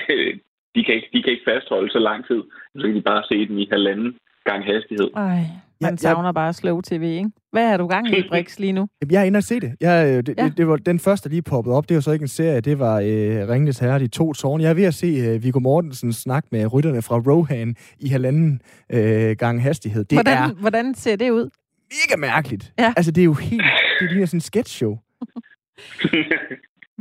de, 0.75 0.83
kan 0.85 0.93
ikke, 0.95 1.09
de 1.13 1.19
kan 1.23 1.31
ikke 1.33 1.47
fastholde 1.51 1.91
så 1.91 1.99
lang 1.99 2.27
tid, 2.29 2.41
så 2.79 2.81
kan 2.87 2.95
de 2.95 3.01
bare 3.11 3.23
se 3.29 3.47
den 3.47 3.57
i 3.59 3.67
halvanden 3.71 4.09
gang 4.49 4.61
hastighed. 4.65 5.09
Ej, 5.15 5.39
man 5.81 5.91
jeg- 5.91 5.99
savner 5.99 6.31
bare 6.31 6.53
slow 6.53 6.81
tv, 6.81 7.03
ikke? 7.03 7.31
Hvad 7.51 7.65
er 7.73 7.77
du 7.77 7.87
gang 7.87 8.17
i, 8.17 8.21
Brix, 8.31 8.59
lige 8.59 8.73
nu? 8.73 8.87
Jamen, 9.01 9.11
Jeg 9.13 9.21
er 9.21 9.25
inde 9.25 9.37
og 9.37 9.43
se 9.43 9.59
det. 9.59 9.71
Jeg, 9.81 10.07
øh, 10.07 10.23
det, 10.23 10.33
Ja. 10.37 10.43
det, 10.45 10.57
det 10.57 10.67
var 10.67 10.75
den 10.75 10.99
første, 10.99 11.29
der 11.29 11.33
lige 11.33 11.41
poppede 11.41 11.75
op. 11.75 11.89
Det 11.89 11.95
var 11.95 12.01
så 12.01 12.11
ikke 12.11 12.23
en 12.23 12.27
serie, 12.27 12.61
det 12.61 12.79
var 12.79 12.95
øh, 12.99 13.49
Ringnes 13.49 13.79
Herre, 13.79 13.99
de 13.99 14.07
to 14.07 14.33
tårne. 14.33 14.63
Jeg 14.63 14.69
er 14.69 14.73
ved 14.73 14.83
at 14.83 14.93
se 14.93 15.07
øh, 15.07 15.43
Viggo 15.43 15.59
Mortensen 15.59 16.13
snak 16.13 16.45
med 16.51 16.73
rytterne 16.73 17.01
fra 17.01 17.15
Rohan 17.31 17.75
i 17.99 18.07
halvanden 18.07 18.61
øh, 18.93 19.35
gang 19.37 19.63
hastighed. 19.63 20.03
Det 20.05 20.15
hvordan, 20.17 20.37
er 20.37 20.53
hvordan 20.61 20.93
ser 20.95 21.15
det 21.15 21.29
ud? 21.31 21.49
Mega 21.91 22.17
mærkeligt. 22.17 22.73
Ja. 22.79 22.93
Altså, 22.97 23.11
det 23.11 23.21
er 23.21 23.25
jo 23.25 23.33
helt... 23.33 23.63
Det 23.99 24.11
ligner 24.11 24.25
sådan 24.25 24.37
en 24.37 24.41
sketch-show. 24.41 24.97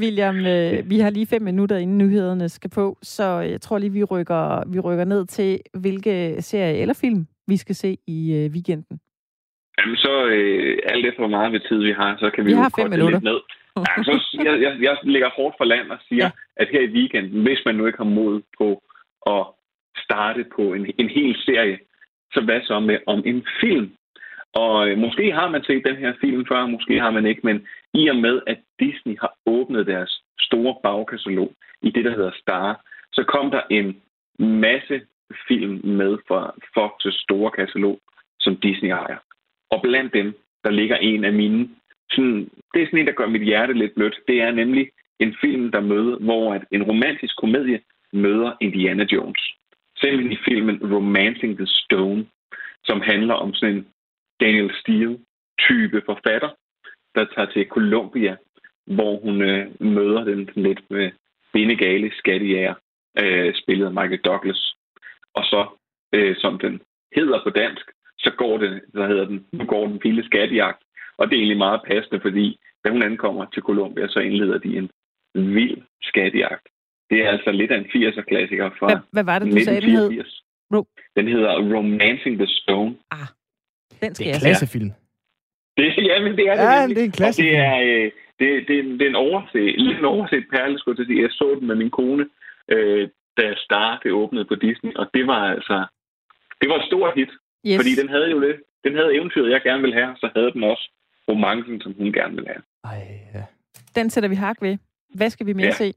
William, 0.03 0.37
øh, 0.47 0.91
vi 0.91 0.99
har 0.99 1.11
lige 1.11 1.27
fem 1.27 1.43
minutter, 1.43 1.77
inden 1.77 1.99
nyhederne 1.99 2.49
skal 2.49 2.71
på, 2.71 2.99
så 3.03 3.25
jeg 3.25 3.61
tror 3.61 3.79
lige, 3.79 3.93
vi 3.93 4.05
rykker, 4.05 4.69
vi 4.73 4.81
rykker 4.81 5.05
ned 5.05 5.27
til, 5.27 5.61
hvilke 5.75 6.43
serie 6.43 6.79
eller 6.79 6.95
film 6.95 7.27
vi 7.47 7.57
skal 7.57 7.75
se 7.75 7.99
i 8.07 8.33
øh, 8.35 8.51
weekenden. 8.53 9.01
Jamen 9.79 9.97
så, 9.97 10.27
øh, 10.27 10.79
alt 10.85 11.07
efter 11.07 11.21
hvor 11.21 11.29
meget 11.29 11.53
ved 11.53 11.61
tid 11.69 11.79
vi 11.83 11.93
har, 11.93 12.17
så 12.21 12.31
kan 12.35 12.45
vi, 12.45 12.51
Vi 12.51 12.57
jo 12.57 12.63
har 12.63 12.73
fem 12.79 12.91
minutter. 12.91 13.19
lidt 13.19 13.25
ned. 13.25 13.41
Jamen, 13.77 14.05
så, 14.05 14.39
jeg, 14.45 14.63
jeg, 14.63 14.77
jeg 14.83 14.97
ligger 15.03 15.31
hårdt 15.37 15.55
for 15.59 15.65
land 15.65 15.91
og 15.91 15.99
siger, 16.09 16.25
Ja. 16.25 16.31
ja. 16.59 16.63
at 16.63 16.69
her 16.73 16.81
i 16.81 16.91
weekenden, 16.99 17.43
hvis 17.43 17.59
man 17.67 17.75
nu 17.75 17.87
ikke 17.87 17.99
har 17.99 18.05
mod 18.21 18.43
på 18.59 18.83
at 19.35 19.43
starte 20.05 20.45
på 20.57 20.63
en, 20.75 20.87
en 20.99 21.09
hel 21.09 21.37
serie, 21.47 21.79
så 22.33 22.41
hvad 22.41 22.61
så 22.65 22.81
med 22.81 22.99
om 23.07 23.23
en 23.27 23.45
film? 23.61 23.91
Og 24.63 24.89
øh, 24.89 24.99
måske 24.99 25.33
har 25.33 25.49
man 25.51 25.65
set 25.65 25.87
den 25.87 25.97
her 25.97 26.13
film 26.21 26.47
før, 26.47 26.67
måske 26.67 27.01
har 27.01 27.11
man 27.11 27.27
ikke, 27.27 27.41
men 27.45 27.67
i 27.95 28.09
og 28.09 28.17
med, 28.17 28.41
at 28.47 28.59
Disney 28.81 29.17
har 29.21 29.33
åbnet 29.47 29.87
deres 29.87 30.23
store 30.41 30.75
bagkatalog 30.83 31.53
i 31.83 31.91
det, 31.91 32.05
der 32.05 32.15
hedder 32.17 32.31
Star, 32.43 32.81
så 33.13 33.25
kom 33.25 33.51
der 33.51 33.63
en 33.71 33.89
masse 34.39 35.01
film 35.49 35.81
med 35.85 36.19
fra 36.29 36.55
Fox' 36.75 37.23
store 37.23 37.51
katalog, 37.51 37.99
som 38.41 38.57
Disney 38.57 38.91
ejer. 38.91 39.19
Og 39.71 39.83
blandt 39.83 40.13
dem, 40.15 40.35
der 40.65 40.71
ligger 40.71 40.97
en 40.97 41.25
af 41.25 41.33
mine, 41.33 41.69
sådan, 42.11 42.51
det 42.75 42.83
er 42.83 42.87
sådan 42.87 42.99
en, 42.99 43.07
der 43.07 43.13
gør 43.13 43.27
mit 43.27 43.45
hjerte 43.45 43.73
lidt 43.73 43.95
blødt. 43.95 44.21
Det 44.29 44.43
er 44.43 44.51
nemlig 44.51 44.91
en 45.21 45.37
film, 45.41 45.71
der 45.71 45.81
møder, 45.81 46.17
hvor 46.17 46.55
at 46.55 46.65
en 46.73 46.83
romantisk 46.83 47.37
komedie 47.37 47.81
møder 48.13 48.53
Indiana 48.61 49.07
Jones. 49.13 49.43
Simpelthen 50.01 50.33
i 50.33 50.45
filmen 50.49 50.95
Romancing 50.95 51.57
the 51.57 51.67
Stone, 51.67 52.27
som 52.85 53.01
handler 53.01 53.35
om 53.35 53.55
sådan 53.55 53.77
en 53.77 53.87
Daniel 54.41 54.71
Steele-type 54.81 56.03
forfatter, 56.07 56.51
der 57.15 57.25
tager 57.35 57.51
til 57.53 57.69
Columbia, 57.69 58.37
hvor 58.87 59.21
hun 59.21 59.43
øh, 59.43 59.67
møder 59.81 60.25
den 60.25 60.51
lidt 60.55 60.91
med 60.91 61.11
bindegale 61.53 62.13
skattejæger, 62.19 62.75
øh, 63.19 63.55
spillet 63.55 63.87
af 63.87 63.93
Michael 63.93 64.21
Douglas. 64.21 64.75
Og 65.35 65.45
så, 65.45 65.67
øh, 66.13 66.37
som 66.39 66.59
den 66.59 66.81
hedder 67.17 67.43
på 67.43 67.51
dansk, 67.51 67.87
så 68.19 68.31
går 68.39 68.59
det, 68.59 68.83
så 68.95 69.07
hedder 69.07 69.25
den, 69.25 69.47
nu 69.53 69.65
går 69.65 69.87
den 69.87 70.01
vilde 70.03 70.25
skattejagt. 70.25 70.83
Og 71.19 71.27
det 71.27 71.35
er 71.35 71.41
egentlig 71.41 71.59
meget 71.59 71.81
passende, 71.87 72.21
fordi 72.21 72.59
da 72.85 72.91
hun 72.91 73.03
ankommer 73.03 73.45
til 73.45 73.63
Columbia, 73.63 74.09
så 74.09 74.19
indleder 74.21 74.59
de 74.59 74.77
en 74.77 74.91
vild 75.35 75.83
skattejagt. 76.03 76.67
Det 77.11 77.19
er 77.25 77.29
altså 77.31 77.51
lidt 77.53 77.71
af 77.71 77.79
en 77.79 77.85
80'er-klassiker 77.85 78.71
fra 78.79 78.87
Hvad, 78.87 79.03
hvad 79.13 79.25
var 79.25 79.39
det, 79.39 79.53
du 79.53 79.61
sagde, 79.61 79.81
den 79.81 79.91
hed? 79.91 80.11
1984. 80.11 80.43
Den 81.17 81.29
hedder 81.29 81.53
Romancing 81.75 82.37
the 82.39 82.47
Stone. 82.47 82.95
Den 84.01 84.09
Det 84.09 84.17
skal 84.17 84.27
er 84.27 84.31
jeg 84.31 84.35
en 84.37 84.41
se. 84.41 84.47
klassefilm. 84.47 84.91
Det, 85.77 85.85
ja, 86.11 86.17
men 86.25 86.33
det 86.39 86.45
er 86.51 86.55
det 86.57 86.63
Ja, 86.63 86.87
det 86.89 86.99
er 86.99 87.05
en 87.05 87.09
Og 87.09 87.15
klassefilm. 87.21 87.51
det 87.51 87.59
er, 87.59 87.77
øh, 87.87 88.11
det, 88.41 88.49
det, 88.69 88.77
det 88.99 89.03
er 89.07 89.09
en 89.15 89.23
overset, 89.29 89.75
lidt 89.87 89.99
en 89.99 90.05
overset 90.05 90.45
perle, 90.53 90.79
skulle 90.79 90.93
jeg 90.95 90.97
til 91.07 91.13
at 91.13 91.17
sige. 91.17 91.23
Jeg 91.23 91.31
så 91.31 91.57
den 91.59 91.67
med 91.67 91.77
min 91.83 91.91
kone, 91.91 92.25
øh, 92.75 93.09
da 93.39 93.55
Star 93.65 94.01
det 94.03 94.13
åbnede 94.13 94.45
på 94.45 94.55
Disney, 94.55 94.93
og 95.01 95.07
det 95.15 95.27
var 95.27 95.43
altså, 95.55 95.77
det 96.61 96.69
var 96.71 96.77
et 96.79 96.87
stort 96.91 97.15
hit, 97.19 97.33
Yes. 97.69 97.77
fordi 97.79 97.93
den 98.01 98.09
havde 98.09 98.31
jo 98.31 98.39
lidt, 98.47 98.57
den 98.85 98.95
havde 98.95 99.15
eventyret, 99.17 99.51
jeg 99.51 99.63
gerne 99.63 99.83
ville 99.83 99.97
have, 100.01 100.17
så 100.21 100.31
havde 100.37 100.53
den 100.53 100.63
også 100.65 100.91
romancen, 101.29 101.81
som 101.81 101.93
hun 101.99 102.13
gerne 102.13 102.35
ville 102.35 102.49
have. 102.53 102.63
Ej, 102.85 103.03
ja. 103.35 103.43
Den 104.01 104.11
sætter 104.11 104.29
vi 104.29 104.35
hak 104.35 104.57
ved. 104.63 104.79
Hvad 105.15 105.31
skal 105.31 105.47
vi 105.47 105.53
mere 105.53 105.67
Ja. 105.67 105.73
se? 105.73 105.95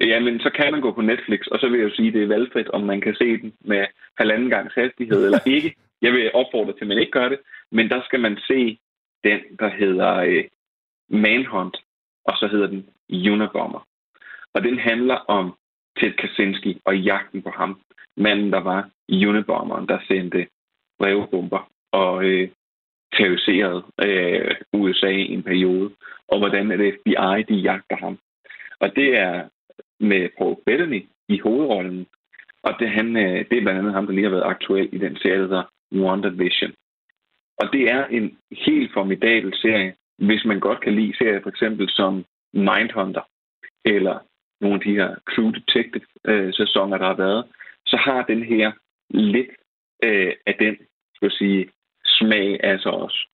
Ja, 0.00 0.20
men 0.20 0.40
så 0.40 0.50
kan 0.56 0.72
man 0.72 0.80
gå 0.80 0.92
på 0.92 1.00
Netflix, 1.00 1.40
og 1.46 1.58
så 1.60 1.68
vil 1.68 1.80
jeg 1.80 1.88
jo 1.90 1.94
sige, 1.94 2.08
at 2.08 2.14
det 2.14 2.22
er 2.22 2.26
valgfrit, 2.26 2.68
om 2.68 2.80
man 2.80 3.00
kan 3.00 3.14
se 3.14 3.24
den 3.42 3.52
med 3.60 3.84
halvanden 4.18 4.50
gangs 4.50 4.74
hastighed 4.74 5.24
eller 5.24 5.38
ikke. 5.46 5.74
Jeg 6.02 6.12
vil 6.12 6.30
opfordre 6.34 6.72
til, 6.72 6.80
at 6.80 6.88
man 6.88 6.98
ikke 6.98 7.12
gør 7.12 7.28
det, 7.28 7.40
men 7.70 7.88
der 7.88 8.02
skal 8.04 8.20
man 8.20 8.38
se 8.46 8.78
den, 9.24 9.40
der 9.58 9.68
hedder 9.68 10.14
øh, 10.16 10.44
Manhunt, 11.08 11.76
og 12.24 12.36
så 12.36 12.46
hedder 12.46 12.66
den 12.66 12.88
Unabomber. 13.32 13.86
Og 14.54 14.62
den 14.62 14.78
handler 14.78 15.14
om 15.14 15.54
Ted 16.00 16.12
Kaczynski 16.12 16.80
og 16.84 16.98
jagten 16.98 17.42
på 17.42 17.50
ham. 17.50 17.80
Manden, 18.16 18.52
der 18.52 18.60
var 18.60 18.90
Unabomberen, 19.08 19.88
der 19.88 19.98
sendte 20.08 20.46
brevbomber 20.98 21.70
og 21.92 22.24
øh, 22.24 22.48
terroriserede 23.14 23.82
øh, 24.04 24.54
USA 24.72 25.08
i 25.08 25.32
en 25.32 25.42
periode. 25.42 25.90
Og 26.28 26.38
hvordan 26.38 26.70
det 26.70 26.94
FBI, 26.94 27.42
de 27.48 27.60
jagter 27.60 27.96
ham. 27.96 28.18
Og 28.80 28.96
det 28.96 29.18
er 29.18 29.48
med 30.00 30.28
Paul 30.38 30.56
Bettany 30.66 31.06
i 31.28 31.38
hovedrollen. 31.38 32.06
Og 32.62 32.74
det, 32.78 32.90
han, 32.90 33.16
øh, 33.16 33.44
det 33.50 33.58
er 33.58 33.62
blandt 33.62 33.78
andet 33.78 33.92
ham, 33.92 34.06
der 34.06 34.12
lige 34.12 34.24
har 34.24 34.30
været 34.30 34.50
aktuel 34.54 34.88
i 34.92 34.98
den 34.98 35.16
serie, 35.16 35.48
der 35.48 35.62
WandaVision. 35.92 36.72
Og 37.58 37.72
det 37.72 37.90
er 37.90 38.06
en 38.06 38.38
helt 38.50 38.92
formidabel 38.92 39.54
serie, 39.54 39.94
hvis 40.18 40.44
man 40.44 40.60
godt 40.60 40.80
kan 40.80 40.94
lide 40.94 41.16
serier 41.16 41.42
for 41.42 41.50
eksempel 41.50 41.90
som 41.90 42.24
Mindhunter, 42.52 43.22
eller 43.84 44.18
nogle 44.60 44.74
af 44.74 44.80
de 44.80 44.94
her 44.94 45.14
True 45.34 45.52
Detective-sæsoner, 45.52 46.98
der 46.98 47.06
har 47.06 47.16
været, 47.16 47.44
så 47.86 47.96
har 47.96 48.22
den 48.22 48.42
her 48.42 48.72
lidt 49.10 49.50
øh, 50.04 50.32
af 50.46 50.54
den, 50.58 50.76
skal 51.14 51.26
jeg 51.26 51.32
sige, 51.32 51.70
smag 52.04 52.64
altså 52.64 52.88
også. 52.88 53.28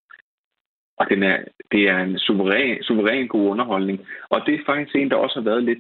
Og 0.98 1.06
den 1.11 1.22
er, 1.22 1.44
det 1.72 1.88
er 1.88 1.98
en 1.98 2.18
suveræn, 2.18 2.82
suveræn 2.82 3.28
god 3.28 3.50
underholdning. 3.50 4.06
Og 4.28 4.42
det 4.46 4.54
er 4.54 4.64
faktisk 4.66 4.96
en, 4.96 5.11
der 5.11 5.16
også 5.16 5.40
har 5.40 5.44
været 5.50 5.64
lidt 5.64 5.78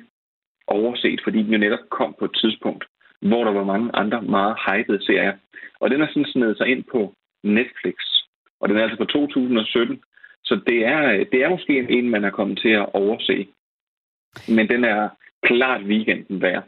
overset, 0.66 1.20
fordi 1.24 1.38
den 1.42 1.52
jo 1.52 1.58
netop 1.58 1.88
kom 1.90 2.14
på 2.18 2.24
et 2.24 2.36
tidspunkt, 2.40 2.84
hvor 3.20 3.44
der 3.44 3.52
var 3.52 3.64
mange 3.64 3.90
andre 3.94 4.22
meget 4.22 4.56
hypede 4.66 5.04
serier. 5.04 5.32
Og 5.80 5.90
den 5.90 6.00
er 6.02 6.06
sådan 6.08 6.24
snedet 6.24 6.56
sig 6.56 6.66
ind 6.66 6.84
på 6.92 7.14
Netflix. 7.44 7.94
Og 8.60 8.68
den 8.68 8.76
er 8.76 8.82
altså 8.82 8.96
fra 8.96 9.04
2017. 9.04 10.00
Så 10.44 10.60
det 10.66 10.86
er, 10.86 11.24
det 11.32 11.42
er 11.44 11.48
måske 11.48 11.86
en, 11.90 12.10
man 12.10 12.24
er 12.24 12.30
kommet 12.30 12.58
til 12.58 12.68
at 12.68 12.86
overse. 12.94 13.46
Men 14.48 14.68
den 14.68 14.84
er 14.84 15.08
klart 15.42 15.82
weekenden 15.82 16.42
værd. 16.42 16.64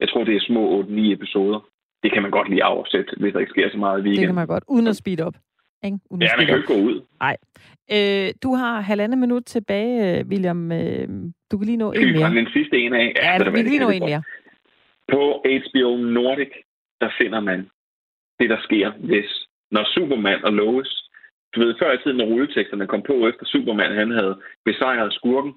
Jeg 0.00 0.08
tror, 0.08 0.24
det 0.24 0.36
er 0.36 0.40
små 0.40 0.82
8-9 0.82 0.86
episoder. 1.12 1.60
Det 2.02 2.12
kan 2.12 2.22
man 2.22 2.30
godt 2.30 2.48
lige 2.50 2.64
oversætte, 2.66 3.10
hvis 3.20 3.32
der 3.32 3.40
ikke 3.40 3.50
sker 3.50 3.70
så 3.70 3.78
meget 3.78 3.98
i 3.98 4.02
Det 4.02 4.08
weekenden. 4.08 4.28
kan 4.28 4.34
man 4.34 4.46
godt. 4.46 4.64
Uden 4.68 4.86
at 4.86 4.96
speed 4.96 5.20
op. 5.20 5.34
Ikke? 5.84 5.98
Uden 6.10 6.22
Ja, 6.22 6.28
man 6.36 6.46
kan 6.46 6.54
jo 6.54 6.60
ikke 6.60 6.74
gå 6.74 6.80
ud. 6.88 6.96
Øh, 7.96 8.34
du 8.42 8.54
har 8.54 8.80
halvandet 8.80 9.18
minut 9.18 9.44
tilbage, 9.44 10.18
øh, 10.18 10.26
William. 10.26 10.72
Øh, 10.72 11.08
du 11.50 11.58
kan 11.58 11.66
lige 11.66 11.76
nå 11.76 11.88
en 11.92 11.94
Skal 11.96 12.08
vi 12.08 12.12
mere. 12.18 12.34
den 12.34 12.46
sidste 12.52 12.78
en 12.78 12.94
af? 12.94 13.12
Ja, 13.22 13.32
ved 13.38 13.44
vi 13.44 13.44
kan 13.50 13.54
det 13.64 13.64
lige 13.64 13.80
nå 13.80 13.90
en 13.90 14.02
mere. 14.10 14.22
På 15.08 15.44
HBO 15.44 15.96
Nordic, 15.96 16.52
der 17.00 17.10
finder 17.20 17.40
man 17.40 17.70
det, 18.38 18.50
der 18.50 18.60
sker, 18.62 18.90
hvis 18.90 19.30
når 19.70 19.84
Superman 19.94 20.44
og 20.44 20.52
Lois, 20.52 21.08
du 21.54 21.60
ved, 21.60 21.74
før 21.78 21.92
i 21.92 21.98
tiden, 21.98 22.16
når 22.16 22.24
rulleteksterne 22.24 22.86
kom 22.86 23.02
på, 23.02 23.28
efter 23.28 23.46
Superman 23.46 23.96
han 23.96 24.10
havde 24.10 24.40
besejret 24.64 25.12
skurken, 25.12 25.54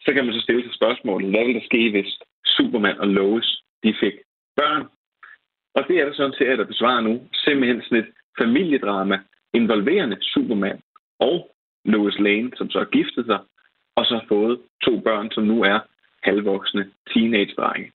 så 0.00 0.12
kan 0.14 0.24
man 0.24 0.34
så 0.34 0.40
stille 0.40 0.62
sig 0.62 0.74
spørgsmålet, 0.74 1.30
hvad 1.30 1.44
ville 1.44 1.60
der 1.60 1.66
ske, 1.66 1.90
hvis 1.90 2.18
Superman 2.46 2.98
og 2.98 3.08
Lois, 3.08 3.62
de 3.82 3.94
fik 4.00 4.14
børn? 4.56 4.86
Og 5.74 5.84
det 5.88 6.00
er 6.00 6.04
der 6.04 6.14
sådan 6.14 6.36
til, 6.38 6.44
at 6.44 6.58
der 6.58 6.64
besvarer 6.64 7.00
nu 7.00 7.28
simpelthen 7.34 7.82
sådan 7.82 7.98
et 7.98 8.10
familiedrama, 8.38 9.18
involverende 9.54 10.18
Superman 10.20 10.80
og 11.18 11.50
Lois 11.84 12.18
Lane, 12.18 12.50
som 12.56 12.70
så 12.70 12.78
har 12.78 12.86
giftet 12.86 13.26
sig, 13.26 13.40
og 13.96 14.04
så 14.06 14.14
har 14.14 14.24
fået 14.28 14.60
to 14.84 15.00
børn, 15.00 15.30
som 15.30 15.44
nu 15.44 15.62
er 15.62 15.78
halvvoksne 16.22 16.90
teenage-drenge. 17.10 17.92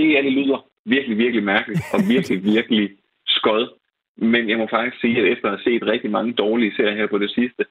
Det 0.00 0.18
er, 0.18 0.22
det 0.22 0.32
lyder 0.32 0.66
virkelig, 0.84 1.18
virkelig 1.18 1.44
mærkeligt, 1.44 1.80
og 1.94 2.00
virkelig, 2.08 2.44
virkelig 2.54 2.86
skød. 3.26 3.68
Men 4.16 4.48
jeg 4.50 4.58
må 4.58 4.66
faktisk 4.70 5.00
sige, 5.00 5.18
at 5.20 5.32
efter 5.32 5.46
at 5.48 5.54
have 5.58 5.64
set 5.68 5.82
rigtig 5.92 6.10
mange 6.10 6.32
dårlige 6.32 6.74
serier 6.76 6.96
her 6.96 7.06
på 7.06 7.18
det 7.18 7.30
sidste, 7.30 7.64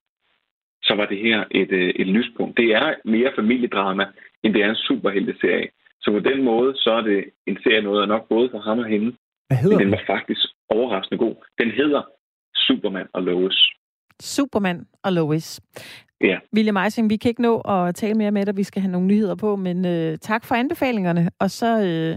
så 0.83 0.95
var 0.95 1.05
det 1.05 1.17
her 1.17 1.43
et, 1.51 1.71
øh, 1.71 1.89
et 2.01 2.07
lyspunkt. 2.07 2.57
Det 2.57 2.69
er 2.73 2.93
mere 3.05 3.31
familiedrama, 3.35 4.05
end 4.43 4.53
det 4.53 4.61
er 4.63 4.69
en 4.69 4.75
superhelteserie. 4.75 5.69
Så 6.01 6.11
på 6.11 6.19
den 6.19 6.43
måde, 6.43 6.73
så 6.75 6.91
er 6.91 7.01
det 7.01 7.25
en 7.47 7.57
serie 7.63 7.81
noget, 7.81 8.07
nok 8.07 8.27
både 8.29 8.49
for 8.51 8.59
ham 8.59 8.79
og 8.79 8.85
hende, 8.85 9.15
Hvad 9.47 9.57
hedder 9.57 9.77
men 9.77 9.85
den? 9.85 9.91
var 9.91 10.03
faktisk 10.07 10.41
overraskende 10.69 11.17
god. 11.25 11.35
Den 11.61 11.71
hedder 11.71 12.01
Superman 12.55 13.07
og 13.13 13.23
Lois. 13.23 13.59
Superman 14.21 14.85
og 15.03 15.13
Lois. 15.13 15.61
Ja. 16.21 16.39
William 16.55 16.77
Eising, 16.77 17.09
vi 17.09 17.17
kan 17.17 17.29
ikke 17.29 17.41
nå 17.41 17.61
at 17.61 17.95
tale 17.95 18.13
mere 18.13 18.31
med 18.31 18.45
dig. 18.45 18.57
Vi 18.57 18.63
skal 18.63 18.81
have 18.81 18.91
nogle 18.91 19.07
nyheder 19.07 19.35
på, 19.35 19.55
men 19.55 19.85
øh, 19.85 20.17
tak 20.17 20.45
for 20.45 20.55
anbefalingerne. 20.55 21.29
Og 21.39 21.51
så 21.51 21.81
øh, 21.81 22.15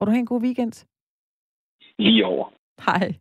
må 0.00 0.04
du 0.04 0.10
have 0.10 0.18
en 0.18 0.26
god 0.26 0.42
weekend. 0.42 0.86
Lige 1.98 2.26
over. 2.26 2.52
Hej. 2.86 3.14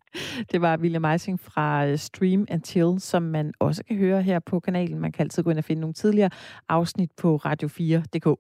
Det 0.52 0.62
var 0.62 0.78
William 0.78 1.06
Eising 1.06 1.40
fra 1.40 1.88
øh, 1.88 1.98
Stream 1.98 2.46
and 2.50 2.64
Chill, 2.64 3.00
som 3.00 3.24
man 3.24 3.54
også 3.60 3.84
kan 3.84 3.98
høre 3.98 4.24
her 4.24 4.40
på 4.40 4.60
kanalen. 4.60 5.00
Man 5.00 5.12
kan 5.12 5.24
altid 5.24 5.44
gå 5.44 5.50
ind 5.50 5.58
og 5.58 5.64
finde 5.64 5.80
nogle 5.80 5.94
tidligere 5.94 6.30
afsnit 6.70 7.12
på 7.18 7.40
radio4.dk. 7.46 8.40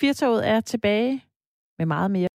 Firtoget 0.00 0.48
er 0.48 0.60
tilbage 0.60 1.24
med 1.78 1.86
meget 1.86 2.10
mere. 2.10 2.28